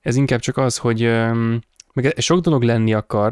[0.01, 1.01] Ez inkább csak az, hogy
[1.93, 3.30] meg sok dolog lenni akar,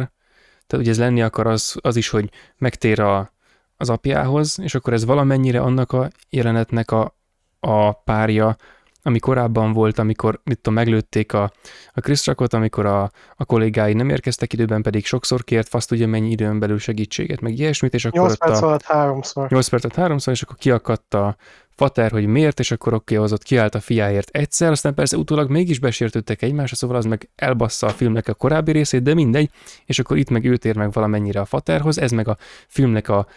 [0.68, 3.34] tehát ugye ez lenni akar az, az is, hogy megtér a,
[3.82, 7.16] az apjához, és akkor ez valamennyire annak a jelenetnek a,
[7.60, 8.56] a párja,
[9.04, 11.52] ami korábban volt, amikor, mit tudom, meglőtték a,
[11.94, 16.30] a Rockot, amikor a, a kollégái nem érkeztek időben, pedig sokszor kért fasz tudja mennyi
[16.30, 19.50] időn belül segítséget, meg ilyesmit, és akkor 8 ott perc alatt háromszor.
[19.50, 21.36] 8 percet háromszor, és akkor kiakadt a
[21.70, 25.50] fater, hogy miért, és akkor oké, az ott kiállt a fiáért egyszer, aztán persze utólag
[25.50, 29.50] mégis besértődtek egymásra, szóval az meg elbassza a filmnek a korábbi részét, de mindegy,
[29.86, 32.38] és akkor itt meg őt ér meg valamennyire a faterhoz, ez meg a
[32.68, 33.28] filmnek a,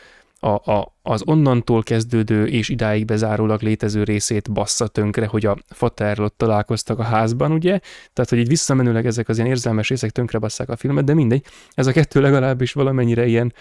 [0.45, 6.25] a, a, az onnantól kezdődő és idáig bezárólag létező részét bassza tönkre, hogy a faterről
[6.25, 7.81] ott találkoztak a házban, ugye?
[8.13, 11.45] Tehát, hogy így visszamenőleg ezek az ilyen érzelmes részek tönkre basszák a filmet, de mindegy,
[11.75, 13.55] ez a kettő legalábbis valamennyire ilyen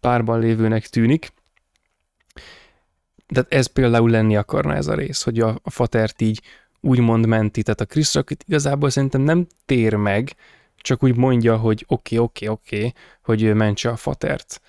[0.00, 1.32] párban lévőnek tűnik.
[3.26, 6.42] Tehát ez például lenni akarna ez a rész, hogy a, a fatert így
[6.80, 7.62] úgymond menti.
[7.62, 10.34] Tehát a itt igazából szerintem nem tér meg,
[10.76, 12.92] csak úgy mondja, hogy oké, oké, oké,
[13.22, 14.60] hogy ő mentse a fatert.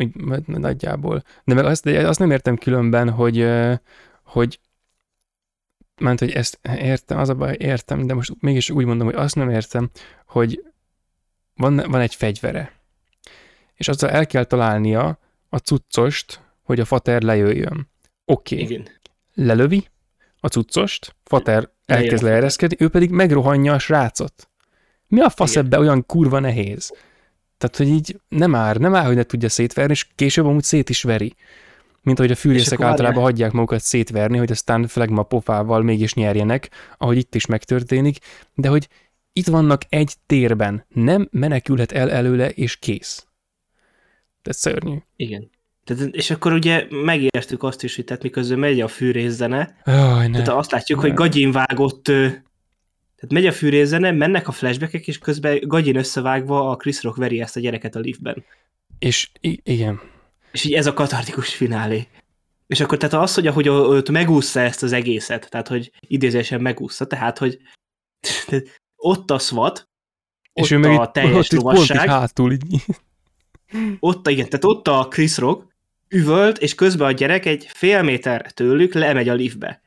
[0.00, 1.22] Úgy nagyjából.
[1.44, 3.48] De meg azt, de azt nem értem különben, hogy,
[4.22, 4.60] hogy
[6.00, 9.34] ment, hogy ezt értem, az a baj, értem, de most mégis úgy mondom, hogy azt
[9.34, 9.90] nem értem,
[10.26, 10.62] hogy
[11.54, 12.72] van, van egy fegyvere,
[13.74, 15.18] és azzal el kell találnia
[15.48, 17.90] a cuccost, hogy a fater lejöjjön.
[18.24, 18.66] Oké, okay.
[18.66, 18.88] Igen.
[19.34, 19.88] lelövi
[20.40, 24.48] a cuccost, fater elkezd leereszkedni, ő pedig megrohanja a srácot.
[25.06, 25.64] Mi a fasz Igen.
[25.64, 26.92] ebbe olyan kurva nehéz?
[27.58, 30.90] Tehát, hogy így nem ár, nem ár, hogy ne tudja szétverni, és később amúgy szét
[30.90, 31.34] is veri.
[32.02, 37.16] Mint ahogy a fűrészek általában hagyják magukat szétverni, hogy aztán flegma pofával mégis nyerjenek, ahogy
[37.16, 38.18] itt is megtörténik,
[38.54, 38.88] de hogy
[39.32, 43.26] itt vannak egy térben, nem menekülhet el előle, és kész.
[44.42, 44.96] Tehát szörnyű.
[45.16, 45.50] Igen.
[45.84, 50.32] Tehát, és akkor ugye megértük azt is, hogy tehát miközben megy a fűrészene, Jaj, ne.
[50.32, 51.06] tehát azt látjuk, Ne.
[51.06, 52.12] hogy Gagyin vágott,
[53.20, 57.40] tehát megy a fűrészene, mennek a flashbackek, és közben Gagyin összevágva a Chris Rock veri
[57.40, 58.44] ezt a gyereket a liftben.
[58.98, 60.00] És igen,
[60.52, 62.06] És így ez a katartikus finálé.
[62.66, 67.06] És akkor tehát az, hogy ahogy ott megúszta ezt az egészet, tehát hogy idézésen megúszta,
[67.06, 67.58] tehát hogy
[68.96, 69.88] ott a SWAT,
[70.52, 72.84] és ott ő meg a teljes ott lovasság, hátul, így,
[74.00, 75.76] ott, igen, tehát ott a Chris Rock
[76.08, 79.82] üvölt, és közben a gyerek egy fél méter tőlük lemegy a liftbe.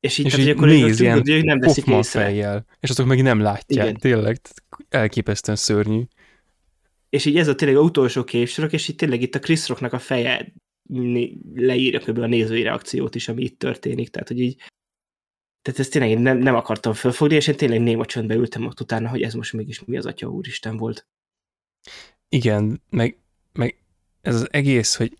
[0.00, 2.20] És így, és tehát, így hogy akkor néz ilyen ők nem veszik észre.
[2.20, 4.00] fejjel, és azok meg nem látják, Igen.
[4.00, 4.40] tényleg,
[4.88, 6.02] elképesztően szörnyű.
[7.08, 9.92] És így ez a tényleg a utolsó képsorok, és itt tényleg itt a Chris Rocknak
[9.92, 10.52] a feje
[11.54, 12.18] leírja kb.
[12.18, 14.08] a nézői reakciót is, ami itt történik.
[14.08, 14.56] Tehát, hogy így
[15.62, 18.80] tehát ezt tényleg én nem, nem akartam fölfogni, és én tényleg néma csöndbe ültem ott
[18.80, 21.06] utána, hogy ez most mégis mi az atya úristen volt.
[22.28, 23.16] Igen, meg,
[23.52, 23.76] meg
[24.20, 25.18] ez az egész, hogy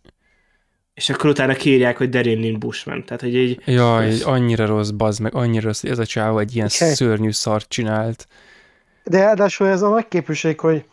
[0.98, 3.04] És akkor utána kiírják, hogy Darin Lynn Bushman.
[3.04, 6.38] Tehát, hogy így, jaj, Ez- annyira rossz, bazd meg, annyira rossz, hogy ez a csávó
[6.38, 6.92] egy ilyen Oké.
[6.92, 8.26] szörnyű szart csinált.
[9.04, 10.84] De ráadásul ez a nagy képűség, hogy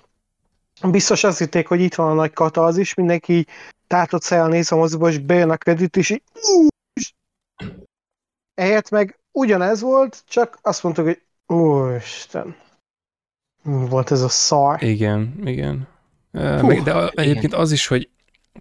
[0.82, 3.46] biztos azt hitték, hogy itt van a nagy katarzis, mindenki
[3.88, 6.22] tátott szájjal néz a moziba, és bejön a kredit, és így
[8.54, 11.22] Ehelyett meg ugyanez volt, csak azt mondtuk, hogy
[11.58, 12.56] Úristen,
[13.64, 14.84] volt ez a szar?
[14.84, 15.88] Igen, igen.
[16.32, 18.10] Puh, meg, de a, egyébként az is, hogy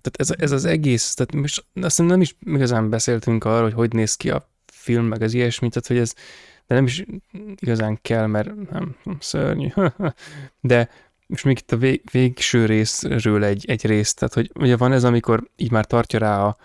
[0.00, 3.92] tehát ez, ez az egész, tehát most azt nem is igazán beszéltünk arról, hogy hogy
[3.92, 6.14] néz ki a film, meg az ilyesmi, tehát hogy ez
[6.66, 7.04] de nem is
[7.58, 9.68] igazán kell, mert nem, nem szörnyű.
[10.60, 10.88] De
[11.26, 15.04] most még itt a vég, végső részről egy, egy rész, tehát hogy ugye van ez,
[15.04, 16.56] amikor így már tartja rá a,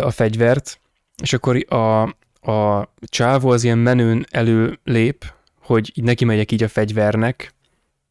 [0.00, 0.80] a fegyvert,
[1.22, 2.02] és akkor a,
[2.50, 7.54] a csávó az ilyen menőn elő lép, hogy így neki megyek így a fegyvernek,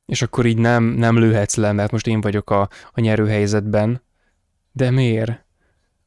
[0.06, 4.02] és akkor így nem, nem lőhetsz le, mert most én vagyok a, a nyerő helyzetben.
[4.72, 5.46] De miért?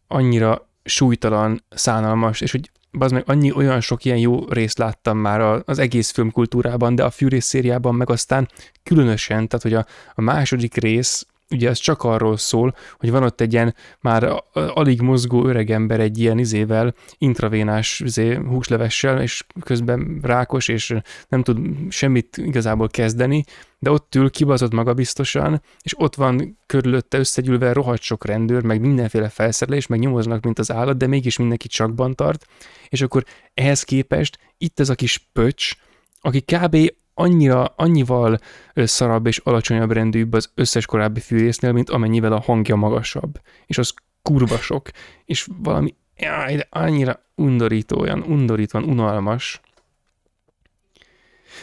[0.06, 5.40] Annyira súlytalan, szánalmas, és hogy az meg annyi olyan sok ilyen jó részt láttam már
[5.64, 8.48] az egész filmkultúrában, de a Furious szériában meg aztán
[8.82, 13.40] különösen, tehát hogy a, a második rész ugye ez csak arról szól, hogy van ott
[13.40, 20.68] egy ilyen már alig mozgó öregember egy ilyen izével, intravénás izé, húslevessel, és közben rákos,
[20.68, 20.94] és
[21.28, 21.58] nem tud
[21.88, 23.44] semmit igazából kezdeni,
[23.78, 29.28] de ott ül kibazott magabiztosan, és ott van körülötte összegyűlve rohadt sok rendőr, meg mindenféle
[29.28, 32.46] felszerelés, meg nyomoznak, mint az állat, de mégis mindenki csakban tart,
[32.88, 33.24] és akkor
[33.54, 35.72] ehhez képest itt ez a kis pöcs,
[36.20, 36.76] aki kb
[37.18, 38.38] annyira, annyival
[38.74, 43.40] szarabb és alacsonyabb rendűbb az összes korábbi fűrésznél, mint amennyivel a hangja magasabb.
[43.66, 44.90] És az kurva sok.
[45.24, 49.60] És valami jaj, de annyira undorító, olyan undorítóan unalmas.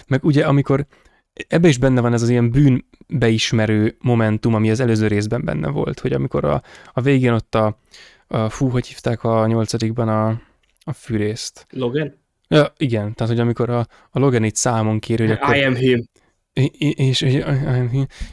[0.08, 0.86] Meg ugye, amikor
[1.48, 6.00] ebbe is benne van ez az ilyen bűnbeismerő momentum, ami az előző részben benne volt,
[6.00, 6.62] hogy amikor a,
[6.94, 7.80] a végén ott a,
[8.28, 10.42] a fú, hogy hívták a nyolcadikban a,
[10.84, 11.68] a fűrészt?
[11.70, 12.22] Logan?
[12.48, 15.56] Ja, igen, tehát hogy amikor a, a Logan itt számon kér, hogy akkor...
[15.56, 16.04] I am him.
[16.54, 17.22] És, és,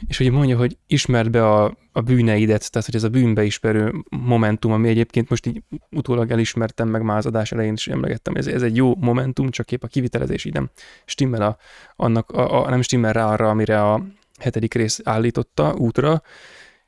[0.07, 4.71] és hogy mondja, hogy ismerd be a, a bűneidet, tehát hogy ez a bűnbeismerő momentum,
[4.71, 8.61] ami egyébként most így utólag elismertem, meg már az adás elején is emlegettem, ez, ez
[8.61, 10.69] egy jó momentum, csak épp a kivitelezés így nem
[11.05, 11.57] stimmel, a,
[11.95, 14.05] annak, a, a, nem stimmel rá arra, amire a
[14.39, 16.21] hetedik rész állította útra,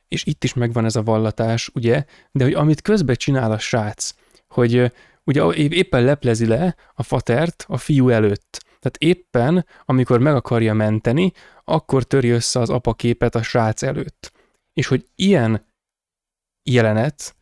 [0.07, 4.13] és itt is megvan ez a vallatás, ugye, de hogy amit közben csinál a srác,
[4.47, 4.91] hogy
[5.23, 8.65] ugye éppen leplezi le a fatert a fiú előtt.
[8.79, 11.31] Tehát éppen, amikor meg akarja menteni,
[11.63, 14.31] akkor töri össze az apaképet a srác előtt.
[14.73, 15.65] És hogy ilyen
[16.69, 17.35] jelenet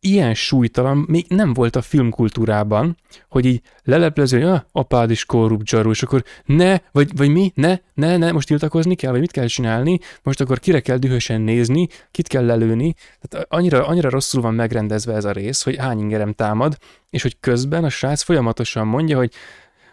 [0.00, 2.96] ilyen súlytalan még nem volt a filmkultúrában,
[3.28, 7.52] hogy így leleplező, hogy ah, apád is korrupt zsarú, és akkor ne, vagy, vagy mi,
[7.54, 11.40] ne, ne, ne, most tiltakozni kell, vagy mit kell csinálni, most akkor kire kell dühösen
[11.40, 15.98] nézni, kit kell lelőni, tehát annyira, annyira rosszul van megrendezve ez a rész, hogy hány
[15.98, 16.76] ingerem támad,
[17.10, 19.32] és hogy közben a srác folyamatosan mondja, hogy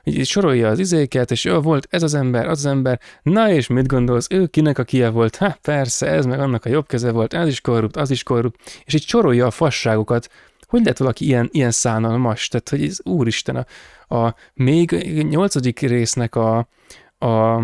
[0.06, 3.68] így sorolja az izéket, és jó, volt ez az ember, az az ember, na és
[3.68, 7.11] mit gondolsz, ő kinek a kie volt, hát persze, ez meg annak a jobb keze
[7.11, 10.30] volt, ez is korrupt, az is korrupt, és így sorolja a fasságokat,
[10.68, 13.56] hogy lehet valaki ilyen, ilyen szánalmas, tehát hogy ez úristen,
[14.07, 14.91] a, a még
[15.30, 16.57] nyolcadik résznek a,
[17.18, 17.64] a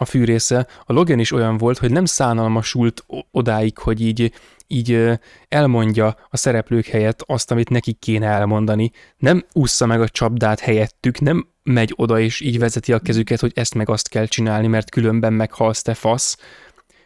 [0.00, 4.32] a fűrésze, a Logan is olyan volt, hogy nem szánalmasult odáig, hogy így
[4.66, 5.18] így
[5.48, 8.90] elmondja a szereplők helyett azt, amit nekik kéne elmondani.
[9.16, 13.52] Nem ússza meg a csapdát helyettük, nem megy oda és így vezeti a kezüket, hogy
[13.54, 16.36] ezt meg azt kell csinálni, mert különben meghalsz te fasz.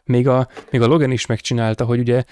[0.05, 2.25] Még a, még a Logan is megcsinálta, hogy ugye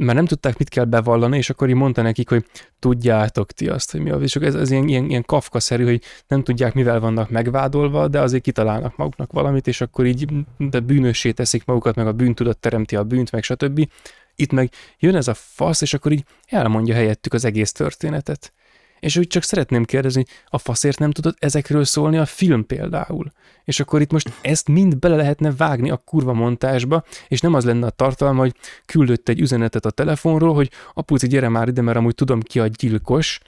[0.00, 2.44] már nem tudták, mit kell bevallani, és akkor így mondta nekik, hogy
[2.78, 6.42] tudjátok ti azt, hogy mi a és ez, ez ilyen, ilyen, ilyen kafka-szerű, hogy nem
[6.42, 10.28] tudják, mivel vannak megvádolva, de azért kitalálnak maguknak valamit, és akkor így
[10.58, 13.88] de bűnössé teszik magukat, meg a bűntudat teremti a bűnt, meg stb.
[14.34, 18.52] Itt meg jön ez a fasz, és akkor így elmondja helyettük az egész történetet.
[19.00, 23.32] És úgy csak szeretném kérdezni, a faszért nem tudod ezekről szólni a film például?
[23.64, 27.64] És akkor itt most ezt mind bele lehetne vágni a kurva montásba, és nem az
[27.64, 28.54] lenne a tartalma, hogy
[28.86, 32.66] küldött egy üzenetet a telefonról, hogy apuci, gyere már ide, mert amúgy tudom ki a
[32.66, 33.40] gyilkos.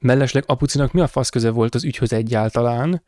[0.00, 3.02] Mellesleg apucinak mi a fasz köze volt az ügyhöz egyáltalán?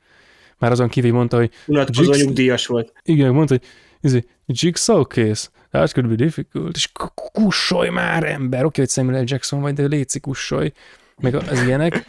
[0.58, 1.52] Már azon kívül mondta, hogy...
[1.66, 2.92] Unatkozó nyugdíjas volt.
[3.02, 3.68] Igen, mondta, hogy
[4.00, 6.90] ez Jigsaw case, that could be difficult, és
[7.32, 9.24] kussolj már ember, oké, hogy Samuel L.
[9.26, 10.72] Jackson vagy, de létszik kussolj,
[11.20, 12.06] meg az ilyenek,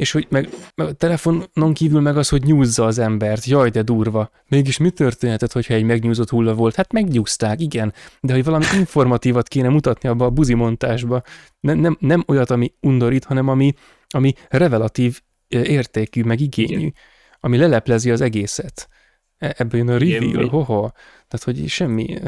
[0.00, 3.82] és hogy meg, meg a telefonon kívül meg az, hogy nyúzza az embert, jaj, de
[3.82, 4.30] durva.
[4.48, 6.74] Mégis mi történhetett, hogyha egy megnyúzott hulla volt?
[6.74, 11.22] Hát megnyúzták, igen, de hogy valami informatívat kéne mutatni abba a buzimontásba,
[11.60, 13.72] nem, nem, nem olyat, ami undorít, hanem ami,
[14.08, 16.94] ami revelatív értékű, meg igényű, igen.
[17.40, 18.88] ami leleplezi az egészet.
[19.38, 20.90] E, ebből jön a reveal, hoho.
[21.28, 22.18] Tehát, hogy semmi...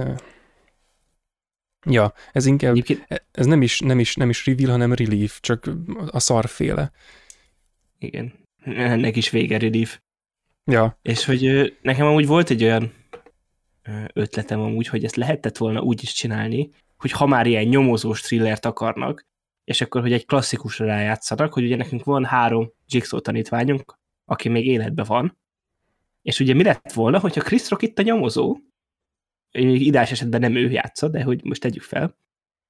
[1.87, 2.77] Ja, ez inkább,
[3.09, 5.71] e, ez nem is, nem is, nem is reveal, hanem relief, csak
[6.11, 6.93] a szarféle.
[7.99, 8.33] Igen,
[8.65, 10.01] ennek is vége relief.
[10.65, 10.99] Ja.
[11.03, 12.93] És hogy nekem amúgy volt egy olyan
[14.13, 18.65] ötletem amúgy, hogy ezt lehetett volna úgy is csinálni, hogy ha már ilyen nyomozós thrillert
[18.65, 19.27] akarnak,
[19.65, 24.67] és akkor, hogy egy klasszikusra rájátszanak, hogy ugye nekünk van három Jigsaw tanítványunk, aki még
[24.67, 25.39] életben van,
[26.23, 28.57] és ugye mi lett volna, hogyha Chris Rock itt a nyomozó,
[29.53, 32.17] idás esetben nem ő játsza, de hogy most tegyük fel,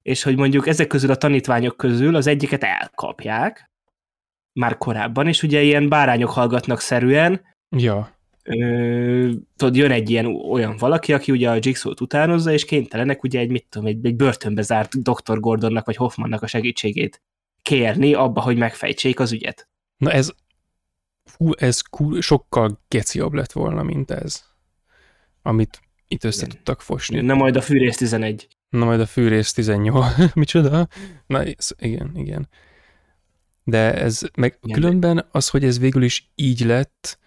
[0.01, 3.71] és hogy mondjuk ezek közül a tanítványok közül az egyiket elkapják,
[4.53, 7.41] már korábban, és ugye ilyen bárányok hallgatnak szerűen,
[7.77, 8.17] Ja.
[8.43, 13.39] ö, tudod, jön egy ilyen olyan valaki, aki ugye a Jigsaw-t utánozza, és kénytelenek ugye
[13.39, 15.39] egy, mit tudom, egy, egy börtönbe zárt Dr.
[15.39, 17.21] Gordonnak vagy Hoffmannak a segítségét
[17.61, 19.69] kérni abba, hogy megfejtsék az ügyet.
[19.97, 20.31] Na ez,
[21.37, 21.81] hú, ez
[22.19, 24.43] sokkal geciabb lett volna, mint ez,
[25.41, 26.55] amit itt össze Igen.
[26.55, 27.21] tudtak fosni.
[27.21, 28.47] Na majd a Fűrész 11.
[28.69, 30.15] Na majd a fűrész 18.
[30.33, 30.87] Micsoda?
[31.27, 32.49] Na, ez, igen, igen.
[33.63, 37.17] De ez, meg Igen, különben az, hogy ez végül is így lett,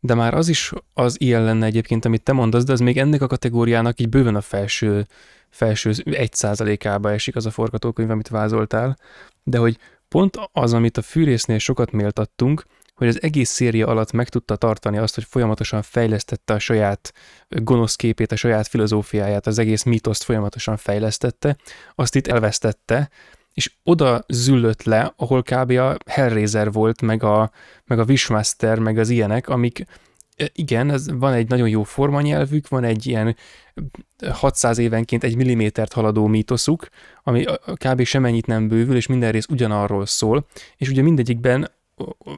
[0.00, 3.22] de már az is az ilyen lenne egyébként, amit te mondasz, de az még ennek
[3.22, 5.06] a kategóriának így bőven a felső,
[5.48, 8.98] felső egy százalékába esik az a forgatókönyv, amit vázoltál,
[9.42, 9.78] de hogy
[10.08, 12.64] pont az, amit a fűrésznél sokat méltattunk,
[12.98, 17.12] hogy az egész széria alatt meg tudta tartani azt, hogy folyamatosan fejlesztette a saját
[17.48, 21.56] gonosz képét, a saját filozófiáját, az egész mítoszt folyamatosan fejlesztette,
[21.94, 23.10] azt itt elvesztette,
[23.52, 25.70] és oda züllött le, ahol kb.
[25.70, 27.50] a Hellraiser volt, meg a,
[27.84, 29.84] meg a Wishmaster, meg az ilyenek, amik
[30.52, 33.36] igen, ez van egy nagyon jó formanyelvük, van egy ilyen
[34.30, 36.88] 600 évenként egy millimétert haladó mítoszuk,
[37.22, 37.44] ami
[37.74, 38.02] kb.
[38.02, 40.46] semennyit nem bővül, és minden rész ugyanarról szól,
[40.76, 41.70] és ugye mindegyikben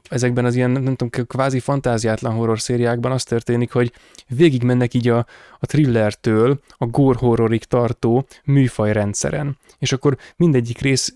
[0.09, 3.93] ezekben az ilyen, nem tudom, kvázi fantáziátlan horror szériákban az történik, hogy
[4.27, 5.25] végig mennek így a,
[5.59, 9.57] a thrillertől a gore horrorig tartó műfajrendszeren.
[9.79, 11.15] És akkor mindegyik rész,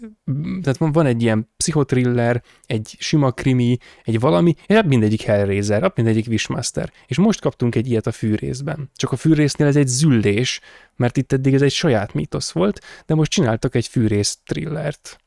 [0.62, 5.96] tehát van, egy ilyen pszichotriller, egy sima krimi, egy valami, és hát mindegyik Hellraiser, hát
[5.96, 6.92] mindegyik Wishmaster.
[7.08, 8.90] És most kaptunk egy ilyet a fűrészben.
[8.96, 10.60] Csak a fűrésznél ez egy züllés,
[10.96, 15.20] mert itt eddig ez egy saját mítosz volt, de most csináltak egy fűrész thrillert.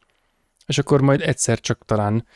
[0.66, 2.26] És akkor majd egyszer csak talán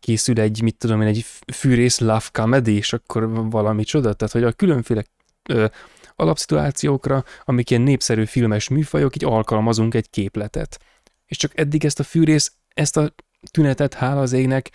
[0.00, 4.44] készül egy, mit tudom én, egy fűrész love comedy, és akkor valami csoda, tehát hogy
[4.44, 5.04] a különféle
[5.48, 5.66] ö,
[6.16, 10.78] alapszituációkra, amik ilyen népszerű filmes műfajok, így alkalmazunk egy képletet.
[11.26, 13.14] És csak eddig ezt a fűrész, ezt a
[13.50, 14.70] tünetet, hála az égnek,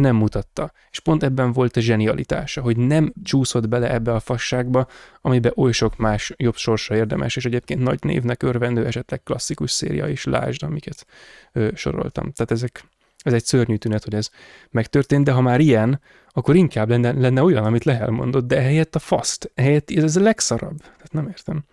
[0.00, 0.72] nem mutatta.
[0.90, 4.86] És pont ebben volt a zsenialitása, hogy nem csúszott bele ebbe a fasságba,
[5.20, 10.08] amiben oly sok más jobb sorsa érdemes, és egyébként nagy névnek örvendő, esetleg klasszikus széria
[10.08, 11.06] is, lásd, amiket
[11.52, 12.32] ö, soroltam.
[12.32, 12.84] Tehát ezek,
[13.22, 14.30] ez egy szörnyű tünet, hogy ez
[14.70, 18.94] megtörtént, de ha már ilyen, akkor inkább lenne, lenne olyan, amit Lehel mondott, de ehelyett
[18.94, 20.78] a faszt, ehelyett ez a legszarabb.
[20.78, 21.64] Tehát nem értem.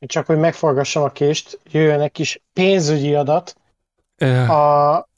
[0.00, 3.56] Csak hogy megforgassam a kést, jöjjön egy kis pénzügyi adat.
[4.20, 5.08] Uh, A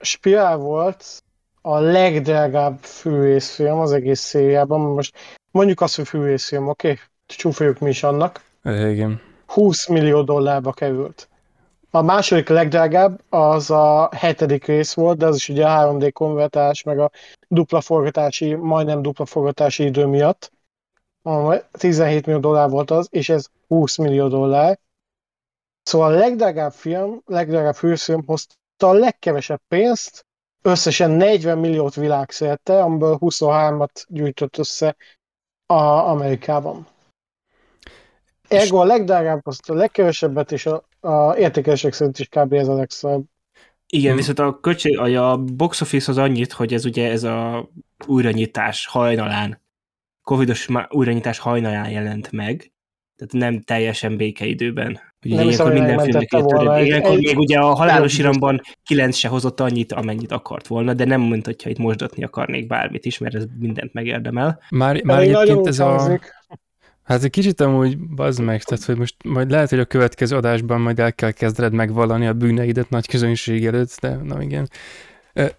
[0.00, 1.22] Spirál volt
[1.60, 4.80] a legdrágább fűrészfilm az egész szériában.
[4.80, 5.16] Most
[5.50, 6.90] mondjuk azt, hogy fűrészfilm, oké?
[6.90, 7.02] Okay?
[7.26, 8.44] Csúfoljuk mi is annak.
[8.64, 9.20] igen.
[9.46, 11.28] 20 millió dollárba került.
[11.92, 16.82] A második legdrágább az a hetedik rész volt, de az is ugye a 3D konvertálás,
[16.82, 17.10] meg a
[17.48, 20.52] dupla forgatási, majdnem dupla forgatási idő miatt.
[21.22, 24.78] A 17 millió dollár volt az, és ez 20 millió dollár.
[25.82, 30.26] Szóval a legdrágább film, legdrágább főfilm hozta a legkevesebb pénzt,
[30.62, 34.96] összesen 40 milliót világszerte, amiből 23-at gyűjtött össze
[35.66, 36.86] a Amerikában.
[38.48, 42.52] Ergo a legdrágább hozta a legkevesebbet, és a, a értékelések szerint is kb.
[42.52, 43.22] ez a legszebb.
[43.86, 44.16] Igen, Hmm.
[44.16, 47.68] viszont a, költség, a box office az annyit, hogy ez ugye ez a
[48.06, 49.60] újranyitás hajnalán,
[50.22, 52.72] covidos újranyitás hajnalán jelent meg,
[53.16, 54.98] tehát nem teljesen békeidőben.
[55.24, 58.60] Ugye Nem ilyenkor hogy minden filmnek megmentette volna ilyenkor, egy- még ugye a halálos iramban
[58.82, 63.04] 9 se hozott annyit, amennyit akart volna, de nem mondta, hogyha itt mosdatni akarnék bármit
[63.04, 64.60] is, mert ez mindent megérdemel.
[64.70, 65.84] Már, már egyébként ez a...
[65.88, 66.38] hangzik.
[67.10, 70.80] Hát egy kicsit amúgy bazd meg, tehát hogy most majd lehet, hogy a következő adásban
[70.80, 74.70] majd el kell kezdened megvallani a bűneidet nagy közönség előtt, de na igen.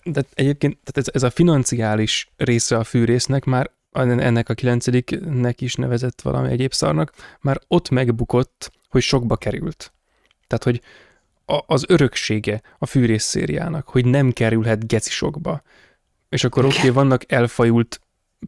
[0.04, 5.76] De egyébként tehát ez, ez a financiális része a fűrésznek már ennek a kilencediknek is
[5.76, 9.94] nevezett valami egyéb szarnak, már ott megbukott, hogy sokba került.
[10.48, 10.82] Tehát, hogy
[11.46, 15.62] a, az öröksége a fűrész szériának, hogy nem kerülhet geci sokba.
[16.30, 18.02] És akkor oké, okay, vannak elfajult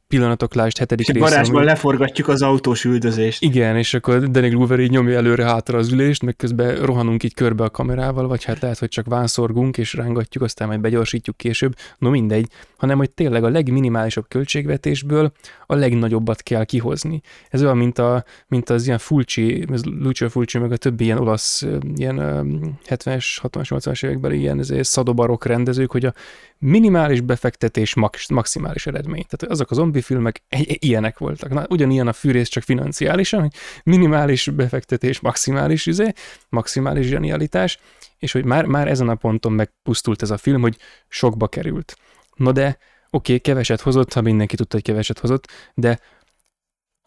[0.08, 3.42] pillanatok, lásd hetedik része, garázsban ami- leforgatjuk az autós üldözést.
[3.42, 7.64] igen, és akkor Danny Glover így nyomja előre-hátra az ülést, meg közben rohanunk így körbe
[7.64, 12.10] a kamerával, vagy hát lehet, hogy csak vánszorgunk és rángatjuk, aztán majd begyorsítjuk később, no
[12.10, 12.48] mindegy,
[12.78, 15.32] hanem hogy tényleg a legminimálisabb költségvetésből
[15.66, 17.22] a legnagyobbat kell kihozni.
[17.50, 21.18] Ez olyan, mint, a, mint az ilyen Fulci, ez Lucio Fulci, meg a többi ilyen
[21.18, 21.66] olasz,
[21.96, 22.42] ilyen ö,
[22.90, 26.14] 70-es, 60-as, 80-as években ilyen ezért szadobarok rendezők, hogy a
[26.58, 29.26] minimális befektetés max, maximális eredmény.
[29.30, 31.50] Tehát azok az zombi filmek ilyenek voltak.
[31.50, 33.54] Na, ugyanilyen a fűrész, csak financiálisan, hogy
[33.84, 36.14] minimális befektetés, maximális izé,
[36.50, 37.80] maximális zsenialitás,
[38.18, 40.78] és hogy már, már ezen a ponton megpusztult ez a film, hogy
[41.08, 41.98] sokba került.
[42.36, 42.78] Na de, oké,
[43.10, 46.00] okay, keveset hozott, ha mindenki tudta, hogy keveset hozott, de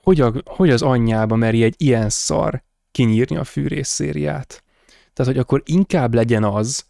[0.03, 4.65] hogy, a, hogy az anyjába meri egy ilyen szar kinyírni a fűrész szériát?
[5.12, 6.85] Tehát, hogy akkor inkább legyen az,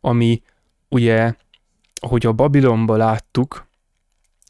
[0.00, 0.42] ami
[0.88, 1.34] ugye,
[2.00, 3.65] hogy a Babilonba láttuk,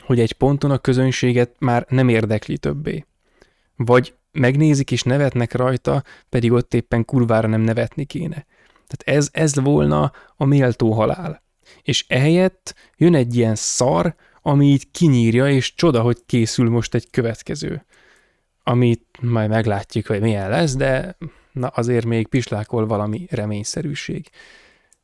[0.07, 3.05] hogy egy ponton a közönséget már nem érdekli többé.
[3.77, 8.47] Vagy megnézik és nevetnek rajta, pedig ott éppen kurvára nem nevetni kéne.
[8.87, 11.43] Tehát ez, ez volna a méltó halál.
[11.83, 17.11] És ehelyett jön egy ilyen szar, ami így kinyírja, és csoda, hogy készül most egy
[17.11, 17.85] következő.
[18.63, 21.17] Amit majd meglátjuk, hogy milyen lesz, de
[21.53, 24.31] na azért még pislákol valami reményszerűség.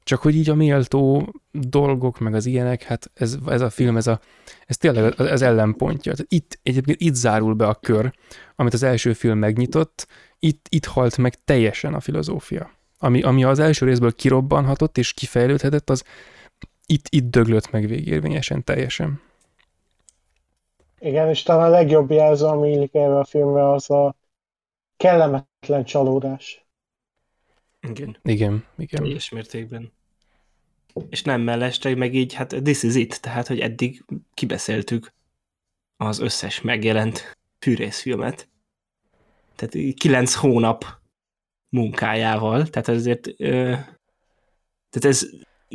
[0.04, 4.06] Csak hogy így a méltó dolgok, meg az ilyenek, hát ez, ez a film, ez,
[4.06, 4.20] a,
[4.66, 6.12] ez tényleg az ellenpontja.
[6.28, 8.12] Itt, egyébként itt zárul be a kör,
[8.56, 10.06] amit az első film megnyitott,
[10.38, 12.70] itt, itt halt meg teljesen a filozófia.
[12.98, 16.04] Ami, ami az első részből kirobbanhatott és kifejlődhetett, az
[16.86, 19.20] itt, itt döglött meg végérvényesen teljesen.
[20.98, 24.14] Igen, és talán a legjobb jelző, ami illik erre a filmre, az a
[24.96, 26.61] kellemetlen csalódás.
[27.88, 28.16] Igen.
[28.22, 29.02] Igen, igen.
[29.02, 29.92] Teljes mértékben.
[31.08, 34.04] És nem mellesleg meg így, hát this is it, tehát, hogy eddig
[34.34, 35.12] kibeszéltük
[35.96, 38.48] az összes megjelent fűrészfilmet.
[39.56, 40.84] Tehát kilenc hónap
[41.68, 43.74] munkájával, tehát azért ö,
[44.90, 45.30] tehát ez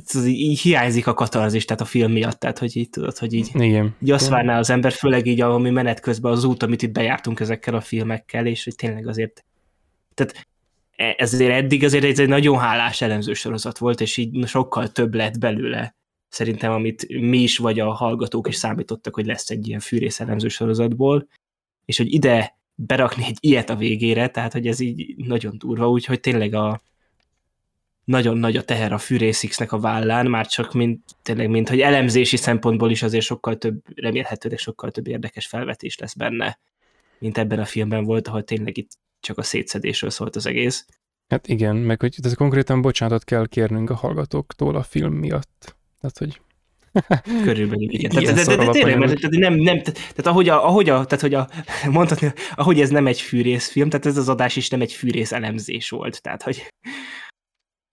[0.05, 3.49] ez így hiányzik a katarzis, tehát a film miatt, tehát hogy így tudod, hogy így,
[3.53, 3.95] Igen.
[4.01, 7.39] így azt várná az ember, főleg így ami menet közben az út, amit itt bejártunk
[7.39, 9.45] ezekkel a filmekkel, és hogy tényleg azért
[10.13, 10.47] tehát
[10.97, 15.39] ezért eddig azért ez egy nagyon hálás elemző sorozat volt, és így sokkal több lett
[15.39, 15.95] belőle.
[16.29, 20.47] Szerintem, amit mi is, vagy a hallgatók is számítottak, hogy lesz egy ilyen fűrész elemző
[20.47, 21.27] sorozatból,
[21.85, 26.19] és hogy ide berakni egy ilyet a végére, tehát hogy ez így nagyon durva, úgyhogy
[26.19, 26.81] tényleg a,
[28.03, 32.37] nagyon nagy a teher a fűrészixnek a vállán, már csak mint, tényleg, mint hogy elemzési
[32.37, 36.59] szempontból is azért sokkal több, remélhetőleg sokkal több érdekes felvetés lesz benne,
[37.19, 38.91] mint ebben a filmben volt, ahol tényleg itt
[39.27, 40.85] csak a szétszedésről szólt az egész.
[41.27, 45.75] Hát igen, meg hogy ez konkrétan bocsánatot kell kérnünk a hallgatóktól a film miatt.
[45.99, 46.41] Tehát, hogy
[47.43, 48.09] Körülbelül, igen.
[48.09, 51.21] Tehát, de, de, de, tényleg, mert tehát nem, nem, tehát ahogy, a, ahogy, a, tehát,
[51.21, 51.49] hogy a,
[51.97, 55.89] mondhatni, ahogy ez nem egy fűrészfilm, tehát ez az adás is nem egy fűrész elemzés
[55.89, 56.67] volt, tehát hogy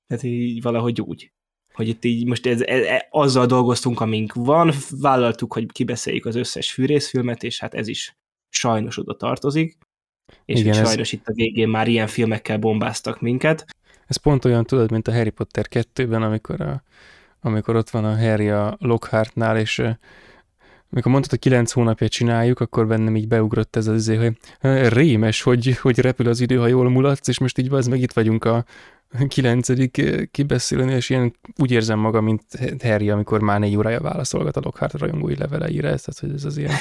[0.07, 1.33] tehát így valahogy úgy.
[1.73, 6.35] Hogy itt így most ez, ez, ez, azzal dolgoztunk, amink van, vállaltuk, hogy kibeszéljük az
[6.35, 8.17] összes fűrészfilmet, és hát ez is
[8.49, 9.79] sajnos oda tartozik.
[10.45, 11.13] És Igen, sajnos ez...
[11.13, 13.65] itt a végén már ilyen filmekkel bombáztak minket.
[14.07, 16.83] Ez pont olyan, tudod, mint a Harry Potter 2-ben, amikor, a,
[17.41, 19.79] amikor ott van a Harry a Lockhartnál, és
[20.91, 24.37] amikor mondtad, hogy kilenc hónapja csináljuk, akkor bennem így beugrott ez az izé, hogy
[24.89, 28.13] rémes, hogy, hogy repül az idő, ha jól mulatsz, és most így az meg itt
[28.13, 28.65] vagyunk a,
[29.29, 32.43] kilencedik kibeszélőnél, és ilyen úgy érzem magam, mint
[32.83, 36.75] Harry, amikor már négy órája válaszolgat a Lockhart rajongói leveleire, tehát hogy ez az ilyen,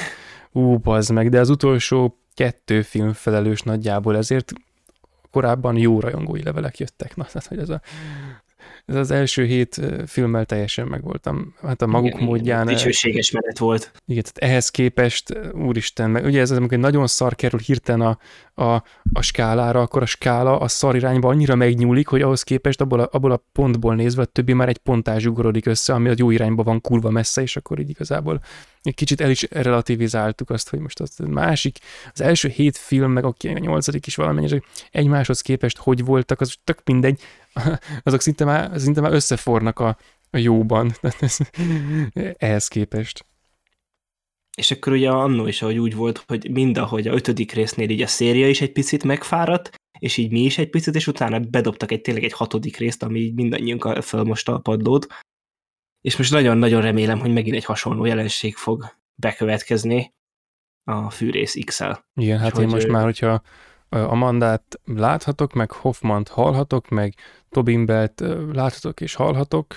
[0.52, 4.52] ú, bazd meg, de az utolsó kettő film felelős nagyjából, ezért
[5.30, 7.16] korábban jó rajongói levelek jöttek.
[7.16, 7.80] Na, tehát, hogy ez a
[8.86, 11.54] ez az első hét filmmel teljesen megvoltam.
[11.62, 12.66] Hát a maguk igen, módján...
[12.66, 13.92] Dicsőséges menet volt.
[14.06, 18.18] Igen, tehát ehhez képest, úristen, meg ugye ez az, amikor nagyon szar kerül hirtelen a,
[18.64, 18.82] a,
[19.12, 23.08] a skálára, akkor a skála a szar irányba annyira megnyúlik, hogy ahhoz képest abból a,
[23.12, 26.62] abból a pontból nézve a többi már egy pontás ugorodik össze, ami a jó irányba
[26.62, 28.40] van kurva messze, és akkor így igazából
[28.82, 31.78] egy kicsit el is relativizáltuk azt, hogy most az másik,
[32.12, 36.54] az első hét film, meg oké, a nyolcadik is valamennyire egymáshoz képest hogy voltak, az
[36.64, 37.20] tök mindegy,
[38.02, 39.96] azok szinte már, szinte már összefornak a,
[40.30, 40.92] a jóban,
[42.36, 43.26] ehhez képest.
[44.56, 48.02] És akkor ugye annó is, ahogy úgy volt, hogy mind ahogy a ötödik résznél így
[48.02, 51.90] a széria is egy picit megfáradt, és így mi is egy picit, és utána bedobtak
[51.90, 55.06] egy tényleg egy hatodik részt, ami így mindannyiunk fölmosta a padlót.
[56.00, 60.14] És most nagyon-nagyon remélem, hogy megint egy hasonló jelenség fog bekövetkezni
[60.84, 62.06] a Fűrész X-el.
[62.14, 63.42] Igen, hát én most már, hogyha
[63.88, 67.14] Amandát láthatok, meg Hoffmant hallhatok, meg
[67.50, 69.76] Tobimbelt láthatok és hallhatok,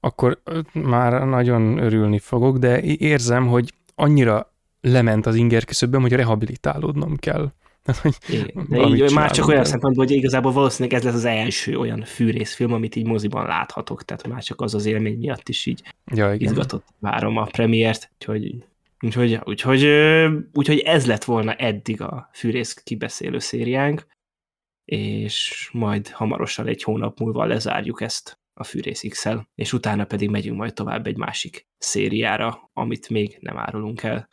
[0.00, 0.42] akkor
[0.72, 7.52] már nagyon örülni fogok, de érzem, hogy annyira lement az inger küszöbben, hogy rehabilitálódnom kell.
[8.28, 12.02] Igen, de így már csak olyan szempontból, hogy igazából valószínűleg ez lesz az első olyan
[12.04, 16.32] fűrészfilm, amit így moziban láthatok, tehát már csak az az élmény miatt is így ja,
[16.32, 16.48] igen.
[16.50, 18.64] izgatott várom a premiért, úgyhogy
[19.04, 19.84] Úgyhogy, úgyhogy,
[20.52, 24.06] úgyhogy ez lett volna eddig a fűrész kibeszélő szériánk,
[24.84, 30.56] és majd hamarosan egy hónap múlva lezárjuk ezt a Fűrész x és utána pedig megyünk
[30.58, 34.28] majd tovább egy másik szériára, amit még nem árulunk el.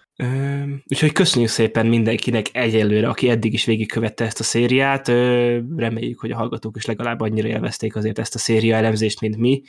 [0.85, 5.07] Úgyhogy köszönjük szépen mindenkinek egyelőre, aki eddig is végigkövette ezt a szériát.
[5.75, 9.61] Reméljük, hogy a hallgatók is legalább annyira élvezték azért ezt a széria elemzést, mint mi,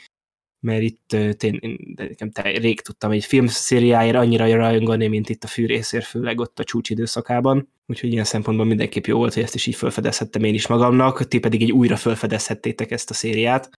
[0.63, 6.39] mert itt tényleg nekem rég tudtam egy filmszériáért annyira rajongani, mint itt a fűrészért, főleg
[6.39, 7.69] ott a csúcsidőszakában.
[7.87, 11.39] Úgyhogy ilyen szempontból mindenképp jó volt, hogy ezt is így felfedezhettem én is magamnak, ti
[11.39, 13.69] pedig így újra felfedezhettétek ezt a szériát.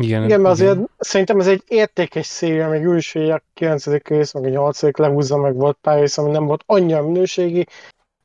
[0.00, 0.88] Igen, igen mert azért igen.
[0.98, 3.86] szerintem ez egy értékes széria, még úgy is, hogy a 9.
[3.86, 4.98] rész, meg a 8.
[4.98, 7.66] lehúzza, meg volt pár rész, ami nem volt annyira minőségi,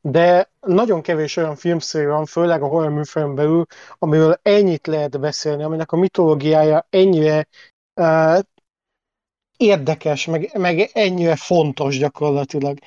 [0.00, 3.66] de nagyon kevés olyan filmszéria van, főleg a horror műfajon belül,
[3.98, 7.48] amiről ennyit lehet beszélni, aminek a mitológiája ennyire
[9.56, 12.78] érdekes, meg, meg ennyire fontos gyakorlatilag.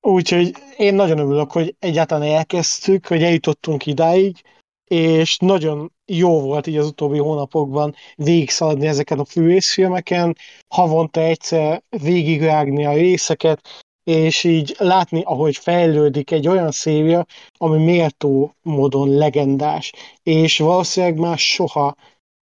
[0.00, 4.42] Úgyhogy én nagyon örülök, hogy egyáltalán elkezdtük, hogy eljutottunk idáig,
[4.84, 10.36] és nagyon jó volt így az utóbbi hónapokban végigszaladni ezeken a fűrészfilmeken,
[10.68, 18.54] havonta egyszer végigrágni a részeket, és így látni, ahogy fejlődik egy olyan széria, ami méltó
[18.62, 19.92] módon legendás,
[20.22, 21.94] és valószínűleg már soha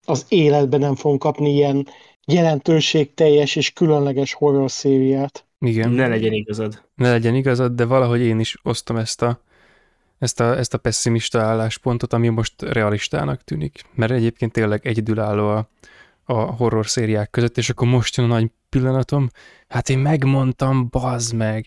[0.06, 1.88] az életben nem fogunk kapni ilyen
[2.26, 5.46] jelentőségteljes és különleges horror szériát.
[5.60, 5.90] Igen.
[5.90, 6.84] Ne legyen igazad.
[6.96, 9.42] Ne legyen igazad, de valahogy én is osztom ezt a
[10.24, 13.82] ezt a, ezt a pessimista álláspontot, ami most realistának tűnik.
[13.96, 15.70] Mert egyébként tényleg egyedülálló a,
[16.24, 19.30] a horror szériák között, és akkor most jön a nagy pillanatom,
[19.68, 21.66] hát én megmondtam, bazd meg.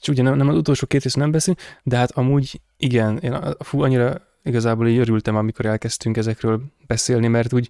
[0.00, 3.54] És ugye nem, nem az utolsó két rész nem beszél, de hát amúgy igen, én
[3.58, 7.68] fú, annyira igazából így örültem, amikor elkezdtünk ezekről beszélni, mert úgy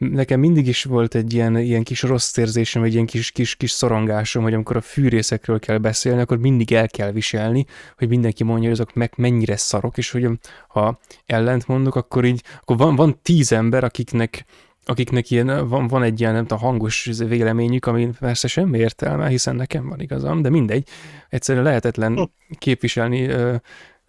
[0.00, 3.70] nekem mindig is volt egy ilyen, ilyen kis rossz érzésem, vagy ilyen kis, kis, kis
[3.70, 7.66] szorongásom, hogy amikor a fűrészekről kell beszélni, akkor mindig el kell viselni,
[7.98, 10.28] hogy mindenki mondja, hogy azok meg mennyire szarok, és hogy
[10.68, 14.44] ha ellent mondok, akkor így, akkor van, van tíz ember, akiknek
[14.84, 19.56] akiknek ilyen, van, van egy ilyen nem tudom, hangos véleményük, ami persze semmi értelme, hiszen
[19.56, 20.88] nekem van igazam, de mindegy,
[21.28, 22.22] egyszerűen lehetetlen hm.
[22.58, 23.28] képviselni,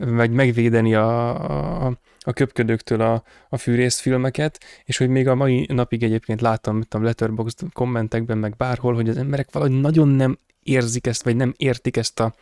[0.05, 6.03] vagy megvédeni a, a, a köpködőktől a, a fűrészfilmeket, és hogy még a mai napig
[6.03, 11.23] egyébként láttam, a Letterboxd kommentekben, meg bárhol, hogy az emberek valahogy nagyon nem érzik ezt,
[11.23, 12.33] vagy nem értik ezt a,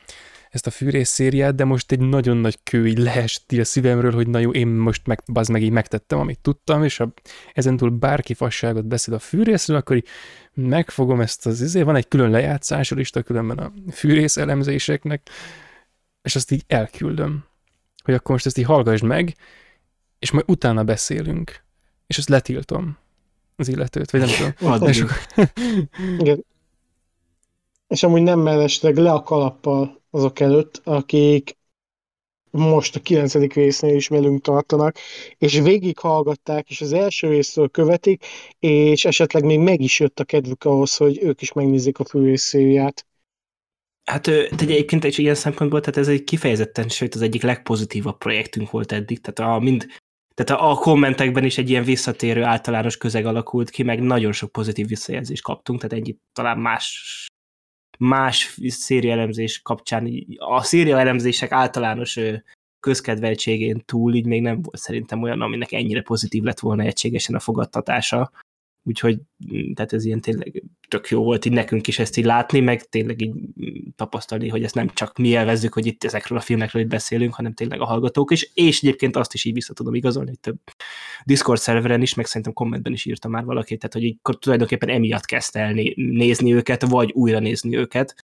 [0.50, 4.28] ezt a fűrész szériát, de most egy nagyon nagy kő így leesti a szívemről, hogy
[4.28, 7.14] na jó, én most meg, bazd meg így megtettem, amit tudtam, és ha
[7.54, 10.08] ezentúl bárki fasságot beszél a fűrészről, akkor így
[10.54, 15.30] megfogom ezt az izé, van egy külön lejátszás lista különben a fűrész elemzéseknek,
[16.22, 17.49] és azt így elküldöm,
[18.04, 19.36] hogy akkor most ezt így hallgassd meg,
[20.20, 21.64] és majd utána beszélünk,
[22.08, 22.98] és ezt letiltom
[23.56, 24.88] az illetőt, vagy nem tudom.
[24.88, 25.06] és,
[26.20, 26.46] Igen.
[27.88, 31.58] és amúgy nem mellesleg le a kalappal azok előtt, akik
[32.52, 34.98] most a kilencedik résznél is velünk tartanak,
[35.38, 38.26] és végighallgatták, és az első résztől követik,
[38.60, 43.06] és esetleg még meg is jött a kedvük ahhoz, hogy ők is megnézzék a főrészszériát.
[44.10, 48.92] Hát egyébként egy ilyen szempontból, tehát ez egy kifejezetten, sőt az egyik legpozitívabb projektünk volt
[48.92, 49.88] eddig, tehát a, mind
[50.34, 54.52] tehát a, a kommentekben is egy ilyen visszatérő általános közeg alakult ki, meg nagyon sok
[54.52, 57.28] pozitív visszajelzést kaptunk, tehát egyik talán más
[58.00, 62.20] más szériaelemzés kapcsán, a szériaelemzések általános
[62.80, 67.40] közkedveltségén túl így még nem volt szerintem olyan, aminek ennyire pozitív lett volna egységesen a
[67.40, 68.32] fogadtatása
[68.84, 69.20] úgyhogy
[69.54, 72.90] mm, tehát ez ilyen tényleg tök jó volt így nekünk is ezt így látni, meg
[72.90, 76.82] tényleg így mm, tapasztalni, hogy ezt nem csak mi élvezzük, hogy itt ezekről a filmekről
[76.82, 80.30] itt beszélünk, hanem tényleg a hallgatók is, és egyébként azt is így vissza tudom igazolni,
[80.30, 80.60] hogy több
[81.24, 85.26] Discord szerveren is, meg szerintem kommentben is írta már valaki, tehát hogy így tulajdonképpen emiatt
[85.26, 88.26] kezdte el nézni őket, vagy újra nézni őket,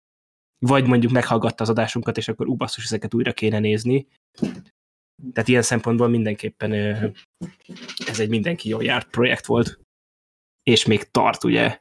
[0.59, 4.07] vagy mondjuk meghallgatta az adásunkat, és akkor ubasszus, ezeket újra kéne nézni.
[5.33, 6.73] Tehát ilyen szempontból mindenképpen
[8.07, 9.79] ez egy mindenki jól járt projekt volt
[10.63, 11.79] és még tart, ugye?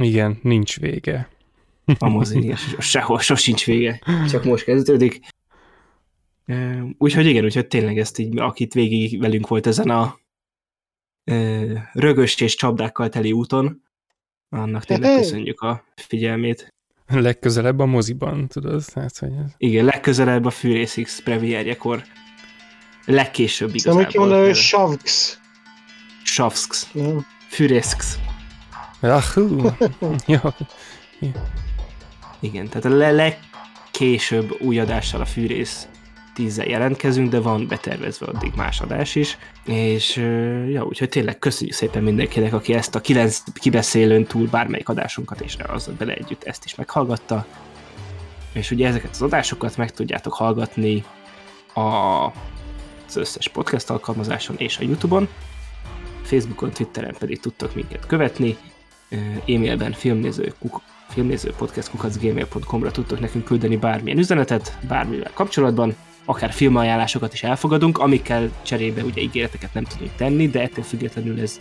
[0.00, 1.28] Igen, nincs vége.
[1.98, 4.00] A mozi, sehol, sosincs vége,
[4.30, 5.20] csak most kezdődik.
[6.98, 10.18] Úgyhogy igen, úgyhogy tényleg ezt így, akit végig velünk volt ezen a
[11.92, 13.82] rögös és csapdákkal teli úton,
[14.48, 16.74] annak tényleg köszönjük a figyelmét.
[17.06, 18.90] Legközelebb a moziban, tudod?
[18.94, 19.52] Hát, hogy ez...
[19.56, 22.02] Igen, legközelebb a Fűrész X premierjekor.
[23.04, 24.10] Legkésőbb igazából.
[24.10, 25.38] Szóval mondani, hogy Savks.
[26.24, 26.92] Savks.
[27.48, 28.18] Füreszksz.
[30.26, 30.38] Jó.
[32.40, 35.88] Igen, tehát a le legkésőbb új adással a fűrész
[36.34, 40.16] 10 jelentkezünk, de van betervezve addig más adás is, és
[40.68, 45.56] ja, úgyhogy tényleg köszönjük szépen mindenkinek, aki ezt a kilenc kibeszélőn túl bármelyik adásunkat, és
[45.66, 47.46] az bele együtt ezt is meghallgatta,
[48.52, 51.04] és ugye ezeket az adásokat meg tudjátok hallgatni
[51.74, 51.80] a,
[53.06, 55.28] az összes podcast alkalmazáson és a Youtube-on,
[56.28, 58.56] Facebookon, Twitteren pedig tudtok minket követni,
[59.46, 60.54] e-mailben filmnéző
[61.08, 65.94] filmnézőpodcast.gmail.com-ra tudtok nekünk küldeni bármilyen üzenetet, bármivel kapcsolatban,
[66.24, 71.60] akár filmajánlásokat is elfogadunk, amikkel cserébe ugye ígéreteket nem tudunk tenni, de ettől függetlenül ez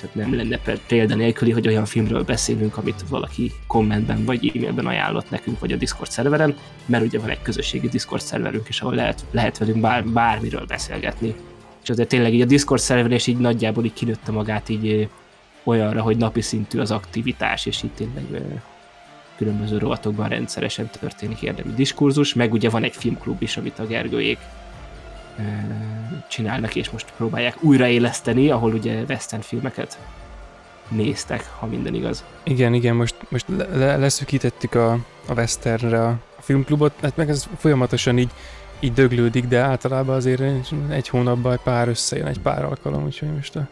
[0.00, 5.30] tehát nem lenne példa nélküli, hogy olyan filmről beszélünk, amit valaki kommentben vagy e-mailben ajánlott
[5.30, 6.56] nekünk, vagy a Discord szerveren,
[6.86, 11.34] mert ugye van egy közösségi Discord szerverünk is, ahol lehet, lehet velünk bár, bármiről beszélgetni.
[11.86, 15.08] És azért tényleg így a Discord szerver is így nagyjából így kinőtte magát így
[15.64, 18.24] olyanra, hogy napi szintű az aktivitás, és így tényleg
[19.36, 24.38] különböző rovatokban rendszeresen történik érdemi diskurzus, meg ugye van egy filmklub is, amit a Gergőjék
[26.28, 29.98] csinálnak, és most próbálják újraéleszteni, ahol ugye western filmeket
[30.88, 32.24] néztek, ha minden igaz.
[32.42, 34.92] Igen, igen, most, most le, leszűkítettük a,
[35.26, 38.30] a westernre a filmklubot, hát meg ez folyamatosan így,
[38.80, 40.42] így döglődik, de általában azért
[40.90, 43.68] egy hónapban pár összejön, egy pár alkalom, úgyhogy most a,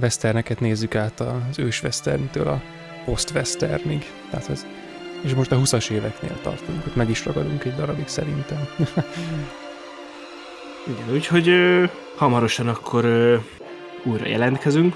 [0.00, 2.60] westerneket nézzük át az ős westerntől a
[3.04, 4.12] post-westernig.
[4.30, 4.66] Tehát ez,
[5.22, 8.68] és most a 20-as éveknél tartunk, hogy meg is ragadunk egy darabig szerintem.
[10.88, 11.84] Igen, úgyhogy ö,
[12.16, 13.36] hamarosan akkor ö,
[14.04, 14.94] újra jelentkezünk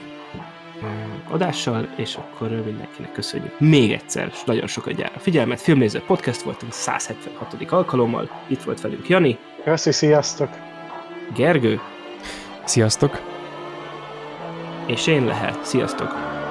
[1.29, 5.61] adással, és akkor mindenkinek köszönjük még egyszer, és nagyon sokat gyára figyelmet.
[5.61, 7.73] Filmnéző podcast voltunk 176.
[7.73, 8.31] alkalommal.
[8.47, 9.39] Itt volt velünk Jani.
[9.65, 10.49] Köszi, sziasztok!
[11.35, 11.81] Gergő.
[12.65, 13.21] Sziasztok!
[14.87, 15.65] És én lehet.
[15.65, 16.42] Sziasztok!